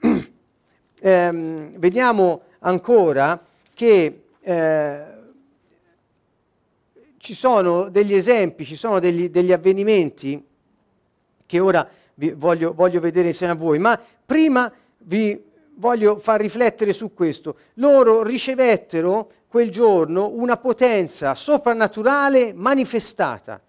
eh, 0.98 1.70
vediamo 1.74 2.40
ancora 2.60 3.38
che 3.74 4.22
eh, 4.40 5.04
ci 7.18 7.34
sono 7.34 7.90
degli 7.90 8.14
esempi, 8.14 8.64
ci 8.64 8.76
sono 8.76 8.98
degli, 8.98 9.28
degli 9.28 9.52
avvenimenti 9.52 10.42
che 11.44 11.60
ora 11.60 11.86
voglio, 12.34 12.72
voglio 12.72 13.00
vedere 13.00 13.28
insieme 13.28 13.52
a 13.52 13.56
voi, 13.56 13.78
ma 13.78 14.00
prima 14.24 14.72
vi 14.98 15.42
voglio 15.74 16.16
far 16.16 16.40
riflettere 16.40 16.92
su 16.92 17.12
questo. 17.12 17.56
Loro 17.74 18.22
ricevettero 18.22 19.30
quel 19.48 19.70
giorno 19.70 20.30
una 20.32 20.56
potenza 20.56 21.34
soprannaturale 21.34 22.52
manifestata, 22.52 23.60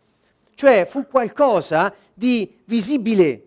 cioè 0.55 0.85
fu 0.85 1.07
qualcosa 1.07 1.93
di 2.13 2.59
visibile, 2.65 3.43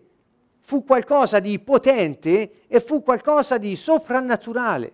fu 0.61 0.83
qualcosa 0.83 1.39
di 1.39 1.59
potente 1.59 2.51
e 2.67 2.79
fu 2.79 3.03
qualcosa 3.03 3.57
di 3.57 3.75
soprannaturale. 3.75 4.93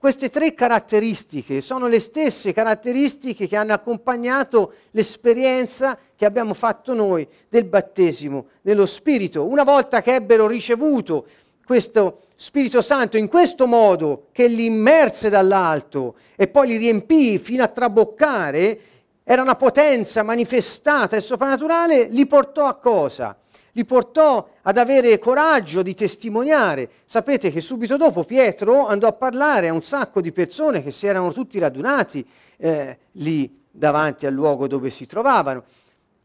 Queste 0.00 0.30
tre 0.30 0.54
caratteristiche 0.54 1.60
sono 1.60 1.88
le 1.88 1.98
stesse 1.98 2.52
caratteristiche 2.52 3.48
che 3.48 3.56
hanno 3.56 3.72
accompagnato 3.72 4.74
l'esperienza 4.92 5.98
che 6.14 6.24
abbiamo 6.24 6.54
fatto 6.54 6.94
noi 6.94 7.26
del 7.48 7.64
battesimo 7.64 8.46
nello 8.62 8.86
Spirito. 8.86 9.44
Una 9.44 9.64
volta 9.64 10.00
che 10.00 10.14
ebbero 10.14 10.46
ricevuto 10.46 11.26
questo 11.64 12.20
Spirito 12.36 12.80
Santo 12.80 13.16
in 13.16 13.26
questo 13.26 13.66
modo, 13.66 14.28
che 14.30 14.46
li 14.46 14.66
immerse 14.66 15.30
dall'alto 15.30 16.14
e 16.36 16.46
poi 16.46 16.68
li 16.68 16.76
riempì 16.76 17.36
fino 17.38 17.64
a 17.64 17.68
traboccare, 17.68 18.80
era 19.24 19.42
una 19.42 19.56
potenza 19.56 20.22
manifestata 20.22 21.16
e 21.16 21.20
soprannaturale, 21.20 22.04
li 22.04 22.24
portò 22.24 22.66
a 22.66 22.76
cosa? 22.76 23.36
Li 23.78 23.84
portò 23.84 24.48
ad 24.62 24.76
avere 24.76 25.20
coraggio 25.20 25.82
di 25.82 25.94
testimoniare. 25.94 26.90
Sapete 27.04 27.52
che 27.52 27.60
subito 27.60 27.96
dopo 27.96 28.24
Pietro 28.24 28.88
andò 28.88 29.06
a 29.06 29.12
parlare 29.12 29.68
a 29.68 29.72
un 29.72 29.82
sacco 29.82 30.20
di 30.20 30.32
persone 30.32 30.82
che 30.82 30.90
si 30.90 31.06
erano 31.06 31.32
tutti 31.32 31.60
radunati 31.60 32.26
eh, 32.56 32.98
lì 33.12 33.62
davanti 33.70 34.26
al 34.26 34.32
luogo 34.32 34.66
dove 34.66 34.90
si 34.90 35.06
trovavano. 35.06 35.62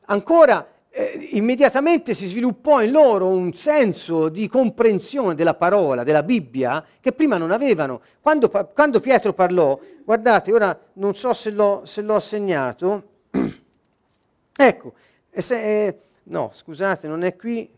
Ancora 0.05 0.67
eh, 0.89 1.29
immediatamente 1.33 2.15
si 2.15 2.25
sviluppò 2.25 2.81
in 2.81 2.89
loro 2.89 3.27
un 3.27 3.53
senso 3.53 4.29
di 4.29 4.47
comprensione 4.47 5.35
della 5.35 5.53
parola, 5.53 6.03
della 6.03 6.23
Bibbia, 6.23 6.83
che 6.99 7.11
prima 7.11 7.37
non 7.37 7.51
avevano. 7.51 8.01
Quando, 8.19 8.49
quando 8.49 8.99
Pietro 8.99 9.33
parlò, 9.33 9.79
guardate, 10.03 10.51
ora 10.51 10.75
non 10.93 11.13
so 11.13 11.35
se 11.35 11.51
l'ho, 11.51 11.83
se 11.85 12.01
l'ho 12.01 12.19
segnato, 12.19 13.03
ecco, 14.57 14.93
se, 15.29 15.85
eh, 15.85 15.97
No, 16.23 16.51
scusate, 16.53 17.07
non 17.07 17.23
è 17.23 17.35
qui. 17.35 17.69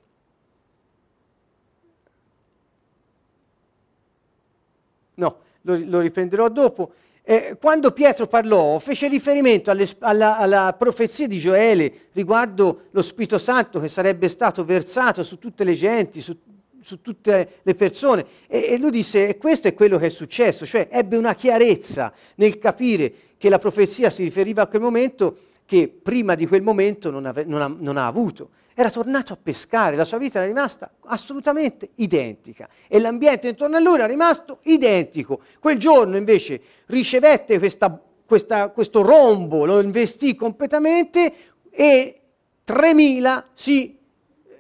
No, 5.16 5.38
lo, 5.62 5.80
lo 5.84 6.00
riprenderò 6.00 6.50
dopo. 6.50 6.94
Eh, 7.28 7.58
quando 7.60 7.92
Pietro 7.92 8.28
parlò, 8.28 8.78
fece 8.78 9.08
riferimento 9.08 9.72
alle, 9.72 9.88
alla, 10.00 10.38
alla, 10.38 10.76
profezia 10.78 11.28
di 11.28 11.40
Gioele 11.40 12.10
riguardo 12.12 12.84
lo 12.92 13.02
Spirito 13.02 13.40
Santo 13.40 13.80
che 13.80 13.88
sarebbe 13.88 14.30
stato 14.30 14.64
versato 14.64 15.24
su 15.24 15.40
tutte 15.40 15.64
le 15.64 15.74
genti, 15.74 16.22
su, 16.22 16.38
su 16.84 17.02
tutte 17.02 17.62
le 17.64 17.74
persone. 17.74 18.26
E, 18.46 18.68
e 18.70 18.78
lui 18.78 18.92
disse, 18.92 19.28
e 19.28 19.38
questo 19.38 19.68
è 19.68 19.74
quello 19.74 19.98
che 19.98 20.06
è 20.06 20.10
successo, 20.10 20.68
cioè 20.68 20.88
ebbe 20.92 21.18
una 21.18 21.34
chiarezza 21.34 22.14
nel 22.36 22.60
capire 22.60 23.12
che 23.38 23.50
la 23.50 23.58
profezia 23.58 24.12
si 24.12 24.22
riferiva 24.22 24.62
a 24.62 24.68
quel 24.68 24.82
momento 24.82 25.38
che 25.66 25.88
prima 25.88 26.36
di 26.36 26.46
quel 26.46 26.62
momento 26.62 27.10
non, 27.10 27.26
ave- 27.26 27.44
non, 27.46 27.62
ha, 27.62 27.68
non 27.68 27.98
ha 27.98 28.06
avuto. 28.06 28.50
Era 28.74 28.92
tornato 28.92 29.34
a 29.34 29.38
pescare, 29.42 29.96
la 29.96 30.04
sua 30.04 30.18
vita 30.18 30.38
era 30.38 30.48
rimasta 30.48 30.92
assolutamente 31.06 31.92
identica 31.96 32.68
e 32.88 33.00
l'ambiente 33.00 33.48
intorno 33.48 33.78
a 33.78 33.80
lui 33.80 33.96
era 33.96 34.06
rimasto 34.06 34.60
identico. 34.64 35.42
Quel 35.60 35.80
giorno 35.80 36.18
invece 36.18 36.62
ricevette 36.88 37.58
questa, 37.58 38.00
questa, 38.26 38.70
questo 38.70 39.02
rombo, 39.02 39.66
lo 39.66 39.80
investì 39.80 40.36
completamente 40.36 41.34
e 41.70 42.20
3.000 42.68 43.44
si, 43.54 43.98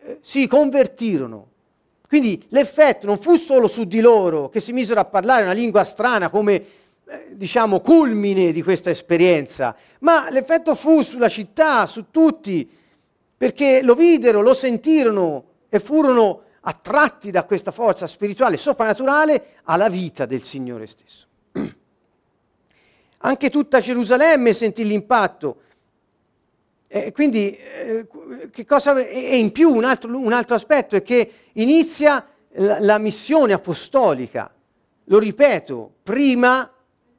eh, 0.03 0.17
si 0.21 0.47
convertirono. 0.47 1.49
Quindi 2.07 2.45
l'effetto 2.49 3.07
non 3.07 3.17
fu 3.17 3.35
solo 3.35 3.67
su 3.67 3.83
di 3.83 3.99
loro 3.99 4.47
che 4.47 4.59
si 4.59 4.71
misero 4.71 4.99
a 5.01 5.05
parlare 5.05 5.43
una 5.43 5.51
lingua 5.51 5.83
strana 5.83 6.29
come 6.29 6.63
diciamo 7.31 7.81
culmine 7.81 8.51
di 8.51 8.61
questa 8.63 8.89
esperienza, 8.89 9.75
ma 9.99 10.29
l'effetto 10.29 10.73
fu 10.75 11.01
sulla 11.01 11.29
città, 11.29 11.85
su 11.85 12.09
tutti, 12.09 12.69
perché 13.37 13.81
lo 13.81 13.95
videro, 13.95 14.41
lo 14.41 14.53
sentirono 14.53 15.43
e 15.69 15.79
furono 15.79 16.41
attratti 16.61 17.29
da 17.31 17.43
questa 17.43 17.71
forza 17.71 18.07
spirituale 18.07 18.57
soprannaturale 18.57 19.57
alla 19.63 19.89
vita 19.89 20.25
del 20.25 20.41
Signore 20.41 20.87
stesso. 20.87 21.27
Anche 23.19 23.49
tutta 23.49 23.79
Gerusalemme 23.79 24.53
sentì 24.53 24.85
l'impatto 24.85 25.61
e 26.87 27.11
quindi, 27.11 27.57
eh, 27.57 28.07
che 28.51 28.65
cosa, 28.65 28.97
e 28.99 29.37
in 29.37 29.51
più 29.51 29.69
un 29.69 29.83
altro, 29.83 30.17
un 30.17 30.31
altro, 30.31 30.55
aspetto 30.55 30.95
è 30.95 31.01
che 31.01 31.29
inizia 31.53 32.25
la, 32.53 32.79
la 32.79 32.97
missione 32.99 33.53
apostolica. 33.53 34.49
Lo 35.05 35.19
ripeto, 35.19 35.91
prima 36.03 36.71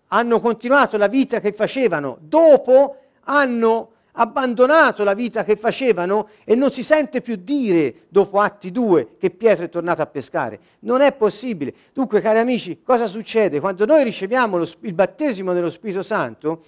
hanno 0.09 0.41
continuato 0.41 0.97
la 0.97 1.09
vita 1.09 1.41
che 1.41 1.53
facevano, 1.53 2.19
dopo 2.21 2.97
hanno 3.25 3.91
abbandonato 4.19 5.05
la 5.05 5.15
vita 5.15 5.45
che 5.45 5.57
facevano 5.57 6.29
e 6.45 6.55
non 6.55 6.71
si 6.71 6.83
sente 6.83 7.21
più 7.21 7.37
dire 7.37 8.07
dopo 8.09 8.41
Atti 8.41 8.71
2 8.71 9.17
che 9.19 9.31
Pietro 9.31 9.65
è 9.65 9.69
tornato 9.69 10.03
a 10.03 10.07
pescare. 10.07 10.59
Non 10.81 11.01
è 11.01 11.13
possibile. 11.13 11.75
Dunque, 11.93 12.21
cari 12.21 12.39
amici, 12.39 12.83
cosa 12.83 13.07
succede? 13.07 13.61
Quando 13.61 13.85
noi 13.85 14.05
riceviamo 14.05 14.57
lo, 14.57 14.69
il 14.81 14.95
battesimo 14.95 15.53
dello 15.53 15.69
Spirito 15.69 16.03
Santo, 16.03 16.63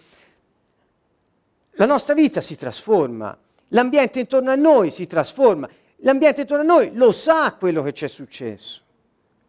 la 1.73 1.87
nostra 1.87 2.15
vita 2.15 2.41
si 2.41 2.57
trasforma, 2.57 3.37
l'ambiente 3.69 4.21
intorno 4.21 4.51
a 4.51 4.57
noi 4.57 4.91
si 4.91 5.07
trasforma, 5.07 5.69
l'ambiente 5.99 6.43
intorno 6.43 6.63
a 6.65 6.67
noi 6.67 6.91
lo 6.95 7.13
sa 7.13 7.55
quello 7.55 7.83
che 7.83 7.93
c'è 7.93 8.09
successo. 8.09 8.83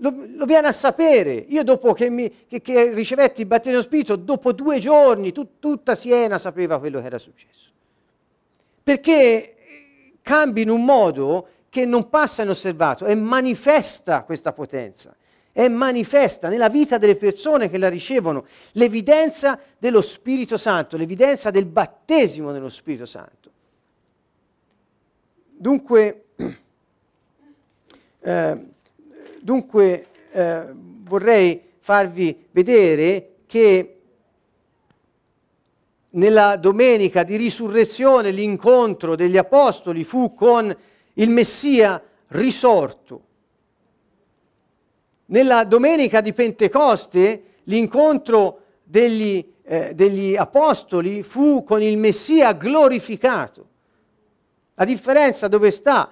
Lo, 0.01 0.13
lo, 0.35 0.45
viene 0.45 0.67
a 0.67 0.71
sapere. 0.71 1.33
Io 1.33 1.63
dopo 1.63 1.93
che, 1.93 2.09
mi, 2.09 2.45
che, 2.47 2.61
che 2.61 2.93
ricevetti 2.93 3.41
il 3.41 3.47
battesimo 3.47 3.81
Spirito, 3.81 4.15
dopo 4.15 4.53
due 4.53 4.79
giorni, 4.79 5.31
tu, 5.31 5.59
tutta 5.59 5.95
Siena 5.95 6.37
sapeva 6.37 6.79
quello 6.79 6.99
che 6.99 7.05
era 7.05 7.17
successo. 7.17 7.69
Perché 8.83 9.55
cambia 10.21 10.63
in 10.63 10.69
un 10.69 10.85
modo 10.85 11.47
che 11.69 11.85
non 11.85 12.09
passa 12.09 12.43
inosservato 12.43 13.05
e 13.05 13.15
manifesta 13.15 14.23
questa 14.23 14.53
potenza 14.53 15.13
è 15.51 15.67
manifesta 15.67 16.47
nella 16.47 16.69
vita 16.69 16.97
delle 16.97 17.17
persone 17.17 17.69
che 17.69 17.77
la 17.77 17.89
ricevono 17.89 18.45
l'evidenza 18.73 19.59
dello 19.77 20.01
Spirito 20.01 20.55
Santo, 20.55 20.95
l'evidenza 20.95 21.49
del 21.49 21.65
battesimo 21.65 22.53
dello 22.53 22.69
Spirito 22.69 23.05
Santo. 23.05 23.51
Dunque, 25.49 26.25
eh, 28.21 28.65
dunque 29.41 30.07
eh, 30.31 30.65
vorrei 30.73 31.61
farvi 31.79 32.47
vedere 32.51 33.35
che 33.45 33.95
nella 36.11 36.55
domenica 36.55 37.23
di 37.23 37.35
risurrezione 37.35 38.31
l'incontro 38.31 39.15
degli 39.15 39.37
apostoli 39.37 40.03
fu 40.03 40.33
con 40.33 40.75
il 41.13 41.29
Messia 41.29 42.01
risorto 42.27 43.27
nella 45.29 45.63
domenica 45.63 46.21
di 46.21 46.33
Pentecoste 46.33 47.43
l'incontro 47.63 48.61
degli, 48.83 49.53
eh, 49.63 49.93
degli 49.93 50.35
apostoli 50.35 51.23
fu 51.23 51.63
con 51.63 51.81
il 51.81 51.97
Messia 51.97 52.53
glorificato. 52.53 53.67
La 54.75 54.85
differenza 54.85 55.47
dove 55.47 55.71
sta? 55.71 56.11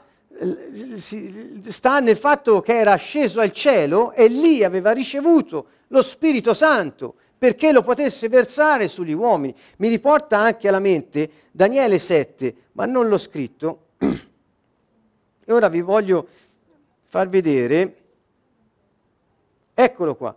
Sta 1.64 2.00
nel 2.00 2.18
fatto 2.18 2.62
che 2.62 2.78
era 2.78 2.96
sceso 2.96 3.40
al 3.40 3.52
cielo 3.52 4.14
e 4.14 4.28
lì 4.28 4.64
aveva 4.64 4.92
ricevuto 4.92 5.68
lo 5.88 6.02
Spirito 6.02 6.54
Santo 6.54 7.16
perché 7.38 7.72
lo 7.72 7.82
potesse 7.82 8.30
versare 8.30 8.88
sugli 8.88 9.14
uomini. 9.14 9.56
Mi 9.78 9.90
riporta 9.90 10.38
anche 10.38 10.68
alla 10.68 10.80
mente 10.80 11.30
Daniele 11.52 12.00
7, 12.00 12.56
ma 12.74 12.86
non 12.86 13.08
l'ho 13.08 13.18
scritto. 13.18 13.82
E 13.98 15.54
ora 15.54 15.70
vi 15.70 15.82
voglio 15.82 16.28
far 17.06 17.30
vedere 17.30 18.08
Eccolo 19.80 20.16
qua. 20.16 20.36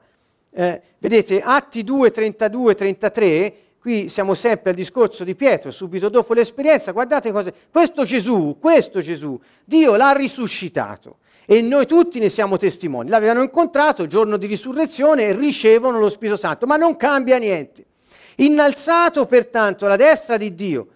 Eh, 0.50 0.82
vedete, 0.98 1.40
Atti 1.40 1.82
2, 1.82 2.10
32, 2.10 2.74
33, 2.74 3.54
qui 3.80 4.10
siamo 4.10 4.34
sempre 4.34 4.70
al 4.70 4.76
discorso 4.76 5.24
di 5.24 5.34
Pietro, 5.34 5.70
subito 5.70 6.10
dopo 6.10 6.34
l'esperienza, 6.34 6.92
guardate 6.92 7.32
cosa... 7.32 7.50
Questo 7.70 8.04
Gesù, 8.04 8.58
questo 8.60 9.00
Gesù, 9.00 9.40
Dio 9.64 9.96
l'ha 9.96 10.12
risuscitato 10.12 11.16
e 11.46 11.62
noi 11.62 11.86
tutti 11.86 12.18
ne 12.18 12.28
siamo 12.28 12.58
testimoni. 12.58 13.08
L'avevano 13.08 13.42
incontrato 13.42 14.02
il 14.02 14.08
giorno 14.08 14.36
di 14.36 14.46
risurrezione 14.46 15.24
e 15.24 15.32
ricevono 15.34 15.98
lo 15.98 16.08
Spirito 16.08 16.36
Santo, 16.36 16.66
ma 16.66 16.76
non 16.76 16.96
cambia 16.96 17.38
niente. 17.38 17.86
Innalzato 18.36 19.26
pertanto 19.26 19.86
alla 19.86 19.96
destra 19.96 20.36
di 20.36 20.54
Dio, 20.54 20.86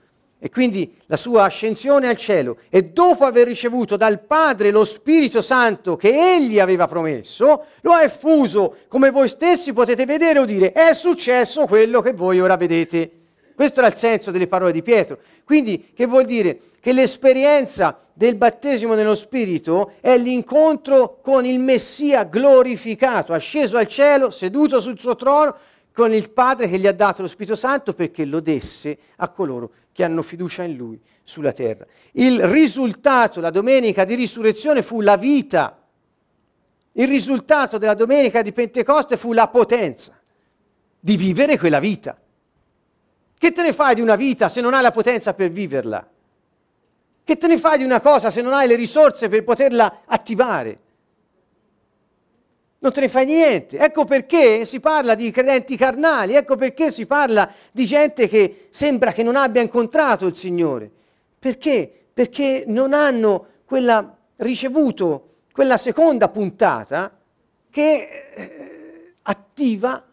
e 0.44 0.50
quindi 0.50 0.94
la 1.06 1.16
sua 1.16 1.44
ascensione 1.44 2.06
al 2.06 2.18
cielo 2.18 2.58
e 2.68 2.82
dopo 2.82 3.24
aver 3.24 3.46
ricevuto 3.46 3.96
dal 3.96 4.20
Padre 4.20 4.70
lo 4.70 4.84
Spirito 4.84 5.40
Santo 5.40 5.96
che 5.96 6.34
egli 6.34 6.58
aveva 6.58 6.86
promesso, 6.86 7.64
lo 7.80 7.92
ha 7.92 8.02
effuso, 8.02 8.76
come 8.88 9.10
voi 9.10 9.28
stessi 9.28 9.72
potete 9.72 10.04
vedere 10.04 10.40
o 10.40 10.44
dire, 10.44 10.72
è 10.72 10.92
successo 10.92 11.64
quello 11.64 12.02
che 12.02 12.12
voi 12.12 12.42
ora 12.42 12.58
vedete. 12.58 13.10
Questo 13.54 13.80
era 13.80 13.88
il 13.88 13.94
senso 13.94 14.30
delle 14.30 14.46
parole 14.46 14.72
di 14.72 14.82
Pietro. 14.82 15.16
Quindi 15.44 15.92
che 15.94 16.04
vuol 16.04 16.26
dire? 16.26 16.60
Che 16.78 16.92
l'esperienza 16.92 17.98
del 18.12 18.34
battesimo 18.34 18.92
nello 18.92 19.14
Spirito 19.14 19.92
è 20.02 20.18
l'incontro 20.18 21.20
con 21.22 21.46
il 21.46 21.58
Messia 21.58 22.24
glorificato, 22.24 23.32
asceso 23.32 23.78
al 23.78 23.88
cielo, 23.88 24.28
seduto 24.28 24.78
sul 24.78 25.00
suo 25.00 25.16
trono, 25.16 25.56
con 25.90 26.12
il 26.12 26.28
Padre 26.28 26.68
che 26.68 26.76
gli 26.76 26.86
ha 26.86 26.92
dato 26.92 27.22
lo 27.22 27.28
Spirito 27.28 27.54
Santo 27.54 27.94
perché 27.94 28.26
lo 28.26 28.40
desse 28.40 28.98
a 29.16 29.30
coloro 29.30 29.70
che 29.70 29.83
hanno 30.02 30.22
fiducia 30.22 30.64
in 30.64 30.74
Lui 30.76 31.00
sulla 31.22 31.52
terra. 31.52 31.86
Il 32.12 32.46
risultato, 32.48 33.40
la 33.40 33.50
domenica 33.50 34.04
di 34.04 34.14
risurrezione, 34.14 34.82
fu 34.82 35.00
la 35.00 35.16
vita. 35.16 35.80
Il 36.92 37.08
risultato 37.08 37.78
della 37.78 37.94
domenica 37.94 38.42
di 38.42 38.52
Pentecoste 38.52 39.16
fu 39.16 39.32
la 39.32 39.48
potenza 39.48 40.18
di 40.98 41.16
vivere 41.16 41.58
quella 41.58 41.78
vita. 41.78 42.18
Che 43.36 43.52
te 43.52 43.62
ne 43.62 43.72
fai 43.72 43.94
di 43.94 44.00
una 44.00 44.16
vita 44.16 44.48
se 44.48 44.60
non 44.60 44.74
hai 44.74 44.82
la 44.82 44.90
potenza 44.90 45.34
per 45.34 45.50
viverla? 45.50 46.08
Che 47.22 47.36
te 47.36 47.46
ne 47.46 47.58
fai 47.58 47.78
di 47.78 47.84
una 47.84 48.00
cosa 48.00 48.30
se 48.30 48.42
non 48.42 48.52
hai 48.52 48.66
le 48.66 48.74
risorse 48.74 49.28
per 49.28 49.44
poterla 49.44 50.02
attivare? 50.06 50.78
Non 52.84 52.92
te 52.92 53.00
ne 53.00 53.08
fai 53.08 53.24
niente. 53.24 53.78
Ecco 53.78 54.04
perché 54.04 54.66
si 54.66 54.78
parla 54.78 55.14
di 55.14 55.30
credenti 55.30 55.74
carnali, 55.74 56.34
ecco 56.34 56.54
perché 56.54 56.90
si 56.90 57.06
parla 57.06 57.50
di 57.72 57.86
gente 57.86 58.28
che 58.28 58.66
sembra 58.68 59.10
che 59.12 59.22
non 59.22 59.36
abbia 59.36 59.62
incontrato 59.62 60.26
il 60.26 60.36
Signore. 60.36 60.90
Perché? 61.38 61.90
Perché 62.12 62.64
non 62.66 62.92
hanno 62.92 63.46
quella, 63.64 64.14
ricevuto 64.36 65.36
quella 65.50 65.78
seconda 65.78 66.28
puntata 66.28 67.16
che 67.70 68.30
eh, 68.34 69.12
attiva 69.22 70.04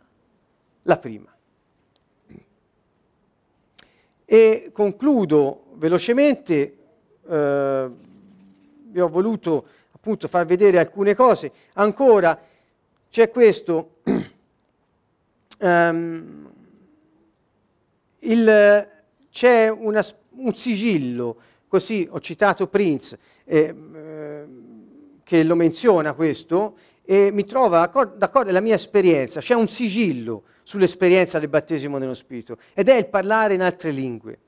la 0.84 0.97
prima. 0.97 1.30
E 4.24 4.69
concludo 4.72 5.63
velocemente, 5.74 6.78
eh, 7.28 7.89
vi 8.84 8.99
ho 9.01 9.09
voluto 9.09 9.65
appunto 9.91 10.30
far 10.30 10.45
vedere 10.45 10.80
alcune 10.80 11.15
cose. 11.15 11.51
Ancora, 11.74 12.39
c'è 13.12 13.30
questo, 13.30 13.97
um, 15.59 16.49
il, 18.20 18.89
c'è 19.30 19.70
una, 19.70 20.05
un 20.30 20.55
sigillo, 20.55 21.36
così 21.68 22.07
ho 22.09 22.22
citato 22.22 22.68
Prince, 22.68 23.20
eh, 23.43 23.76
eh, 23.93 24.43
che 25.24 25.43
lo 25.43 25.55
menziona 25.55 26.14
questo, 26.14 26.76
e 27.03 27.32
mi 27.32 27.43
trova 27.43 27.80
d'accordo, 28.16 28.49
è 28.49 28.53
la 28.53 28.62
mia 28.62 28.76
esperienza, 28.76 29.41
c'è 29.41 29.55
un 29.55 29.68
sigillo 29.68 30.43
sull'esperienza 30.64 31.38
del 31.38 31.49
battesimo 31.49 31.97
nello 31.97 32.14
Spirito, 32.14 32.57
ed 32.74 32.88
è 32.88 32.95
il 32.95 33.07
parlare 33.07 33.55
in 33.55 33.62
altre 33.62 33.91
lingue. 33.91 34.39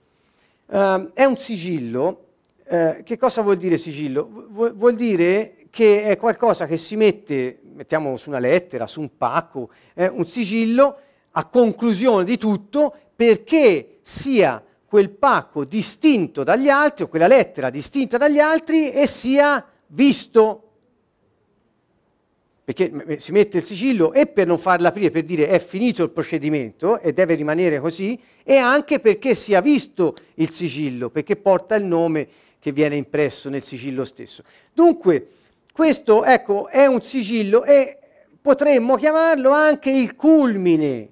Uh, 0.67 1.11
è 1.11 1.25
un 1.25 1.37
sigillo, 1.37 2.27
uh, 2.65 3.03
che 3.03 3.17
cosa 3.17 3.41
vuol 3.41 3.57
dire 3.57 3.75
sigillo? 3.75 4.47
Vu- 4.49 4.73
vuol 4.73 4.95
dire 4.95 5.65
che 5.69 6.03
è 6.03 6.17
qualcosa 6.17 6.65
che 6.65 6.77
si 6.77 6.95
mette, 6.95 7.59
mettiamo 7.73 8.15
su 8.17 8.29
una 8.29 8.39
lettera, 8.39 8.87
su 8.87 9.01
un 9.01 9.17
pacco, 9.17 9.69
eh, 9.93 10.07
un 10.07 10.25
sigillo 10.25 10.97
a 11.31 11.45
conclusione 11.45 12.23
di 12.23 12.37
tutto 12.37 12.95
perché 13.15 13.99
sia 14.01 14.63
quel 14.85 15.09
pacco 15.09 15.65
distinto 15.65 16.43
dagli 16.43 16.69
altri, 16.69 17.03
o 17.03 17.07
quella 17.07 17.27
lettera 17.27 17.69
distinta 17.69 18.17
dagli 18.17 18.39
altri, 18.39 18.91
e 18.91 19.07
sia 19.07 19.65
visto. 19.87 20.59
Perché 22.63 23.19
si 23.19 23.31
mette 23.31 23.57
il 23.57 23.63
sigillo 23.63 24.13
e 24.13 24.27
per 24.27 24.47
non 24.47 24.57
farla 24.57 24.89
aprire, 24.89 25.09
per 25.09 25.23
dire 25.23 25.47
è 25.47 25.59
finito 25.59 26.03
il 26.03 26.11
procedimento 26.11 26.99
e 26.99 27.11
deve 27.11 27.33
rimanere 27.33 27.79
così, 27.79 28.19
e 28.43 28.55
anche 28.55 28.99
perché 28.99 29.35
sia 29.35 29.61
visto 29.61 30.15
il 30.35 30.49
sigillo, 30.51 31.09
perché 31.09 31.35
porta 31.35 31.75
il 31.75 31.83
nome 31.83 32.27
che 32.59 32.71
viene 32.71 32.95
impresso 32.95 33.49
nel 33.49 33.63
sigillo 33.63 34.05
stesso. 34.05 34.43
Dunque, 34.71 35.27
questo 35.73 36.23
ecco, 36.23 36.69
è 36.69 36.85
un 36.85 37.01
sigillo 37.01 37.65
e 37.65 37.97
potremmo 38.41 38.95
chiamarlo 38.95 39.51
anche 39.51 39.91
il 39.91 40.15
culmine 40.15 41.09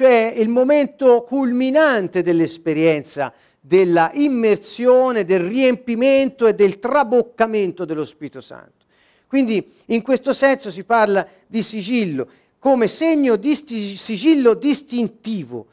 cioè 0.00 0.32
il 0.34 0.48
momento 0.48 1.22
culminante 1.22 2.22
dell'esperienza 2.22 3.32
della 3.60 4.10
immersione, 4.14 5.26
del 5.26 5.40
riempimento 5.40 6.46
e 6.46 6.54
del 6.54 6.78
traboccamento 6.78 7.84
dello 7.84 8.04
Spirito 8.04 8.40
Santo. 8.40 8.86
Quindi 9.26 9.70
in 9.86 10.00
questo 10.00 10.32
senso 10.32 10.70
si 10.70 10.84
parla 10.84 11.26
di 11.46 11.62
sigillo 11.62 12.26
come 12.58 12.88
segno 12.88 13.36
di 13.36 13.54
sigillo 13.54 14.54
distintivo. 14.54 15.66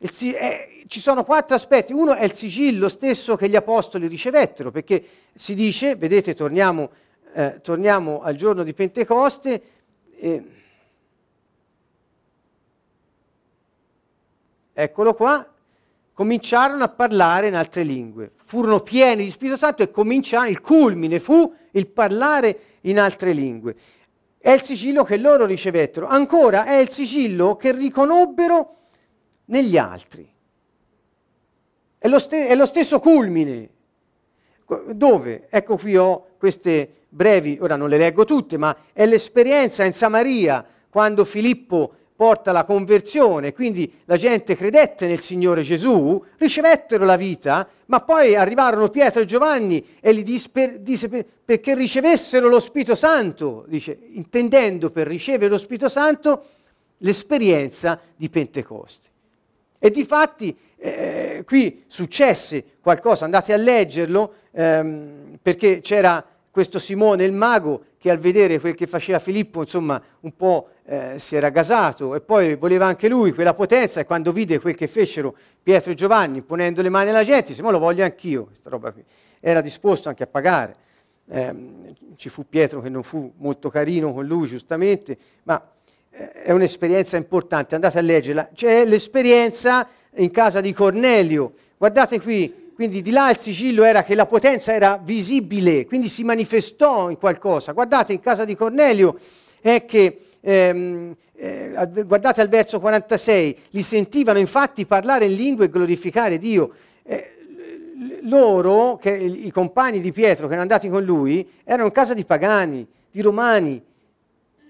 Si- 0.00 0.32
eh, 0.32 0.84
ci 0.88 0.98
sono 0.98 1.22
quattro 1.22 1.54
aspetti. 1.54 1.92
Uno 1.92 2.14
è 2.14 2.24
il 2.24 2.32
sigillo 2.32 2.88
stesso 2.88 3.36
che 3.36 3.48
gli 3.48 3.56
apostoli 3.56 4.08
ricevettero, 4.08 4.72
perché 4.72 5.04
si 5.32 5.54
dice, 5.54 5.94
vedete, 5.94 6.34
torniamo, 6.34 6.90
eh, 7.34 7.60
torniamo 7.60 8.22
al 8.22 8.36
giorno 8.36 8.62
di 8.62 8.72
Pentecoste. 8.72 9.62
Eh, 10.16 10.44
eccolo 14.72 15.14
qua, 15.14 15.44
cominciarono 16.12 16.84
a 16.84 16.88
parlare 16.88 17.48
in 17.48 17.56
altre 17.56 17.82
lingue. 17.82 18.32
Furono 18.36 18.80
pieni 18.80 19.24
di 19.24 19.30
Spirito 19.30 19.56
Santo 19.56 19.82
e 19.82 19.90
cominciarono, 19.90 20.48
il 20.48 20.60
culmine 20.60 21.18
fu 21.18 21.52
il 21.72 21.88
parlare 21.88 22.58
in 22.82 23.00
altre 23.00 23.32
lingue. 23.32 23.74
È 24.38 24.52
il 24.52 24.62
sigillo 24.62 25.02
che 25.02 25.16
loro 25.16 25.44
ricevettero. 25.44 26.06
Ancora 26.06 26.66
è 26.66 26.76
il 26.76 26.90
sigillo 26.90 27.56
che 27.56 27.72
riconobbero 27.72 28.76
negli 29.46 29.76
altri. 29.76 30.30
È 31.98 32.06
lo, 32.06 32.18
ste- 32.20 32.46
è 32.46 32.54
lo 32.54 32.66
stesso 32.66 33.00
culmine. 33.00 33.70
Dove? 34.92 35.48
Ecco 35.50 35.76
qui 35.76 35.96
ho 35.96 36.26
queste 36.38 37.03
brevi, 37.14 37.58
ora 37.60 37.76
non 37.76 37.88
le 37.88 37.96
leggo 37.96 38.24
tutte, 38.24 38.58
ma 38.58 38.76
è 38.92 39.06
l'esperienza 39.06 39.84
in 39.84 39.92
Samaria 39.92 40.64
quando 40.90 41.24
Filippo 41.24 41.92
porta 42.16 42.52
la 42.52 42.64
conversione, 42.64 43.52
quindi 43.52 43.92
la 44.04 44.16
gente 44.16 44.54
credette 44.54 45.06
nel 45.06 45.18
Signore 45.18 45.62
Gesù, 45.62 46.22
ricevettero 46.38 47.04
la 47.04 47.16
vita, 47.16 47.68
ma 47.86 48.00
poi 48.00 48.36
arrivarono 48.36 48.88
Pietro 48.88 49.22
e 49.22 49.24
Giovanni 49.24 49.84
e 50.00 50.14
gli 50.14 50.22
disse, 50.22 50.80
disse 50.80 51.08
per, 51.08 51.26
perché 51.44 51.74
ricevessero 51.74 52.48
lo 52.48 52.60
Spirito 52.60 52.94
Santo, 52.94 53.64
dice, 53.66 53.98
intendendo 54.12 54.90
per 54.90 55.08
ricevere 55.08 55.50
lo 55.50 55.58
Spirito 55.58 55.88
Santo 55.88 56.44
l'esperienza 56.98 58.00
di 58.14 58.30
Pentecoste. 58.30 59.08
E 59.80 59.90
di 59.90 60.04
fatti 60.04 60.56
eh, 60.76 61.42
qui 61.44 61.84
successe 61.88 62.64
qualcosa, 62.80 63.24
andate 63.24 63.52
a 63.52 63.56
leggerlo, 63.56 64.34
ehm, 64.52 65.38
perché 65.42 65.80
c'era 65.80 66.24
questo 66.54 66.78
Simone 66.78 67.24
il 67.24 67.32
mago 67.32 67.86
che 67.98 68.12
al 68.12 68.18
vedere 68.18 68.60
quel 68.60 68.76
che 68.76 68.86
faceva 68.86 69.18
Filippo, 69.18 69.62
insomma, 69.62 70.00
un 70.20 70.36
po' 70.36 70.68
eh, 70.84 71.14
si 71.16 71.34
era 71.34 71.48
gasato 71.48 72.14
e 72.14 72.20
poi 72.20 72.54
voleva 72.54 72.86
anche 72.86 73.08
lui 73.08 73.32
quella 73.32 73.54
potenza 73.54 73.98
e 73.98 74.04
quando 74.04 74.30
vide 74.30 74.60
quel 74.60 74.76
che 74.76 74.86
fecero 74.86 75.34
Pietro 75.60 75.90
e 75.90 75.96
Giovanni 75.96 76.42
ponendo 76.42 76.80
le 76.80 76.90
mani 76.90 77.10
alla 77.10 77.24
gente, 77.24 77.46
disse, 77.46 77.62
ma 77.62 77.72
lo 77.72 77.80
voglio 77.80 78.04
anch'io, 78.04 78.44
questa 78.44 78.70
roba 78.70 78.92
qui. 78.92 79.02
Era 79.40 79.60
disposto 79.60 80.08
anche 80.08 80.22
a 80.22 80.26
pagare. 80.28 80.76
Eh, 81.28 81.54
ci 82.14 82.28
fu 82.28 82.46
Pietro 82.48 82.80
che 82.80 82.88
non 82.88 83.02
fu 83.02 83.32
molto 83.38 83.68
carino 83.68 84.14
con 84.14 84.24
lui, 84.24 84.46
giustamente, 84.46 85.18
ma 85.42 85.60
eh, 86.10 86.30
è 86.30 86.52
un'esperienza 86.52 87.16
importante, 87.16 87.74
andate 87.74 87.98
a 87.98 88.02
leggerla. 88.02 88.50
C'è 88.54 88.84
l'esperienza 88.84 89.88
in 90.14 90.30
casa 90.30 90.60
di 90.60 90.72
Cornelio. 90.72 91.54
Guardate 91.76 92.20
qui, 92.20 92.63
quindi 92.74 93.02
di 93.02 93.10
là 93.10 93.30
il 93.30 93.38
sigillo 93.38 93.84
era 93.84 94.02
che 94.02 94.14
la 94.14 94.26
potenza 94.26 94.72
era 94.72 95.00
visibile, 95.02 95.86
quindi 95.86 96.08
si 96.08 96.24
manifestò 96.24 97.08
in 97.08 97.18
qualcosa. 97.18 97.72
Guardate 97.72 98.12
in 98.12 98.20
casa 98.20 98.44
di 98.44 98.56
Cornelio 98.56 99.16
è 99.60 99.84
che 99.84 100.18
ehm, 100.40 101.16
eh, 101.36 101.72
guardate 102.04 102.40
al 102.40 102.48
verso 102.48 102.80
46, 102.80 103.56
li 103.70 103.82
sentivano 103.82 104.38
infatti 104.38 104.86
parlare 104.86 105.26
in 105.26 105.34
lingue 105.34 105.66
e 105.66 105.70
glorificare 105.70 106.38
Dio. 106.38 106.70
Eh, 107.02 107.30
loro, 108.22 108.96
che, 108.96 109.10
i 109.10 109.50
compagni 109.50 110.00
di 110.00 110.12
Pietro 110.12 110.46
che 110.46 110.54
erano 110.54 110.62
andati 110.62 110.88
con 110.88 111.04
lui, 111.04 111.48
erano 111.64 111.86
in 111.86 111.92
casa 111.92 112.14
di 112.14 112.24
pagani, 112.24 112.86
di 113.10 113.20
romani. 113.20 113.82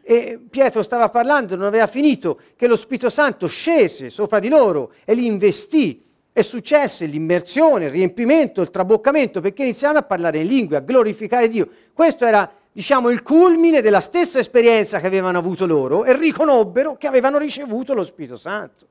E 0.02 0.38
Pietro 0.50 0.82
stava 0.82 1.08
parlando, 1.08 1.56
non 1.56 1.66
aveva 1.66 1.86
finito, 1.86 2.38
che 2.56 2.66
lo 2.66 2.76
Spirito 2.76 3.08
Santo 3.08 3.46
scese 3.46 4.10
sopra 4.10 4.38
di 4.38 4.48
loro 4.48 4.92
e 5.04 5.14
li 5.14 5.26
investì. 5.26 6.02
E 6.36 6.42
successe 6.42 7.06
l'immersione, 7.06 7.84
il 7.84 7.92
riempimento, 7.92 8.60
il 8.60 8.70
traboccamento, 8.70 9.40
perché 9.40 9.62
iniziarono 9.62 10.00
a 10.00 10.02
parlare 10.02 10.38
in 10.40 10.48
lingue, 10.48 10.76
a 10.76 10.80
glorificare 10.80 11.48
Dio. 11.48 11.68
Questo 11.92 12.24
era 12.24 12.52
diciamo, 12.72 13.10
il 13.10 13.22
culmine 13.22 13.80
della 13.80 14.00
stessa 14.00 14.40
esperienza 14.40 14.98
che 14.98 15.06
avevano 15.06 15.38
avuto 15.38 15.64
loro 15.64 16.04
e 16.04 16.16
riconobbero 16.16 16.96
che 16.96 17.06
avevano 17.06 17.38
ricevuto 17.38 17.94
lo 17.94 18.02
Spirito 18.02 18.36
Santo. 18.36 18.84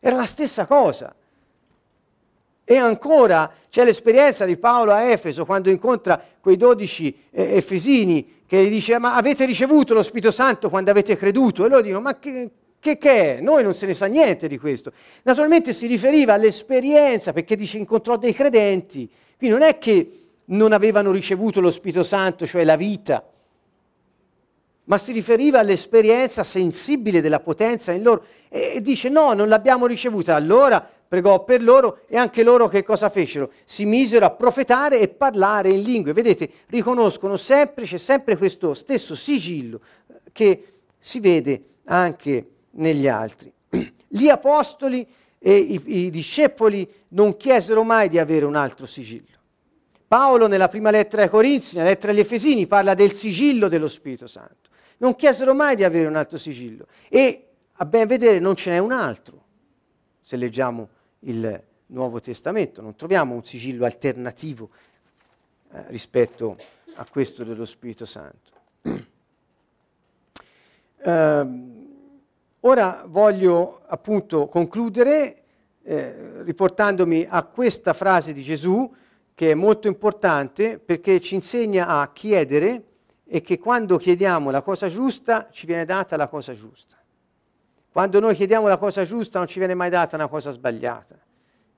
Era 0.00 0.16
la 0.16 0.24
stessa 0.24 0.64
cosa. 0.64 1.14
E 2.64 2.76
ancora 2.76 3.52
c'è 3.68 3.84
l'esperienza 3.84 4.46
di 4.46 4.56
Paolo 4.56 4.92
a 4.92 5.02
Efeso 5.02 5.44
quando 5.44 5.68
incontra 5.68 6.22
quei 6.40 6.56
dodici 6.56 7.14
eh, 7.30 7.56
efesini 7.56 8.44
che 8.46 8.64
gli 8.64 8.70
dice 8.70 8.98
ma 8.98 9.14
avete 9.14 9.44
ricevuto 9.44 9.92
lo 9.92 10.02
Spirito 10.02 10.30
Santo 10.30 10.70
quando 10.70 10.90
avete 10.90 11.18
creduto? 11.18 11.66
E 11.66 11.68
loro 11.68 11.82
dicono 11.82 12.00
ma 12.00 12.18
che, 12.18 12.50
che, 12.80 12.96
che 12.96 13.36
è? 13.36 13.40
Noi 13.40 13.62
non 13.62 13.74
se 13.74 13.84
ne 13.86 13.92
sa 13.92 14.06
niente 14.06 14.48
di 14.48 14.58
questo. 14.58 14.90
Naturalmente 15.24 15.74
si 15.74 15.86
riferiva 15.86 16.32
all'esperienza 16.32 17.32
perché 17.34 17.54
dice 17.54 17.76
incontrò 17.76 18.16
dei 18.16 18.32
credenti. 18.32 19.08
Quindi 19.36 19.56
non 19.56 19.66
è 19.66 19.78
che 19.78 20.10
non 20.46 20.72
avevano 20.72 21.12
ricevuto 21.12 21.60
lo 21.60 21.70
Spirito 21.70 22.02
Santo, 22.02 22.46
cioè 22.46 22.64
la 22.64 22.76
vita, 22.76 23.22
ma 24.84 24.98
si 24.98 25.12
riferiva 25.12 25.60
all'esperienza 25.60 26.42
sensibile 26.42 27.20
della 27.20 27.40
potenza 27.40 27.92
in 27.92 28.02
loro 28.02 28.24
e 28.48 28.80
dice 28.80 29.08
no, 29.08 29.34
non 29.34 29.48
l'abbiamo 29.48 29.86
ricevuta. 29.86 30.34
Allora 30.34 30.84
pregò 31.06 31.44
per 31.44 31.62
loro 31.62 32.00
e 32.08 32.16
anche 32.16 32.42
loro 32.42 32.66
che 32.68 32.82
cosa 32.82 33.10
fecero? 33.10 33.52
Si 33.64 33.84
misero 33.84 34.24
a 34.24 34.30
profetare 34.30 35.00
e 35.00 35.08
parlare 35.08 35.68
in 35.68 35.82
lingue. 35.82 36.12
Vedete, 36.12 36.48
riconoscono 36.68 37.36
sempre, 37.36 37.84
c'è 37.84 37.98
sempre 37.98 38.36
questo 38.36 38.74
stesso 38.74 39.14
sigillo 39.14 39.80
che 40.32 40.64
si 40.98 41.20
vede 41.20 41.62
anche 41.84 42.46
negli 42.72 43.08
altri. 43.08 43.52
Gli 44.08 44.28
apostoli 44.28 45.06
e 45.38 45.56
i, 45.56 45.82
i 45.86 46.10
discepoli 46.10 46.88
non 47.08 47.36
chiesero 47.36 47.82
mai 47.82 48.08
di 48.08 48.18
avere 48.18 48.44
un 48.44 48.56
altro 48.56 48.86
sigillo. 48.86 49.38
Paolo 50.06 50.48
nella 50.48 50.68
prima 50.68 50.90
lettera 50.90 51.22
ai 51.22 51.30
Corinzi, 51.30 51.76
nella 51.76 51.90
lettera 51.90 52.12
agli 52.12 52.18
Efesini, 52.18 52.66
parla 52.66 52.94
del 52.94 53.12
sigillo 53.12 53.68
dello 53.68 53.88
Spirito 53.88 54.26
Santo. 54.26 54.68
Non 54.98 55.14
chiesero 55.14 55.54
mai 55.54 55.76
di 55.76 55.84
avere 55.84 56.08
un 56.08 56.16
altro 56.16 56.36
sigillo 56.36 56.86
e 57.08 57.46
a 57.72 57.86
ben 57.86 58.06
vedere 58.06 58.38
non 58.38 58.56
ce 58.56 58.70
n'è 58.70 58.78
un 58.78 58.92
altro. 58.92 59.44
Se 60.20 60.36
leggiamo 60.36 60.88
il 61.20 61.62
Nuovo 61.86 62.20
Testamento 62.20 62.82
non 62.82 62.94
troviamo 62.96 63.34
un 63.34 63.44
sigillo 63.44 63.84
alternativo 63.84 64.70
eh, 65.72 65.84
rispetto 65.88 66.56
a 66.94 67.06
questo 67.08 67.44
dello 67.44 67.64
Spirito 67.64 68.04
Santo. 68.04 68.50
eh, 71.02 71.46
ora 72.60 73.04
voglio 73.06 73.80
appunto 73.86 74.46
concludere 74.46 75.42
eh, 75.82 76.42
riportandomi 76.42 77.26
a 77.28 77.42
questa 77.44 77.92
frase 77.92 78.32
di 78.32 78.42
Gesù 78.42 78.92
che 79.34 79.52
è 79.52 79.54
molto 79.54 79.88
importante 79.88 80.78
perché 80.78 81.20
ci 81.20 81.34
insegna 81.34 81.86
a 81.88 82.10
chiedere 82.12 82.84
e 83.26 83.40
che 83.40 83.58
quando 83.58 83.96
chiediamo 83.96 84.50
la 84.50 84.60
cosa 84.60 84.88
giusta 84.88 85.48
ci 85.50 85.64
viene 85.64 85.84
data 85.84 86.16
la 86.16 86.28
cosa 86.28 86.52
giusta. 86.52 86.96
Quando 87.92 88.20
noi 88.20 88.34
chiediamo 88.34 88.68
la 88.68 88.76
cosa 88.76 89.04
giusta 89.04 89.38
non 89.38 89.48
ci 89.48 89.58
viene 89.58 89.74
mai 89.74 89.88
data 89.88 90.16
una 90.16 90.28
cosa 90.28 90.50
sbagliata. 90.50 91.18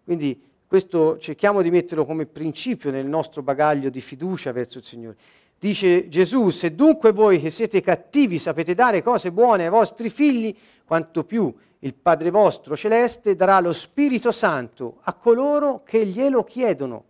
Quindi 0.05 0.51
questo 0.67 1.19
cerchiamo 1.19 1.63
di 1.63 1.71
metterlo 1.71 2.05
come 2.05 2.27
principio 2.27 2.91
nel 2.91 3.07
nostro 3.07 3.43
bagaglio 3.43 3.91
di 3.91 4.01
fiducia 4.01 4.53
verso 4.53 4.79
il 4.79 4.85
Signore. 4.85 5.17
Dice 5.63 6.09
Gesù, 6.09 6.51
se 6.51 6.75
dunque 6.75 7.13
voi 7.13 7.41
che 7.41 7.49
siete 7.49 7.81
cattivi 7.81 8.41
sapete 8.41 8.75
dare 8.75 9.01
cose 9.01 9.31
buone 9.31 9.63
ai 9.63 9.71
vostri 9.71 10.11
figli, 10.11 10.53
quanto 10.85 11.23
più 11.23 11.55
il 11.79 11.95
Padre 11.95 12.31
vostro 12.31 12.75
celeste 12.75 13.37
darà 13.37 13.61
lo 13.61 13.73
Spirito 13.73 14.33
Santo 14.33 14.97
a 15.03 15.15
coloro 15.15 15.83
che 15.85 16.05
glielo 16.05 16.43
chiedono. 16.43 17.05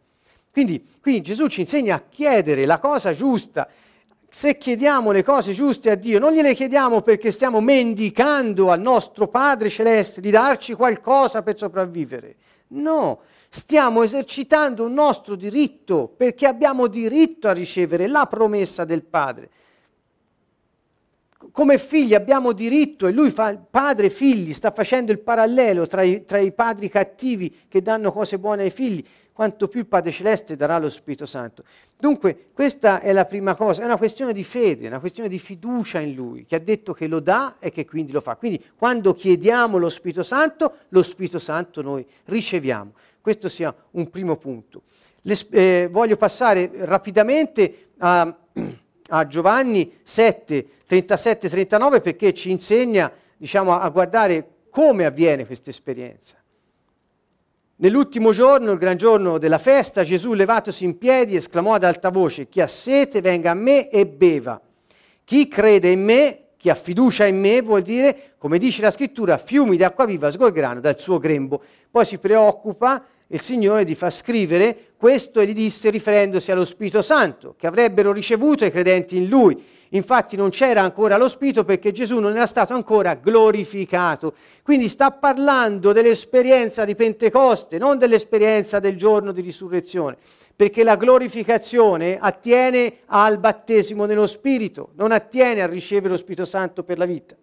Quindi 0.53 0.86
qui 1.00 1.22
Gesù 1.22 1.46
ci 1.46 1.61
insegna 1.61 1.94
a 1.94 2.03
chiedere 2.07 2.66
la 2.66 2.78
cosa 2.78 3.14
giusta. 3.14 3.66
Se 4.28 4.59
chiediamo 4.59 5.12
le 5.12 5.22
cose 5.22 5.55
giuste 5.55 5.90
a 5.90 5.94
Dio, 5.94 6.18
non 6.18 6.32
gliele 6.32 6.53
chiediamo 6.53 7.00
perché 7.00 7.30
stiamo 7.30 7.62
mendicando 7.62 8.70
al 8.70 8.82
nostro 8.82 9.28
Padre 9.28 9.70
Celeste 9.70 10.20
di 10.20 10.30
darci 10.30 10.74
qualcosa 10.74 11.40
per 11.40 11.57
sopravvivere. 11.57 12.36
No, 12.68 13.20
stiamo 13.55 14.03
esercitando 14.03 14.86
un 14.86 14.94
nostro 14.94 15.34
diritto 15.34 16.11
perché 16.16 16.46
abbiamo 16.46 16.86
diritto 16.86 17.48
a 17.48 17.53
ricevere 17.53 18.07
la 18.07 18.24
promessa 18.24 18.86
del 18.86 19.03
Padre. 19.03 19.50
Come 21.50 21.76
figli 21.76 22.14
abbiamo 22.14 22.53
diritto, 22.53 23.07
e 23.07 23.12
lui 23.12 23.30
fa 23.30 23.55
padre 23.57 24.07
e 24.07 24.11
figli, 24.11 24.55
sta 24.55 24.70
facendo 24.70 25.12
il 25.12 25.18
parallelo 25.18 25.86
tra 25.86 26.00
i, 26.00 26.24
tra 26.24 26.38
i 26.38 26.53
padri 26.53 26.88
cattivi 26.88 27.64
che 27.68 27.82
danno 27.82 28.11
cose 28.11 28.38
buone 28.38 28.62
ai 28.62 28.70
figli, 28.70 29.05
quanto 29.32 29.68
più 29.68 29.80
il 29.80 29.86
Padre 29.86 30.12
Celeste 30.12 30.57
darà 30.57 30.78
lo 30.78 30.88
Spirito 30.88 31.26
Santo. 31.26 31.64
Dunque, 31.98 32.50
questa 32.55 33.00
è 33.00 33.12
la 33.12 33.26
prima 33.26 33.55
cosa, 33.55 33.82
è 33.82 33.84
una 33.84 33.96
questione 33.98 34.32
di 34.32 34.44
fede, 34.44 34.86
una 34.86 35.00
questione 35.00 35.28
di 35.28 35.38
fiducia 35.38 35.98
in 36.00 36.14
Lui, 36.14 36.46
che 36.46 36.55
ha 36.55 36.61
detto 36.61 36.94
che 36.94 37.07
lo 37.07 37.20
dà 37.20 37.57
e 37.59 37.70
che 37.70 37.84
quindi 37.84 38.12
lo 38.12 38.20
fa. 38.20 38.36
Quindi, 38.36 38.62
quando 38.76 39.12
chiediamo 39.12 39.76
lo 39.76 39.90
Spirito 39.90 40.22
Santo, 40.22 40.76
lo 40.88 41.03
Spirito 41.03 41.38
Santo 41.38 41.82
noi 41.82 42.07
riceviamo. 42.26 42.92
Questo 43.22 43.48
sia 43.48 43.74
un 43.92 44.10
primo 44.10 44.36
punto. 44.36 44.82
Le, 45.22 45.36
eh, 45.52 45.88
voglio 45.90 46.16
passare 46.16 46.70
rapidamente 46.74 47.90
a, 47.98 48.36
a 49.08 49.26
Giovanni 49.28 50.00
7, 50.02 50.66
37-39 50.88 52.02
perché 52.02 52.34
ci 52.34 52.50
insegna 52.50 53.10
diciamo, 53.36 53.78
a 53.78 53.88
guardare 53.90 54.46
come 54.70 55.04
avviene 55.04 55.46
questa 55.46 55.70
esperienza. 55.70 56.36
Nell'ultimo 57.76 58.32
giorno, 58.32 58.72
il 58.72 58.78
gran 58.78 58.96
giorno 58.96 59.38
della 59.38 59.58
festa, 59.58 60.02
Gesù 60.02 60.32
levatosi 60.32 60.84
in 60.84 60.98
piedi 60.98 61.36
esclamò 61.36 61.74
ad 61.74 61.84
alta 61.84 62.10
voce, 62.10 62.48
chi 62.48 62.60
ha 62.60 62.66
sete 62.66 63.20
venga 63.20 63.52
a 63.52 63.54
me 63.54 63.88
e 63.88 64.04
beva. 64.06 64.60
Chi 65.24 65.46
crede 65.46 65.90
in 65.90 66.02
me, 66.02 66.41
chi 66.62 66.70
ha 66.70 66.76
fiducia 66.76 67.26
in 67.26 67.40
me, 67.40 67.60
vuol 67.60 67.82
dire, 67.82 68.34
come 68.38 68.56
dice 68.56 68.82
la 68.82 68.92
scrittura, 68.92 69.36
fiumi 69.36 69.76
di 69.76 69.82
acqua 69.82 70.04
viva 70.06 70.30
sgorgeranno 70.30 70.78
dal 70.78 70.96
suo 70.96 71.18
grembo. 71.18 71.60
Poi 71.90 72.04
si 72.04 72.18
preoccupa 72.18 73.04
il 73.26 73.40
Signore 73.40 73.82
di 73.82 73.96
far 73.96 74.12
scrivere 74.12 74.90
questo 74.96 75.40
e 75.40 75.46
gli 75.46 75.54
disse 75.54 75.90
riferendosi 75.90 76.52
allo 76.52 76.64
Spirito 76.64 77.02
Santo, 77.02 77.56
che 77.58 77.66
avrebbero 77.66 78.12
ricevuto 78.12 78.64
i 78.64 78.70
credenti 78.70 79.16
in 79.16 79.26
Lui. 79.26 79.60
Infatti 79.88 80.36
non 80.36 80.50
c'era 80.50 80.82
ancora 80.82 81.16
lo 81.16 81.26
Spirito 81.26 81.64
perché 81.64 81.90
Gesù 81.90 82.20
non 82.20 82.36
era 82.36 82.46
stato 82.46 82.74
ancora 82.74 83.16
glorificato. 83.16 84.32
Quindi 84.62 84.86
sta 84.86 85.10
parlando 85.10 85.90
dell'esperienza 85.90 86.84
di 86.84 86.94
Pentecoste, 86.94 87.76
non 87.76 87.98
dell'esperienza 87.98 88.78
del 88.78 88.96
giorno 88.96 89.32
di 89.32 89.40
risurrezione, 89.40 90.16
perché 90.55 90.84
la 90.84 90.96
glorificazione 90.96 92.18
attiene 92.18 92.98
al 93.07 93.38
battesimo 93.38 94.05
nello 94.05 94.26
Spirito, 94.26 94.90
non 94.94 95.12
attiene 95.12 95.62
a 95.62 95.66
ricevere 95.66 96.11
lo 96.11 96.16
Spirito 96.16 96.44
Santo 96.44 96.84
per 96.84 96.98
la 96.98 97.07
vita. 97.07 97.36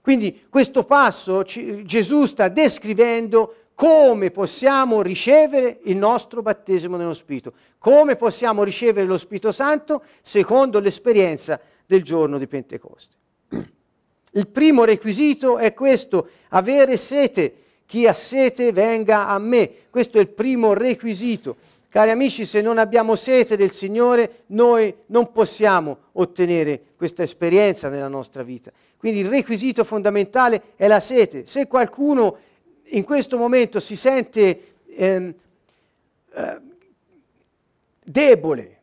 Quindi 0.00 0.46
questo 0.48 0.82
passo 0.84 1.42
Gesù 1.44 2.24
sta 2.26 2.48
descrivendo 2.48 3.54
come 3.74 4.30
possiamo 4.30 5.00
ricevere 5.00 5.80
il 5.84 5.96
nostro 5.96 6.42
battesimo 6.42 6.96
nello 6.96 7.14
Spirito, 7.14 7.52
come 7.78 8.16
possiamo 8.16 8.64
ricevere 8.64 9.06
lo 9.06 9.16
Spirito 9.16 9.50
Santo 9.50 10.02
secondo 10.20 10.78
l'esperienza 10.78 11.60
del 11.86 12.02
giorno 12.02 12.38
di 12.38 12.46
Pentecoste. 12.46 13.16
Il 14.34 14.48
primo 14.48 14.84
requisito 14.84 15.58
è 15.58 15.74
questo, 15.74 16.28
avere 16.48 16.96
sete. 16.96 17.54
Chi 17.84 18.06
ha 18.06 18.14
sete 18.14 18.72
venga 18.72 19.28
a 19.28 19.38
me. 19.38 19.70
Questo 19.90 20.16
è 20.16 20.20
il 20.20 20.28
primo 20.28 20.72
requisito. 20.72 21.56
Cari 21.92 22.08
amici, 22.08 22.46
se 22.46 22.62
non 22.62 22.78
abbiamo 22.78 23.16
sete 23.16 23.54
del 23.54 23.70
Signore, 23.70 24.44
noi 24.46 24.94
non 25.08 25.30
possiamo 25.30 26.04
ottenere 26.12 26.80
questa 26.96 27.22
esperienza 27.22 27.90
nella 27.90 28.08
nostra 28.08 28.42
vita. 28.42 28.72
Quindi 28.96 29.20
il 29.20 29.28
requisito 29.28 29.84
fondamentale 29.84 30.62
è 30.76 30.86
la 30.86 31.00
sete. 31.00 31.44
Se 31.44 31.66
qualcuno 31.66 32.38
in 32.84 33.04
questo 33.04 33.36
momento 33.36 33.78
si 33.78 33.94
sente 33.94 34.76
eh, 34.86 35.34
eh, 36.32 36.60
debole, 38.02 38.80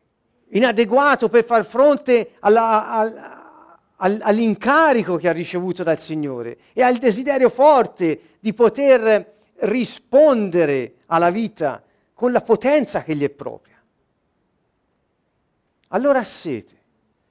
inadeguato 0.50 1.30
per 1.30 1.44
far 1.44 1.66
fronte 1.66 2.34
alla, 2.42 2.90
alla, 2.90 4.20
all'incarico 4.20 5.16
che 5.16 5.30
ha 5.30 5.34
ricevuto 5.34 5.82
dal 5.82 6.00
Signore 6.00 6.60
e 6.74 6.84
ha 6.84 6.90
il 6.90 7.00
desiderio 7.00 7.50
forte 7.50 8.20
di 8.40 8.54
poter 8.54 9.34
rispondere 9.62 10.94
alla 11.08 11.32
vita 11.32 11.84
con 12.20 12.34
la 12.34 12.42
potenza 12.42 13.02
che 13.02 13.16
gli 13.16 13.24
è 13.24 13.30
propria. 13.30 13.82
Allora 15.88 16.22
siete 16.26 16.76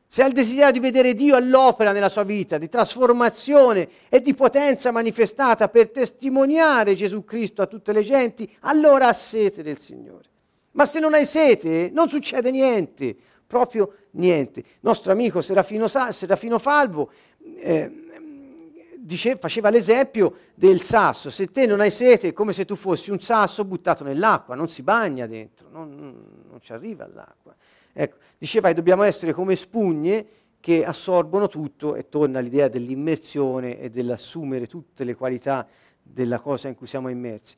se 0.06 0.22
ha 0.22 0.26
il 0.26 0.32
desiderio 0.32 0.72
di 0.72 0.80
vedere 0.80 1.12
Dio 1.12 1.36
all'opera 1.36 1.92
nella 1.92 2.08
sua 2.08 2.22
vita, 2.22 2.56
di 2.56 2.70
trasformazione 2.70 3.86
e 4.08 4.22
di 4.22 4.32
potenza 4.32 4.90
manifestata 4.90 5.68
per 5.68 5.90
testimoniare 5.90 6.94
Gesù 6.94 7.22
Cristo 7.22 7.60
a 7.60 7.66
tutte 7.66 7.92
le 7.92 8.02
genti, 8.02 8.50
allora 8.60 9.08
ha 9.08 9.12
sete 9.12 9.62
del 9.62 9.78
Signore. 9.78 10.24
Ma 10.70 10.86
se 10.86 11.00
non 11.00 11.12
hai 11.12 11.26
sete, 11.26 11.90
non 11.92 12.08
succede 12.08 12.50
niente, 12.50 13.14
proprio 13.46 13.92
niente. 14.12 14.64
Nostro 14.80 15.12
amico 15.12 15.42
Serafino, 15.42 15.86
Serafino 15.86 16.58
Falvo 16.58 17.10
eh, 17.58 18.07
dice, 19.08 19.38
faceva 19.38 19.70
l'esempio 19.70 20.34
del 20.54 20.82
sasso. 20.82 21.30
Se 21.30 21.46
te 21.46 21.64
non 21.66 21.80
hai 21.80 21.90
sete, 21.90 22.28
è 22.28 22.32
come 22.34 22.52
se 22.52 22.66
tu 22.66 22.76
fossi 22.76 23.10
un 23.10 23.20
sasso 23.20 23.64
buttato 23.64 24.04
nell'acqua, 24.04 24.54
non 24.54 24.68
si 24.68 24.82
bagna 24.82 25.26
dentro, 25.26 25.68
non, 25.70 25.94
non 26.48 26.60
ci 26.60 26.72
arriva 26.72 27.04
all'acqua. 27.04 27.54
Ecco, 27.92 28.16
diceva 28.36 28.68
che 28.68 28.74
dobbiamo 28.74 29.02
essere 29.02 29.32
come 29.32 29.56
spugne 29.56 30.26
che 30.60 30.84
assorbono 30.84 31.48
tutto 31.48 31.94
e 31.94 32.08
torna 32.10 32.40
l'idea 32.40 32.68
dell'immersione 32.68 33.80
e 33.80 33.88
dell'assumere 33.88 34.66
tutte 34.66 35.04
le 35.04 35.14
qualità 35.14 35.66
della 36.02 36.38
cosa 36.38 36.68
in 36.68 36.74
cui 36.74 36.86
siamo 36.86 37.08
immersi. 37.08 37.56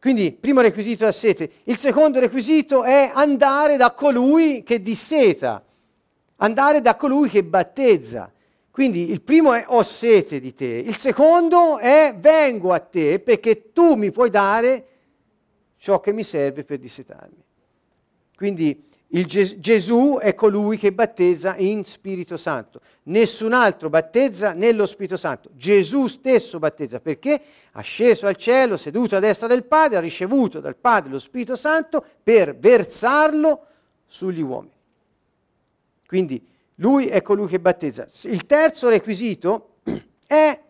Quindi, 0.00 0.32
primo 0.32 0.60
requisito 0.60 1.04
è 1.04 1.06
la 1.06 1.12
sete. 1.12 1.50
Il 1.64 1.76
secondo 1.76 2.18
requisito 2.18 2.82
è 2.82 3.12
andare 3.14 3.76
da 3.76 3.92
colui 3.92 4.64
che 4.64 4.82
disseta, 4.82 5.62
andare 6.36 6.80
da 6.80 6.96
colui 6.96 7.28
che 7.28 7.44
battezza. 7.44 8.32
Quindi 8.70 9.10
il 9.10 9.20
primo 9.20 9.52
è 9.52 9.64
ho 9.66 9.82
sete 9.82 10.38
di 10.38 10.54
te, 10.54 10.66
il 10.66 10.96
secondo 10.96 11.78
è 11.78 12.14
vengo 12.16 12.72
a 12.72 12.78
te 12.78 13.18
perché 13.18 13.72
tu 13.72 13.94
mi 13.94 14.10
puoi 14.10 14.30
dare 14.30 14.86
ciò 15.76 15.98
che 16.00 16.12
mi 16.12 16.22
serve 16.22 16.64
per 16.64 16.78
dissetarmi. 16.78 17.42
Quindi 18.36 18.88
Ges- 19.12 19.58
Gesù 19.58 20.18
è 20.20 20.34
colui 20.34 20.78
che 20.78 20.92
battezza 20.92 21.56
in 21.56 21.84
Spirito 21.84 22.36
Santo. 22.36 22.80
Nessun 23.04 23.52
altro 23.52 23.88
battezza 23.88 24.52
nello 24.52 24.86
Spirito 24.86 25.16
Santo. 25.16 25.50
Gesù 25.54 26.06
stesso 26.06 26.60
battezza 26.60 27.00
perché 27.00 27.42
ha 27.72 27.80
sceso 27.80 28.28
al 28.28 28.36
cielo, 28.36 28.76
seduto 28.76 29.16
a 29.16 29.18
destra 29.18 29.48
del 29.48 29.64
Padre, 29.64 29.96
ha 29.96 30.00
ricevuto 30.00 30.60
dal 30.60 30.76
Padre 30.76 31.10
lo 31.10 31.18
Spirito 31.18 31.56
Santo 31.56 32.04
per 32.22 32.56
versarlo 32.56 33.66
sugli 34.06 34.42
uomini. 34.42 34.74
Quindi 36.06 36.46
lui 36.80 37.06
è 37.06 37.22
colui 37.22 37.46
che 37.46 37.60
battezza. 37.60 38.06
Il 38.24 38.46
terzo 38.46 38.88
requisito 38.88 39.76
è, 40.26 40.60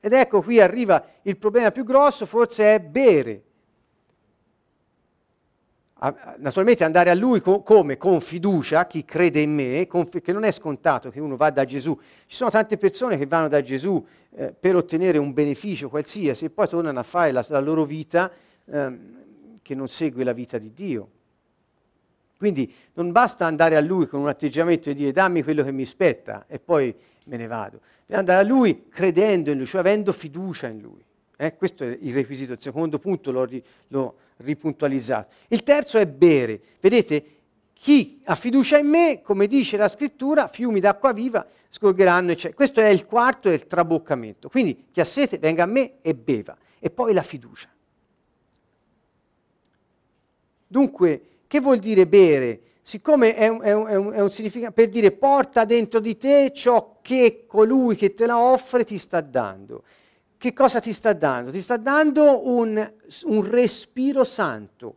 ed 0.00 0.12
ecco 0.12 0.42
qui 0.42 0.60
arriva 0.60 1.04
il 1.22 1.36
problema 1.36 1.70
più 1.70 1.84
grosso, 1.84 2.26
forse 2.26 2.74
è 2.74 2.80
bere 2.80 3.42
naturalmente 6.36 6.84
andare 6.84 7.10
a 7.10 7.14
lui 7.14 7.40
co- 7.40 7.62
come? 7.62 7.96
Con 7.96 8.20
fiducia, 8.20 8.86
chi 8.86 9.04
crede 9.04 9.40
in 9.40 9.52
me, 9.52 9.86
conf- 9.88 10.20
che 10.20 10.32
non 10.32 10.44
è 10.44 10.52
scontato 10.52 11.10
che 11.10 11.20
uno 11.20 11.36
va 11.36 11.50
da 11.50 11.64
Gesù. 11.64 11.98
Ci 12.26 12.36
sono 12.36 12.50
tante 12.50 12.76
persone 12.76 13.18
che 13.18 13.26
vanno 13.26 13.48
da 13.48 13.60
Gesù 13.62 14.04
eh, 14.36 14.54
per 14.58 14.76
ottenere 14.76 15.18
un 15.18 15.32
beneficio 15.32 15.88
qualsiasi 15.88 16.44
e 16.44 16.50
poi 16.50 16.68
tornano 16.68 17.00
a 17.00 17.02
fare 17.02 17.32
la, 17.32 17.44
la 17.48 17.60
loro 17.60 17.84
vita 17.84 18.30
eh, 18.64 18.98
che 19.60 19.74
non 19.74 19.88
segue 19.88 20.22
la 20.22 20.32
vita 20.32 20.56
di 20.58 20.72
Dio. 20.72 21.10
Quindi 22.38 22.72
non 22.94 23.10
basta 23.10 23.46
andare 23.46 23.74
a 23.74 23.80
lui 23.80 24.06
con 24.06 24.20
un 24.20 24.28
atteggiamento 24.28 24.88
e 24.88 24.94
dire 24.94 25.10
dammi 25.10 25.42
quello 25.42 25.64
che 25.64 25.72
mi 25.72 25.84
spetta 25.84 26.44
e 26.46 26.60
poi 26.60 26.94
me 27.24 27.36
ne 27.36 27.48
vado. 27.48 27.80
Devi 28.06 28.18
andare 28.18 28.38
a 28.40 28.44
lui 28.44 28.86
credendo 28.88 29.50
in 29.50 29.58
lui, 29.58 29.66
cioè 29.66 29.80
avendo 29.80 30.12
fiducia 30.12 30.68
in 30.68 30.80
lui. 30.80 31.04
Eh? 31.36 31.56
Questo 31.56 31.82
è 31.82 31.98
il 32.00 32.14
requisito. 32.14 32.52
Il 32.52 32.62
secondo 32.62 33.00
punto 33.00 33.32
l'ho, 33.32 33.44
ri- 33.44 33.62
l'ho 33.88 34.16
ripuntualizzato. 34.38 35.34
Il 35.48 35.64
terzo 35.64 35.98
è 35.98 36.06
bere. 36.06 36.60
Vedete, 36.80 37.24
chi 37.72 38.20
ha 38.24 38.36
fiducia 38.36 38.78
in 38.78 38.86
me, 38.86 39.20
come 39.20 39.48
dice 39.48 39.76
la 39.76 39.88
scrittura, 39.88 40.46
fiumi 40.46 40.78
d'acqua 40.78 41.12
viva 41.12 41.44
scorgeranno. 41.68 42.30
Eccetera. 42.30 42.54
Questo 42.54 42.80
è 42.80 42.86
il 42.86 43.04
quarto, 43.04 43.48
è 43.48 43.52
il 43.52 43.66
traboccamento. 43.66 44.48
Quindi 44.48 44.86
chi 44.92 45.00
ha 45.00 45.04
sete 45.04 45.38
venga 45.38 45.64
a 45.64 45.66
me 45.66 45.94
e 46.02 46.14
beva. 46.14 46.56
E 46.78 46.88
poi 46.88 47.12
la 47.12 47.22
fiducia. 47.22 47.68
Dunque, 50.68 51.22
che 51.48 51.58
vuol 51.58 51.78
dire 51.78 52.06
bere? 52.06 52.60
Siccome 52.82 53.34
è 53.34 53.48
un, 53.48 53.60
è 53.60 53.72
un, 53.72 53.86
è 53.86 53.94
un, 53.96 54.12
è 54.12 54.20
un 54.20 54.30
significato 54.30 54.72
per 54.72 54.88
dire 54.88 55.10
porta 55.10 55.64
dentro 55.64 55.98
di 55.98 56.16
te 56.16 56.52
ciò 56.54 56.98
che 57.02 57.44
colui 57.46 57.96
che 57.96 58.14
te 58.14 58.26
la 58.26 58.38
offre 58.38 58.84
ti 58.84 58.96
sta 58.96 59.20
dando 59.20 59.82
che 60.38 60.52
cosa 60.52 60.78
ti 60.78 60.92
sta 60.92 61.12
dando? 61.12 61.50
Ti 61.50 61.60
sta 61.60 61.76
dando 61.76 62.48
un, 62.48 62.92
un 63.24 63.50
respiro 63.50 64.22
santo. 64.22 64.94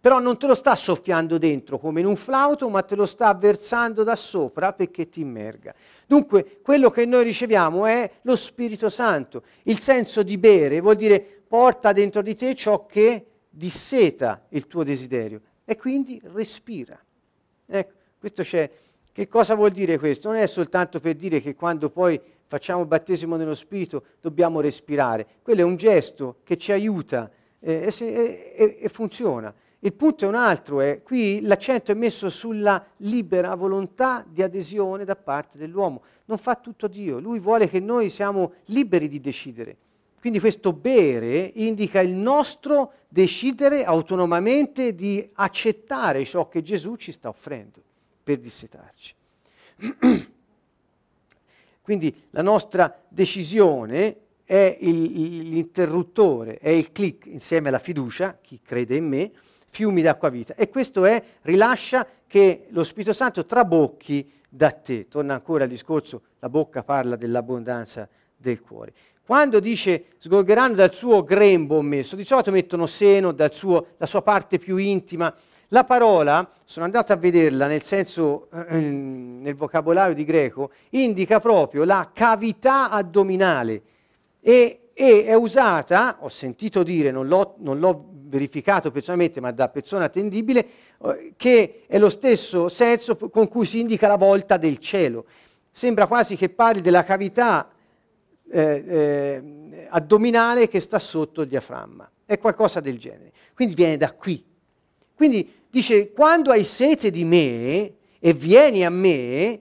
però 0.00 0.20
non 0.20 0.38
te 0.38 0.46
lo 0.46 0.54
sta 0.54 0.76
soffiando 0.76 1.38
dentro 1.38 1.78
come 1.78 2.00
in 2.00 2.06
un 2.06 2.14
flauto, 2.14 2.68
ma 2.68 2.82
te 2.82 2.94
lo 2.94 3.06
sta 3.06 3.34
versando 3.34 4.04
da 4.04 4.14
sopra 4.14 4.72
perché 4.72 5.08
ti 5.08 5.20
immerga. 5.20 5.74
Dunque, 6.06 6.60
quello 6.62 6.90
che 6.90 7.04
noi 7.04 7.24
riceviamo 7.24 7.84
è 7.86 8.08
lo 8.22 8.36
Spirito 8.36 8.88
Santo. 8.88 9.42
Il 9.64 9.80
senso 9.80 10.22
di 10.22 10.38
bere 10.38 10.80
vuol 10.80 10.94
dire 10.94 11.20
porta 11.20 11.92
dentro 11.92 12.22
di 12.22 12.36
te 12.36 12.54
ciò 12.54 12.86
che 12.86 13.26
disseta 13.50 14.44
il 14.50 14.68
tuo 14.68 14.84
desiderio 14.84 15.40
e 15.70 15.76
quindi 15.76 16.20
respira. 16.34 16.98
Ecco, 17.64 17.92
questo 18.18 18.42
c'è. 18.42 18.68
Che 19.12 19.28
cosa 19.28 19.54
vuol 19.54 19.70
dire 19.70 20.00
questo? 20.00 20.28
Non 20.28 20.38
è 20.38 20.46
soltanto 20.48 20.98
per 20.98 21.14
dire 21.14 21.40
che 21.40 21.54
quando 21.54 21.90
poi 21.90 22.20
facciamo 22.48 22.80
il 22.80 22.88
battesimo 22.88 23.36
nello 23.36 23.54
Spirito 23.54 24.02
dobbiamo 24.20 24.60
respirare. 24.60 25.24
Quello 25.42 25.60
è 25.60 25.62
un 25.62 25.76
gesto 25.76 26.38
che 26.42 26.56
ci 26.56 26.72
aiuta 26.72 27.30
eh, 27.60 27.88
e, 28.00 28.52
e, 28.56 28.78
e 28.80 28.88
funziona. 28.88 29.54
Il 29.78 29.92
punto 29.92 30.24
è 30.24 30.28
un 30.28 30.34
altro, 30.34 30.80
è 30.80 31.02
qui 31.04 31.40
l'accento 31.42 31.92
è 31.92 31.94
messo 31.94 32.28
sulla 32.30 32.84
libera 32.96 33.54
volontà 33.54 34.26
di 34.28 34.42
adesione 34.42 35.04
da 35.04 35.14
parte 35.14 35.56
dell'uomo. 35.56 36.02
Non 36.24 36.38
fa 36.38 36.56
tutto 36.56 36.88
Dio, 36.88 37.20
lui 37.20 37.38
vuole 37.38 37.68
che 37.68 37.78
noi 37.78 38.08
siamo 38.08 38.54
liberi 38.64 39.06
di 39.06 39.20
decidere. 39.20 39.76
Quindi 40.20 40.38
questo 40.38 40.74
bere 40.74 41.50
indica 41.54 42.00
il 42.00 42.10
nostro 42.10 42.92
decidere 43.08 43.84
autonomamente 43.84 44.94
di 44.94 45.26
accettare 45.34 46.24
ciò 46.26 46.46
che 46.48 46.62
Gesù 46.62 46.96
ci 46.96 47.10
sta 47.10 47.30
offrendo 47.30 47.82
per 48.22 48.38
dissetarci. 48.38 49.14
Quindi 51.80 52.14
la 52.30 52.42
nostra 52.42 53.02
decisione 53.08 54.16
è 54.44 54.76
il, 54.80 55.48
l'interruttore, 55.48 56.58
è 56.58 56.68
il 56.68 56.92
click 56.92 57.26
insieme 57.26 57.68
alla 57.68 57.78
fiducia, 57.78 58.38
chi 58.40 58.60
crede 58.62 58.96
in 58.96 59.06
me, 59.06 59.32
fiumi 59.68 60.02
d'acqua 60.02 60.28
vita. 60.28 60.54
E 60.54 60.68
questo 60.68 61.04
è, 61.06 61.22
rilascia 61.42 62.06
che 62.26 62.66
lo 62.68 62.84
Spirito 62.84 63.14
Santo 63.14 63.46
trabocchi 63.46 64.30
da 64.48 64.70
te. 64.70 65.08
Torna 65.08 65.34
ancora 65.34 65.64
al 65.64 65.70
discorso, 65.70 66.22
la 66.40 66.48
bocca 66.48 66.82
parla 66.82 67.16
dell'abbondanza 67.16 68.08
del 68.36 68.60
cuore. 68.60 68.92
Quando 69.30 69.60
dice 69.60 70.06
sgorgeranno 70.18 70.74
dal 70.74 70.92
suo 70.92 71.22
grembo 71.22 71.80
messo, 71.82 72.16
di 72.16 72.24
solito 72.24 72.50
mettono 72.50 72.86
seno 72.86 73.30
dal 73.30 73.54
suo, 73.54 73.90
la 73.96 74.06
sua 74.06 74.22
parte 74.22 74.58
più 74.58 74.76
intima. 74.76 75.32
La 75.68 75.84
parola, 75.84 76.50
sono 76.64 76.84
andato 76.84 77.12
a 77.12 77.16
vederla 77.16 77.68
nel 77.68 77.80
senso, 77.80 78.48
eh, 78.50 78.80
nel 78.80 79.54
vocabolario 79.54 80.16
di 80.16 80.24
greco, 80.24 80.72
indica 80.90 81.38
proprio 81.38 81.84
la 81.84 82.10
cavità 82.12 82.90
addominale 82.90 83.82
e, 84.40 84.88
e 84.92 85.24
è 85.24 85.34
usata, 85.34 86.16
ho 86.22 86.28
sentito 86.28 86.82
dire, 86.82 87.12
non 87.12 87.28
l'ho, 87.28 87.54
non 87.58 87.78
l'ho 87.78 88.06
verificato 88.22 88.90
personalmente, 88.90 89.40
ma 89.40 89.52
da 89.52 89.68
persona 89.68 90.06
attendibile, 90.06 90.66
eh, 91.04 91.34
che 91.36 91.84
è 91.86 91.98
lo 91.98 92.08
stesso 92.08 92.68
senso 92.68 93.16
con 93.16 93.46
cui 93.46 93.64
si 93.64 93.78
indica 93.78 94.08
la 94.08 94.16
volta 94.16 94.56
del 94.56 94.78
cielo. 94.78 95.24
Sembra 95.70 96.08
quasi 96.08 96.34
che 96.34 96.48
parli 96.48 96.80
della 96.80 97.04
cavità 97.04 97.69
eh, 98.50 98.84
eh, 98.86 99.86
addominale 99.90 100.68
che 100.68 100.80
sta 100.80 100.98
sotto 100.98 101.42
il 101.42 101.48
diaframma. 101.48 102.10
È 102.24 102.38
qualcosa 102.38 102.80
del 102.80 102.98
genere. 102.98 103.32
Quindi 103.54 103.74
viene 103.74 103.96
da 103.96 104.12
qui. 104.12 104.44
Quindi 105.14 105.52
dice, 105.68 106.12
quando 106.12 106.50
hai 106.50 106.64
sete 106.64 107.10
di 107.10 107.24
me 107.24 107.92
e 108.18 108.32
vieni 108.32 108.84
a 108.84 108.90
me, 108.90 109.60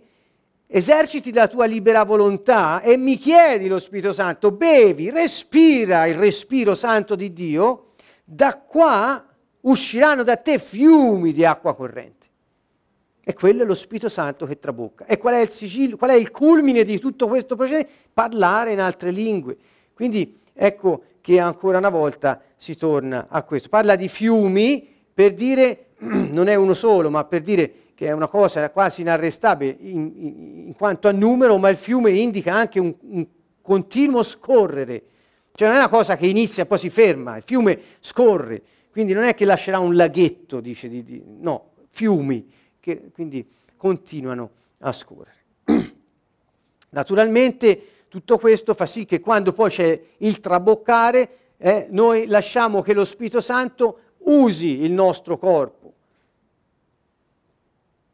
eserciti 0.68 1.34
la 1.34 1.48
tua 1.48 1.66
libera 1.66 2.04
volontà 2.04 2.82
e 2.82 2.96
mi 2.96 3.18
chiedi 3.18 3.68
lo 3.68 3.80
Spirito 3.80 4.14
Santo, 4.14 4.52
bevi, 4.52 5.10
respira 5.10 6.06
il 6.06 6.16
respiro 6.16 6.76
santo 6.76 7.16
di 7.16 7.34
Dio, 7.34 7.94
da 8.24 8.58
qua 8.58 9.26
usciranno 9.62 10.24
da 10.24 10.38
te 10.38 10.60
fiumi 10.60 11.34
di 11.34 11.44
acqua 11.44 11.76
corrente. 11.76 12.19
E 13.30 13.36
quello 13.36 13.62
è 13.62 13.66
lo 13.68 13.76
Spirito 13.76 14.10
Santo 14.10 14.48
che 14.48 14.58
trabocca. 14.58 15.06
E 15.06 15.20
qual 15.20 15.36
è 15.36 15.40
il, 15.40 15.52
sigillo, 15.52 15.98
qual 15.98 16.10
è 16.10 16.16
il 16.16 16.32
culmine 16.32 16.84
di 16.84 16.98
tutto 16.98 17.28
questo 17.28 17.56
procedimento? 17.56 17.92
Parlare 18.12 18.72
in 18.72 18.80
altre 18.80 19.12
lingue. 19.12 19.56
Quindi 19.94 20.40
ecco 20.52 21.04
che 21.22 21.38
ancora 21.38 21.78
una 21.78 21.90
volta 21.90 22.42
si 22.56 22.76
torna 22.76 23.28
a 23.30 23.44
questo. 23.44 23.70
Parla 23.70 23.96
di 23.96 24.08
fiumi 24.08 24.84
per 25.14 25.36
dire, 25.36 25.90
non 26.02 26.48
è 26.48 26.56
uno 26.56 26.74
solo, 26.74 27.12
ma 27.12 27.24
per 27.24 27.44
dire 27.44 27.72
che 27.94 28.08
è 28.08 28.14
una 28.14 28.28
cosa 28.28 28.72
quasi 28.72 29.02
inarrestabile 29.02 29.78
in, 29.78 30.12
in, 30.16 30.64
in 30.66 30.74
quanto 30.76 31.08
a 31.08 31.12
numero, 31.12 31.56
ma 31.60 31.70
il 31.70 31.78
fiume 31.78 32.10
indica 32.10 32.56
anche 32.56 32.80
un, 32.80 32.96
un 33.00 33.28
continuo 33.62 34.24
scorrere 34.24 35.04
cioè 35.54 35.68
non 35.68 35.78
è 35.78 35.80
una 35.82 35.90
cosa 35.90 36.16
che 36.16 36.26
inizia 36.26 36.64
e 36.64 36.66
poi 36.66 36.78
si 36.78 36.90
ferma, 36.90 37.36
il 37.36 37.44
fiume 37.44 37.80
scorre, 38.00 38.62
quindi 38.92 39.12
non 39.12 39.26
è 39.26 39.34
che 39.36 39.44
lascerà 39.44 39.78
un 39.78 39.94
laghetto, 39.94 40.62
dice, 40.62 40.88
di, 40.88 41.04
di, 41.04 41.22
no, 41.42 41.72
fiumi 41.90 42.58
che 42.80 43.10
quindi 43.14 43.48
continuano 43.76 44.52
a 44.80 44.92
scorrere. 44.92 45.38
Naturalmente 46.90 47.82
tutto 48.08 48.38
questo 48.38 48.74
fa 48.74 48.86
sì 48.86 49.06
che 49.06 49.20
quando 49.20 49.54
poi 49.54 49.70
c'è 49.70 50.02
il 50.18 50.40
traboccare, 50.40 51.38
eh, 51.58 51.88
noi 51.90 52.26
lasciamo 52.26 52.82
che 52.82 52.94
lo 52.94 53.06
Spirito 53.06 53.42
Santo 53.42 54.00
usi 54.20 54.82
il 54.82 54.92
nostro 54.92 55.38
corpo 55.38 55.94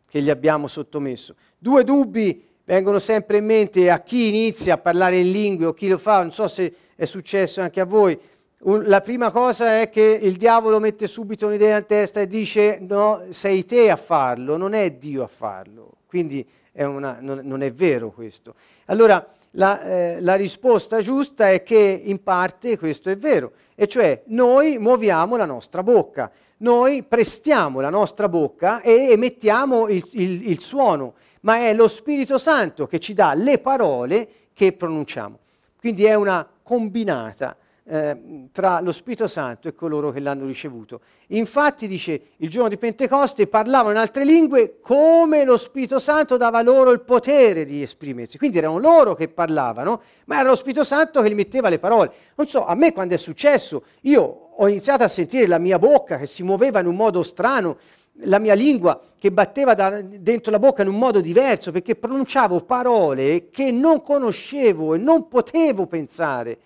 che 0.08 0.22
gli 0.22 0.30
abbiamo 0.30 0.68
sottomesso. 0.68 1.36
Due 1.58 1.84
dubbi 1.84 2.44
vengono 2.64 3.00
sempre 3.00 3.38
in 3.38 3.46
mente 3.46 3.90
a 3.90 4.02
chi 4.02 4.28
inizia 4.28 4.76
a 4.76 4.78
parlare 4.78 5.20
in 5.20 5.32
lingue 5.32 5.66
o 5.66 5.74
chi 5.74 5.88
lo 5.88 5.98
fa, 5.98 6.22
non 6.22 6.32
so 6.32 6.48
se 6.48 6.74
è 6.96 7.06
successo 7.06 7.62
anche 7.62 7.80
a 7.80 7.86
voi. 7.86 8.20
La 8.60 9.02
prima 9.02 9.32
cosa 9.32 9.80
è 9.82 9.90
che 9.90 10.02
il 10.02 10.38
diavolo 10.38 10.80
mette 10.80 11.08
subito 11.08 11.46
un'idea 11.46 11.78
in 11.78 11.86
testa 11.86 12.22
e 12.22 12.28
dice 12.28 12.80
no, 12.80 13.26
sei 13.30 13.66
te 13.66 13.92
a 13.92 13.96
farlo, 13.96 14.58
non 14.58 14.74
è 14.74 14.92
Dio 14.92 15.24
a 15.24 15.28
farlo. 15.28 15.98
Quindi 16.08 16.48
è 16.72 16.84
una, 16.84 17.18
non, 17.20 17.42
non, 17.44 17.62
è 17.62 17.72
vero 17.72 18.12
questo. 18.12 18.56
Allora 18.86 19.26
la, 19.52 19.82
eh, 19.84 20.22
la 20.22 20.36
risposta 20.36 21.02
giusta 21.02 21.52
è 21.52 21.64
che 21.64 22.02
in 22.04 22.24
parte 22.24 22.78
questo 22.78 23.10
è 23.10 23.18
vero, 23.18 23.52
e 23.76 23.88
cioè 23.88 24.24
noi 24.28 24.78
muoviamo 24.80 25.36
la 25.36 25.46
nostra 25.46 25.84
bocca, 25.84 26.32
noi 26.58 27.04
prestiamo 27.04 27.82
la 27.82 27.90
nostra 27.90 28.30
bocca 28.30 28.82
e 28.82 29.10
emettiamo 29.12 29.90
il, 29.90 30.08
il, 30.12 30.50
il 30.50 30.62
suono, 30.62 31.14
ma 31.42 31.58
è 31.58 31.74
lo 31.74 31.88
Spirito 31.88 32.38
Santo 32.38 32.88
che 32.88 33.00
ci 33.00 33.14
dà 33.14 33.34
le 33.34 33.60
parole 33.60 34.28
che 34.54 34.74
pronunciamo. 34.74 35.40
Quindi 35.78 36.06
è 36.06 36.16
una 36.16 36.48
combinata 36.64 37.56
eh, 37.88 38.48
tra 38.52 38.80
lo 38.80 38.92
Spirito 38.92 39.28
Santo 39.28 39.68
e 39.68 39.76
coloro 39.76 40.12
che 40.12 40.20
l'hanno 40.20 40.46
ricevuto. 40.46 41.02
Infatti, 41.28 41.88
dice, 41.88 42.22
il 42.38 42.50
giorno 42.50 42.70
di 42.70 42.78
Pentecoste 42.78 43.48
parlavano 43.48 43.92
in 43.92 43.98
altre 43.98 44.26
lingue 44.26 44.80
come 44.82 45.44
lo 45.44 45.58
Spirito 45.58 46.00
Santo 46.00 46.38
dava 46.38 46.62
loro 46.62 46.92
il 46.92 47.02
potere 47.02 47.64
di 47.64 47.84
esprimersi. 47.84 48.38
Quindi 48.38 48.58
erano 48.58 48.80
loro 48.80 49.14
che 49.14 49.28
parlavano, 49.28 50.02
ma 50.26 50.40
era 50.40 50.50
lo 50.50 50.56
Spirito 50.56 50.84
Santo 50.84 51.22
che 51.22 51.30
gli 51.30 51.36
metteva 51.36 51.70
le 51.70 51.80
parole. 51.80 52.12
Non 52.36 52.48
so, 52.48 52.66
a 52.66 52.74
me 52.76 52.92
quando 52.92 53.14
è 53.14 53.18
successo, 53.18 53.84
io 54.02 54.50
ho 54.58 54.68
iniziato 54.68 55.04
a 55.04 55.08
sentire 55.08 55.48
la 55.48 55.60
mia 55.60 55.78
bocca 55.78 56.18
che 56.18 56.26
si 56.26 56.42
muoveva 56.42 56.80
in 56.80 56.88
un 56.88 56.96
modo 56.96 57.22
strano, 57.22 57.78
la 58.20 58.40
mia 58.40 58.54
lingua 58.54 59.00
che 59.20 59.32
batteva 59.32 59.74
da, 59.74 60.02
dentro 60.02 60.52
la 60.52 60.60
bocca 60.60 60.82
in 60.82 60.88
un 60.88 60.98
modo 60.98 61.20
diverso, 61.20 61.72
perché 61.72 61.96
pronunciavo 61.96 62.62
parole 62.62 63.50
che 63.50 63.72
non 63.72 64.02
conoscevo 64.02 64.96
e 64.96 64.98
non 64.98 65.28
potevo 65.28 65.86
pensare, 65.86 66.58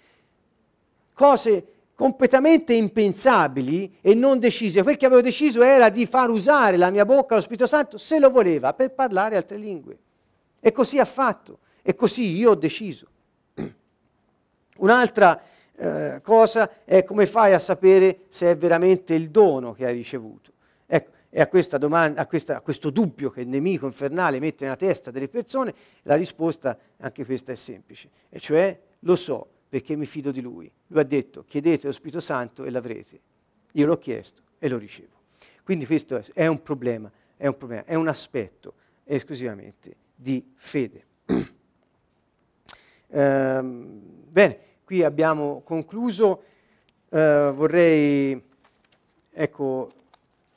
cose 1.19 1.65
completamente 1.95 2.73
impensabili 2.73 3.97
e 3.99 4.13
non 4.13 4.39
decise. 4.39 4.83
Quel 4.83 4.95
che 4.95 5.05
avevo 5.05 5.19
deciso 5.19 5.61
era 5.61 5.89
di 5.89 6.05
far 6.05 6.29
usare 6.29 6.77
la 6.77 6.89
mia 6.91 7.03
bocca 7.03 7.33
allo 7.33 7.43
Spirito 7.43 7.65
Santo, 7.65 7.97
se 7.97 8.19
lo 8.19 8.29
voleva, 8.29 8.73
per 8.73 8.93
parlare 8.93 9.35
altre 9.35 9.57
lingue. 9.57 9.97
E 10.61 10.71
così 10.71 10.97
ha 10.97 11.03
fatto, 11.03 11.59
e 11.81 11.95
così 11.95 12.37
io 12.37 12.51
ho 12.51 12.55
deciso. 12.55 13.05
Un'altra 14.77 15.41
eh, 15.75 16.21
cosa 16.23 16.71
è 16.85 17.03
come 17.03 17.25
fai 17.25 17.51
a 17.51 17.59
sapere 17.59 18.19
se 18.29 18.51
è 18.51 18.55
veramente 18.55 19.13
il 19.13 19.29
dono 19.29 19.73
che 19.73 19.85
hai 19.85 19.93
ricevuto. 19.93 20.53
Ecco, 20.85 21.11
e 21.29 21.41
a, 21.41 21.77
domanda, 21.77 22.21
a, 22.21 22.27
questa, 22.27 22.55
a, 22.55 22.61
questo 22.61 22.91
dubbio 22.91 23.29
che 23.29 23.41
il 23.41 23.49
nemico 23.49 23.85
infernale 23.85 24.39
mette 24.39 24.63
nella 24.63 24.77
testa 24.77 25.11
delle 25.11 25.27
persone, 25.27 25.73
la 26.03 26.15
risposta 26.15 26.77
anche 26.99 27.25
questa 27.25 27.51
è 27.51 27.55
semplice, 27.55 28.09
e 28.29 28.39
cioè 28.39 28.79
lo 28.99 29.17
so 29.17 29.47
perché 29.69 29.95
mi 29.95 30.07
fido 30.07 30.31
di 30.31 30.41
lui. 30.41 30.69
Lui 30.87 30.99
ha 30.99 31.03
detto 31.03 31.43
chiedete 31.43 31.85
lo 31.85 31.93
Spirito 31.93 32.19
Santo 32.19 32.65
e 32.65 32.71
l'avrete. 32.71 33.19
Io 33.73 33.85
l'ho 33.85 33.99
chiesto 33.99 34.41
e 34.57 34.67
lo 34.67 34.77
ricevo. 34.77 35.17
Quindi 35.63 35.85
questo 35.85 36.19
è, 36.33 36.47
un 36.47 36.63
problema, 36.63 37.11
è 37.37 37.45
un 37.45 37.55
problema, 37.55 37.85
è 37.85 37.93
un 37.93 38.07
aspetto 38.07 38.73
esclusivamente 39.03 39.95
di 40.15 40.43
fede. 40.55 41.05
ehm, 43.07 44.01
bene, 44.27 44.59
qui 44.83 45.03
abbiamo 45.03 45.61
concluso. 45.61 46.43
Eh, 47.09 47.51
vorrei 47.53 48.43
ecco, 49.31 49.89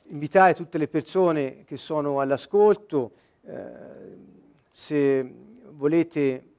invitare 0.07 0.55
tutte 0.55 0.77
le 0.79 0.87
persone 0.87 1.63
che 1.63 1.77
sono 1.77 2.19
all'ascolto, 2.19 3.11
eh, 3.45 3.61
se 4.69 5.33
volete 5.69 6.52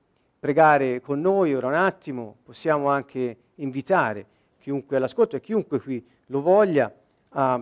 pregare 0.44 1.00
con 1.00 1.22
noi 1.22 1.54
ora 1.54 1.68
un 1.68 1.74
attimo, 1.74 2.36
possiamo 2.42 2.90
anche 2.90 3.36
invitare 3.54 4.26
chiunque 4.58 4.98
all'ascolto 4.98 5.36
e 5.36 5.40
chiunque 5.40 5.80
qui 5.80 6.06
lo 6.26 6.42
voglia 6.42 6.94
a 7.30 7.58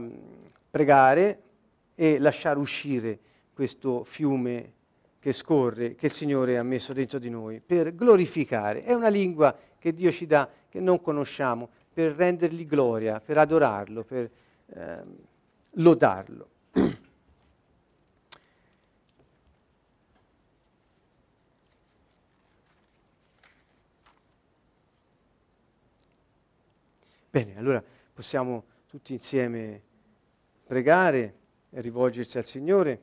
pregare 0.69 1.43
e 1.95 2.19
lasciare 2.19 2.59
uscire 2.59 3.21
questo 3.55 4.03
fiume 4.03 4.73
che 5.21 5.33
scorre, 5.33 5.95
che 5.95 6.07
il 6.07 6.13
Signore 6.13 6.59
ha 6.59 6.65
messo 6.65 6.93
dentro 6.93 7.21
di 7.21 7.31
noi, 7.31 7.63
per 7.65 7.95
glorificare. 7.95 8.83
È 8.83 8.93
una 8.93 9.07
lingua 9.07 9.57
che 9.79 9.95
Dio 9.95 10.11
ci 10.11 10.27
dà, 10.27 10.49
che 10.69 10.81
non 10.81 11.01
conosciamo, 11.01 11.69
per 11.93 12.17
rendergli 12.17 12.67
gloria, 12.67 13.21
per 13.21 13.39
adorarlo, 13.39 14.03
per 14.03 14.29
eh, 14.75 15.03
lodarlo. 15.75 16.49
Bene, 27.33 27.57
allora 27.57 27.83
possiamo 28.13 28.63
tutti 28.87 29.15
insieme 29.15 29.81
pregare 30.67 31.35
e 31.71 31.81
rivolgersi 31.81 32.37
al 32.37 32.45
Signore. 32.45 33.01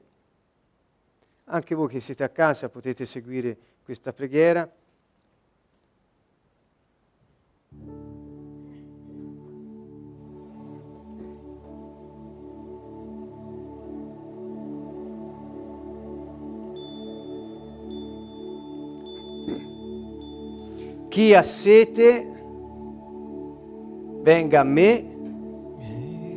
Anche 1.45 1.73
voi 1.73 1.87
che 1.87 1.99
siete 1.99 2.23
a 2.23 2.29
casa 2.29 2.69
potete 2.69 3.07
seguire 3.07 3.57
questa 3.83 4.13
preghiera. 4.13 4.71
Chi 21.09 21.33
ha 21.33 21.41
sete 21.41 22.38
venga 24.21 24.61
a 24.61 24.63
me 24.63 25.17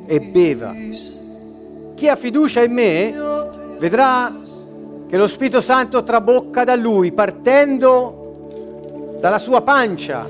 e 0.06 0.20
beva. 0.20 0.74
Chi 1.94 2.08
ha 2.08 2.16
fiducia 2.16 2.62
in 2.62 2.72
me 2.72 3.14
vedrà 3.78 4.34
che 5.08 5.16
lo 5.16 5.26
Spirito 5.26 5.60
Santo 5.60 6.02
trabocca 6.02 6.64
da 6.64 6.74
lui, 6.74 7.12
partendo 7.12 9.18
dalla 9.20 9.38
sua 9.38 9.60
pancia. 9.60 10.26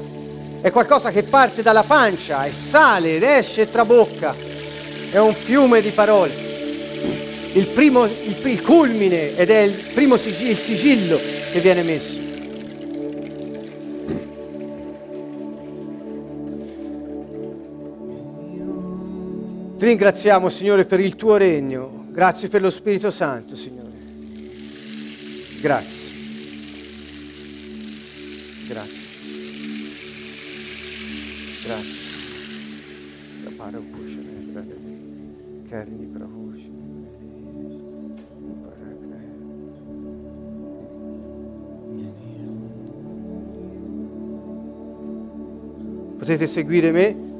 È 0.60 0.70
qualcosa 0.70 1.10
che 1.10 1.22
parte 1.22 1.62
dalla 1.62 1.82
pancia 1.82 2.44
e 2.44 2.52
sale 2.52 3.16
ed 3.16 3.22
esce 3.22 3.62
e 3.62 3.70
trabocca. 3.70 4.34
È 5.10 5.18
un 5.18 5.34
fiume 5.34 5.80
di 5.80 5.90
parole. 5.90 6.50
Il, 7.52 7.66
primo, 7.66 8.04
il, 8.04 8.36
il 8.42 8.62
culmine 8.62 9.36
ed 9.36 9.50
è 9.50 9.60
il 9.60 9.78
primo 9.94 10.16
sigillo, 10.16 10.50
il 10.50 10.58
sigillo 10.58 11.18
che 11.52 11.60
viene 11.60 11.82
messo. 11.82 12.21
Ti 19.82 19.88
ringraziamo, 19.88 20.48
Signore, 20.48 20.84
per 20.84 21.00
il 21.00 21.16
tuo 21.16 21.36
regno. 21.36 22.06
Grazie 22.12 22.46
per 22.46 22.62
lo 22.62 22.70
Spirito 22.70 23.10
Santo, 23.10 23.56
Signore. 23.56 23.90
Grazie. 25.60 26.08
Grazie. 28.68 29.00
Grazie. 31.64 32.00
Potete 46.18 46.46
seguire 46.46 46.92
me? 46.92 47.31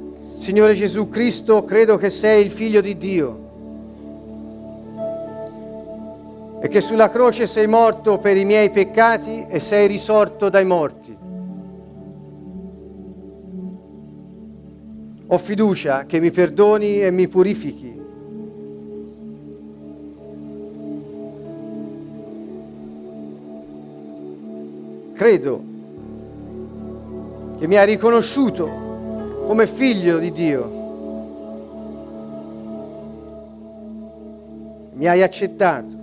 Signore 0.42 0.74
Gesù 0.74 1.08
Cristo, 1.08 1.62
credo 1.62 1.96
che 1.96 2.10
sei 2.10 2.44
il 2.44 2.50
figlio 2.50 2.80
di 2.80 2.98
Dio 2.98 3.50
e 6.60 6.66
che 6.66 6.80
sulla 6.80 7.10
croce 7.10 7.46
sei 7.46 7.68
morto 7.68 8.18
per 8.18 8.36
i 8.36 8.44
miei 8.44 8.70
peccati 8.70 9.46
e 9.48 9.60
sei 9.60 9.86
risorto 9.86 10.48
dai 10.48 10.64
morti. 10.64 11.16
Ho 15.28 15.38
fiducia 15.38 16.06
che 16.06 16.18
mi 16.18 16.32
perdoni 16.32 17.00
e 17.00 17.12
mi 17.12 17.28
purifichi. 17.28 18.00
Credo 25.12 25.62
che 27.60 27.66
mi 27.68 27.76
hai 27.76 27.86
riconosciuto 27.86 28.81
come 29.46 29.66
figlio 29.66 30.18
di 30.18 30.32
Dio. 30.32 30.80
Mi 34.92 35.06
hai 35.08 35.22
accettato. 35.22 36.00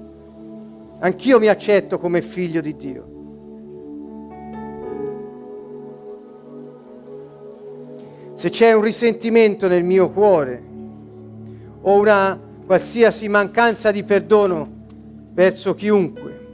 Anch'io 1.00 1.40
mi 1.40 1.48
accetto 1.48 1.98
come 1.98 2.22
figlio 2.22 2.60
di 2.62 2.76
Dio. 2.76 3.08
Se 8.34 8.50
c'è 8.50 8.74
un 8.74 8.82
risentimento 8.82 9.68
nel 9.68 9.84
mio 9.84 10.10
cuore 10.10 10.64
o 11.82 11.98
una 11.98 12.40
qualsiasi 12.66 13.28
mancanza 13.28 13.92
di 13.92 14.04
perdono 14.04 14.70
verso 15.34 15.74
chiunque, 15.74 16.48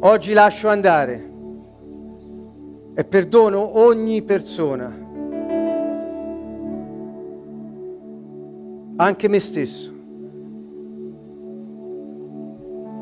oggi 0.00 0.32
lascio 0.32 0.68
andare 0.68 1.32
e 2.94 3.04
perdono 3.04 3.78
ogni 3.78 4.22
persona, 4.22 4.86
anche 8.96 9.28
me 9.28 9.40
stesso, 9.40 9.92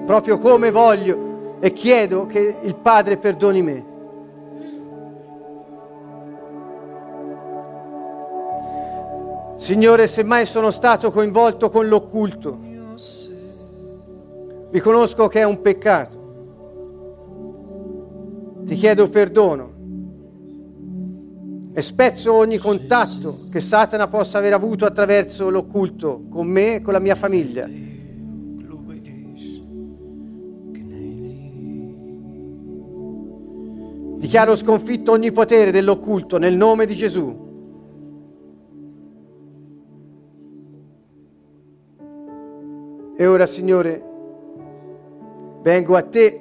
proprio 0.06 0.38
come 0.38 0.70
voglio 0.70 1.58
e 1.60 1.72
chiedo 1.72 2.24
che 2.26 2.56
il 2.62 2.74
Padre 2.74 3.18
perdoni 3.18 3.62
me. 3.62 3.90
Signore, 9.56 10.06
se 10.08 10.24
mai 10.24 10.46
sono 10.46 10.70
stato 10.70 11.12
coinvolto 11.12 11.70
con 11.70 11.86
l'occulto, 11.86 12.58
riconosco 14.70 15.28
che 15.28 15.40
è 15.40 15.44
un 15.44 15.60
peccato. 15.60 16.20
Ti 18.64 18.74
chiedo 18.74 19.08
perdono 19.08 19.71
e 21.74 21.80
spezzo 21.80 22.34
ogni 22.34 22.58
contatto 22.58 23.48
che 23.50 23.60
Satana 23.60 24.06
possa 24.06 24.38
aver 24.38 24.52
avuto 24.52 24.84
attraverso 24.84 25.48
l'occulto 25.48 26.24
con 26.28 26.46
me 26.46 26.76
e 26.76 26.82
con 26.82 26.92
la 26.92 26.98
mia 26.98 27.14
famiglia. 27.14 27.66
Dichiaro 34.22 34.54
sconfitto 34.54 35.12
ogni 35.12 35.32
potere 35.32 35.70
dell'occulto 35.72 36.38
nel 36.38 36.54
nome 36.54 36.86
di 36.86 36.94
Gesù. 36.94 37.50
E 43.16 43.26
ora, 43.26 43.46
Signore, 43.46 44.02
vengo 45.62 45.96
a 45.96 46.02
te, 46.02 46.40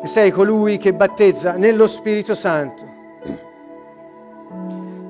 che 0.00 0.06
sei 0.06 0.30
colui 0.30 0.76
che 0.76 0.94
battezza 0.94 1.56
nello 1.56 1.86
Spirito 1.86 2.34
Santo. 2.34 2.93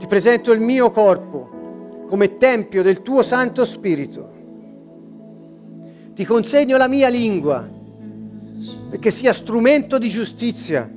Ti 0.04 0.10
presento 0.10 0.52
il 0.52 0.60
mio 0.60 0.90
corpo 0.90 2.04
come 2.08 2.34
tempio 2.34 2.82
del 2.82 3.00
tuo 3.00 3.22
Santo 3.22 3.64
Spirito. 3.64 4.28
Ti 6.14 6.24
consegno 6.26 6.76
la 6.76 6.88
mia 6.88 7.08
lingua 7.08 7.66
perché 8.90 9.10
sia 9.10 9.32
strumento 9.32 9.96
di 9.96 10.10
giustizia 10.10 10.90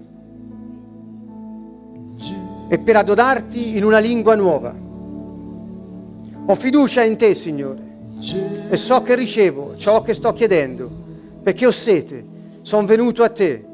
e 2.67 2.79
per 2.79 2.97
adorarti 2.97 3.77
in 3.77 3.85
una 3.85 3.99
lingua 3.99 4.35
nuova. 4.35 4.75
Ho 6.45 6.55
fiducia 6.55 7.05
in 7.05 7.15
te, 7.15 7.34
Signore, 7.34 7.81
e 8.69 8.75
so 8.75 9.01
che 9.03 9.15
ricevo 9.15 9.77
ciò 9.77 10.01
che 10.01 10.13
sto 10.13 10.34
chiedendo, 10.34 10.91
perché 11.41 11.65
ho 11.65 11.71
sete, 11.71 12.25
sono 12.61 12.85
venuto 12.85 13.23
a 13.23 13.29
te 13.29 13.65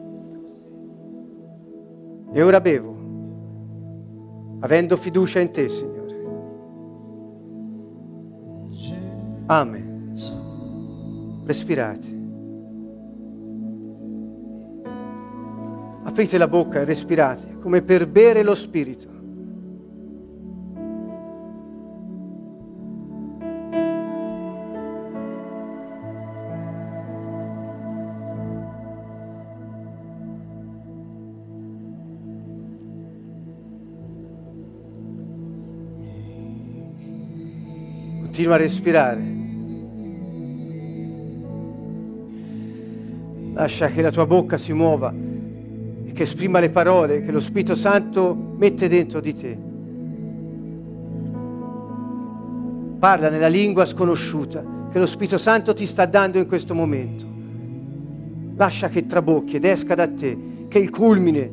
e 2.31 2.41
ora 2.43 2.61
bevo 2.61 2.92
avendo 4.63 4.95
fiducia 4.95 5.39
in 5.39 5.51
te, 5.51 5.67
Signore. 5.69 6.01
Amen. 9.47 10.13
Respirate. 11.45 12.21
Aprite 16.03 16.37
la 16.37 16.47
bocca 16.47 16.79
e 16.79 16.85
respirate 16.85 17.57
come 17.59 17.81
per 17.81 18.07
bere 18.07 18.41
lo 18.43 18.55
Spirito. 18.55 19.22
Continua 38.43 38.55
a 38.55 38.57
respirare. 38.57 39.21
Lascia 43.53 43.87
che 43.87 44.01
la 44.01 44.11
tua 44.11 44.25
bocca 44.25 44.57
si 44.57 44.73
muova 44.73 45.13
e 45.13 46.11
che 46.11 46.23
esprima 46.23 46.59
le 46.59 46.69
parole 46.69 47.21
che 47.21 47.31
lo 47.31 47.39
Spirito 47.39 47.73
Santo 47.73 48.35
mette 48.57 48.89
dentro 48.89 49.21
di 49.21 49.33
te. 49.33 49.57
Parla 52.99 53.29
nella 53.29 53.47
lingua 53.47 53.85
sconosciuta 53.85 54.89
che 54.91 54.99
lo 54.99 55.05
Spirito 55.05 55.37
Santo 55.37 55.73
ti 55.73 55.85
sta 55.85 56.05
dando 56.05 56.37
in 56.37 56.45
questo 56.45 56.73
momento. 56.73 57.25
Lascia 58.57 58.89
che 58.89 59.05
trabocchi 59.05 59.55
ed 59.55 59.63
esca 59.63 59.95
da 59.95 60.09
te, 60.09 60.65
che 60.67 60.79
il 60.79 60.89
culmine 60.89 61.51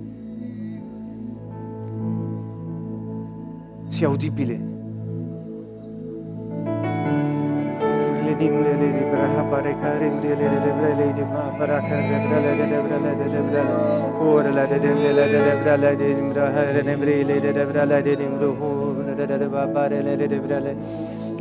sia 3.91 4.09
udibile. 4.09 4.70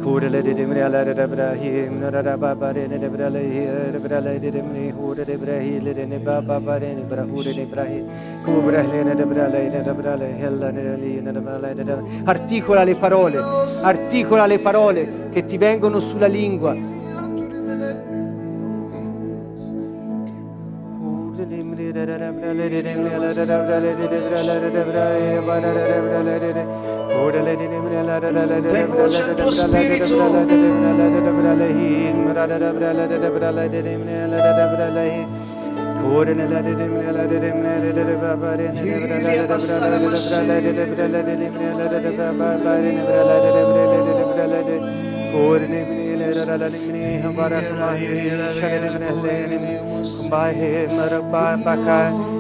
Kurele 0.04 0.44
dedim, 0.46 0.70
brahure 5.10 5.26
de 5.26 5.38
brahi 5.38 5.80
le 5.82 6.06
ne 6.06 6.20
ba 6.20 6.42
ba 6.42 6.60
ba 6.60 6.78
re 6.78 6.94
ne 6.94 7.02
brahure 7.02 7.54
de 7.54 7.66
brahi. 7.66 8.04
Come 8.44 8.62
brahle 8.62 9.04
ne 9.04 9.16
de 9.16 9.26
brahle 9.26 9.70
ne 9.70 9.82
de 9.82 9.94
hella 10.42 10.72
ne 10.72 10.82
de 10.82 10.96
li 10.98 11.22
ne 11.22 11.32
de 11.32 11.40
brahle 11.40 11.74
ne 11.76 11.84
de 11.84 11.94
articola 12.26 12.84
le 12.84 12.96
parole 12.96 13.38
articola 13.84 14.46
le 14.46 14.60
parole 14.60 15.30
che 15.32 15.46
ti 15.46 15.58
vengono 15.58 16.00
sulla 16.00 16.28
lingua. 16.28 16.98
Devoce 28.70 29.22
al 29.24 29.36
tuo 29.36 29.50
spirito. 29.52 30.18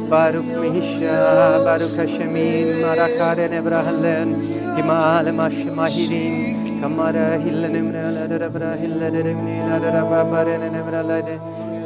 Baruch 0.10 0.44
Mihisha, 0.61 1.64
Baruch 1.64 1.98
Hashemin, 2.02 2.81
Marakare 2.81 3.45
Nebrahalen, 3.48 4.34
Himal 4.76 5.27
Mahirin, 5.77 6.81
Kamara 6.81 7.38
Hillenimre, 7.38 8.03
Ladabra 8.18 8.76
Hillenimre, 8.76 9.56
Ladabra 9.69 10.02
Nebrahalen, 10.73 11.59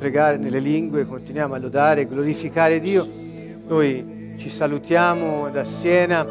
pregare 0.00 0.38
nelle 0.38 0.60
lingue, 0.60 1.04
continuiamo 1.04 1.52
a 1.52 1.58
lodare 1.58 2.00
e 2.00 2.06
glorificare 2.06 2.80
Dio. 2.80 3.06
Noi 3.68 4.36
ci 4.38 4.48
salutiamo 4.48 5.50
da 5.50 5.62
Siena, 5.62 6.26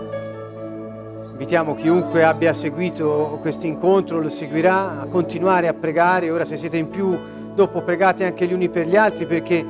invitiamo 1.29 1.75
chiunque 1.75 2.23
abbia 2.23 2.51
seguito 2.53 3.37
questo 3.41 3.67
incontro, 3.67 4.19
lo 4.19 4.29
seguirà, 4.29 5.01
a 5.01 5.05
continuare 5.05 5.67
a 5.67 5.75
pregare. 5.75 6.31
Ora 6.31 6.45
se 6.45 6.57
siete 6.57 6.77
in 6.77 6.89
più, 6.89 7.15
dopo 7.53 7.83
pregate 7.83 8.25
anche 8.25 8.47
gli 8.47 8.53
uni 8.53 8.69
per 8.69 8.87
gli 8.87 8.95
altri 8.95 9.27
perché 9.27 9.63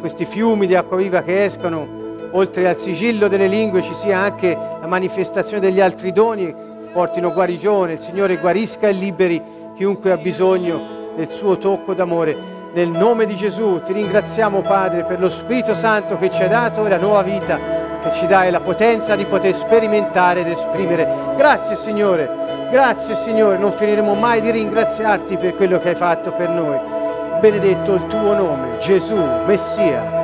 questi 0.00 0.24
fiumi 0.24 0.66
di 0.66 0.74
acqua 0.74 0.96
viva 0.96 1.22
che 1.22 1.44
escono, 1.44 1.86
oltre 2.32 2.66
al 2.68 2.76
sigillo 2.76 3.28
delle 3.28 3.46
lingue 3.46 3.82
ci 3.82 3.94
sia 3.94 4.18
anche 4.18 4.52
la 4.52 4.88
manifestazione 4.88 5.60
degli 5.60 5.80
altri 5.80 6.10
doni, 6.10 6.52
portino 6.92 7.32
guarigione, 7.32 7.92
il 7.92 8.00
Signore 8.00 8.36
guarisca 8.38 8.88
e 8.88 8.92
liberi 8.92 9.40
chiunque 9.76 10.10
ha 10.10 10.16
bisogno 10.16 10.80
del 11.14 11.30
suo 11.30 11.56
tocco 11.56 11.94
d'amore. 11.94 12.61
Nel 12.74 12.88
nome 12.88 13.26
di 13.26 13.36
Gesù 13.36 13.82
ti 13.82 13.92
ringraziamo 13.92 14.62
Padre 14.62 15.04
per 15.04 15.20
lo 15.20 15.28
Spirito 15.28 15.74
Santo 15.74 16.16
che 16.16 16.30
ci 16.30 16.42
hai 16.42 16.48
dato 16.48 16.86
e 16.86 16.88
la 16.88 16.96
nuova 16.96 17.20
vita 17.20 17.58
che 18.00 18.10
ci 18.12 18.26
dai 18.26 18.50
la 18.50 18.60
potenza 18.60 19.14
di 19.14 19.26
poter 19.26 19.54
sperimentare 19.54 20.40
ed 20.40 20.48
esprimere. 20.48 21.06
Grazie 21.36 21.76
Signore, 21.76 22.68
grazie 22.70 23.14
Signore, 23.14 23.58
non 23.58 23.72
finiremo 23.72 24.14
mai 24.14 24.40
di 24.40 24.50
ringraziarti 24.50 25.36
per 25.36 25.54
quello 25.54 25.78
che 25.80 25.90
hai 25.90 25.94
fatto 25.94 26.32
per 26.32 26.48
noi. 26.48 26.78
Benedetto 27.40 27.92
il 27.92 28.06
tuo 28.06 28.32
nome, 28.32 28.78
Gesù, 28.78 29.22
Messia. 29.44 30.21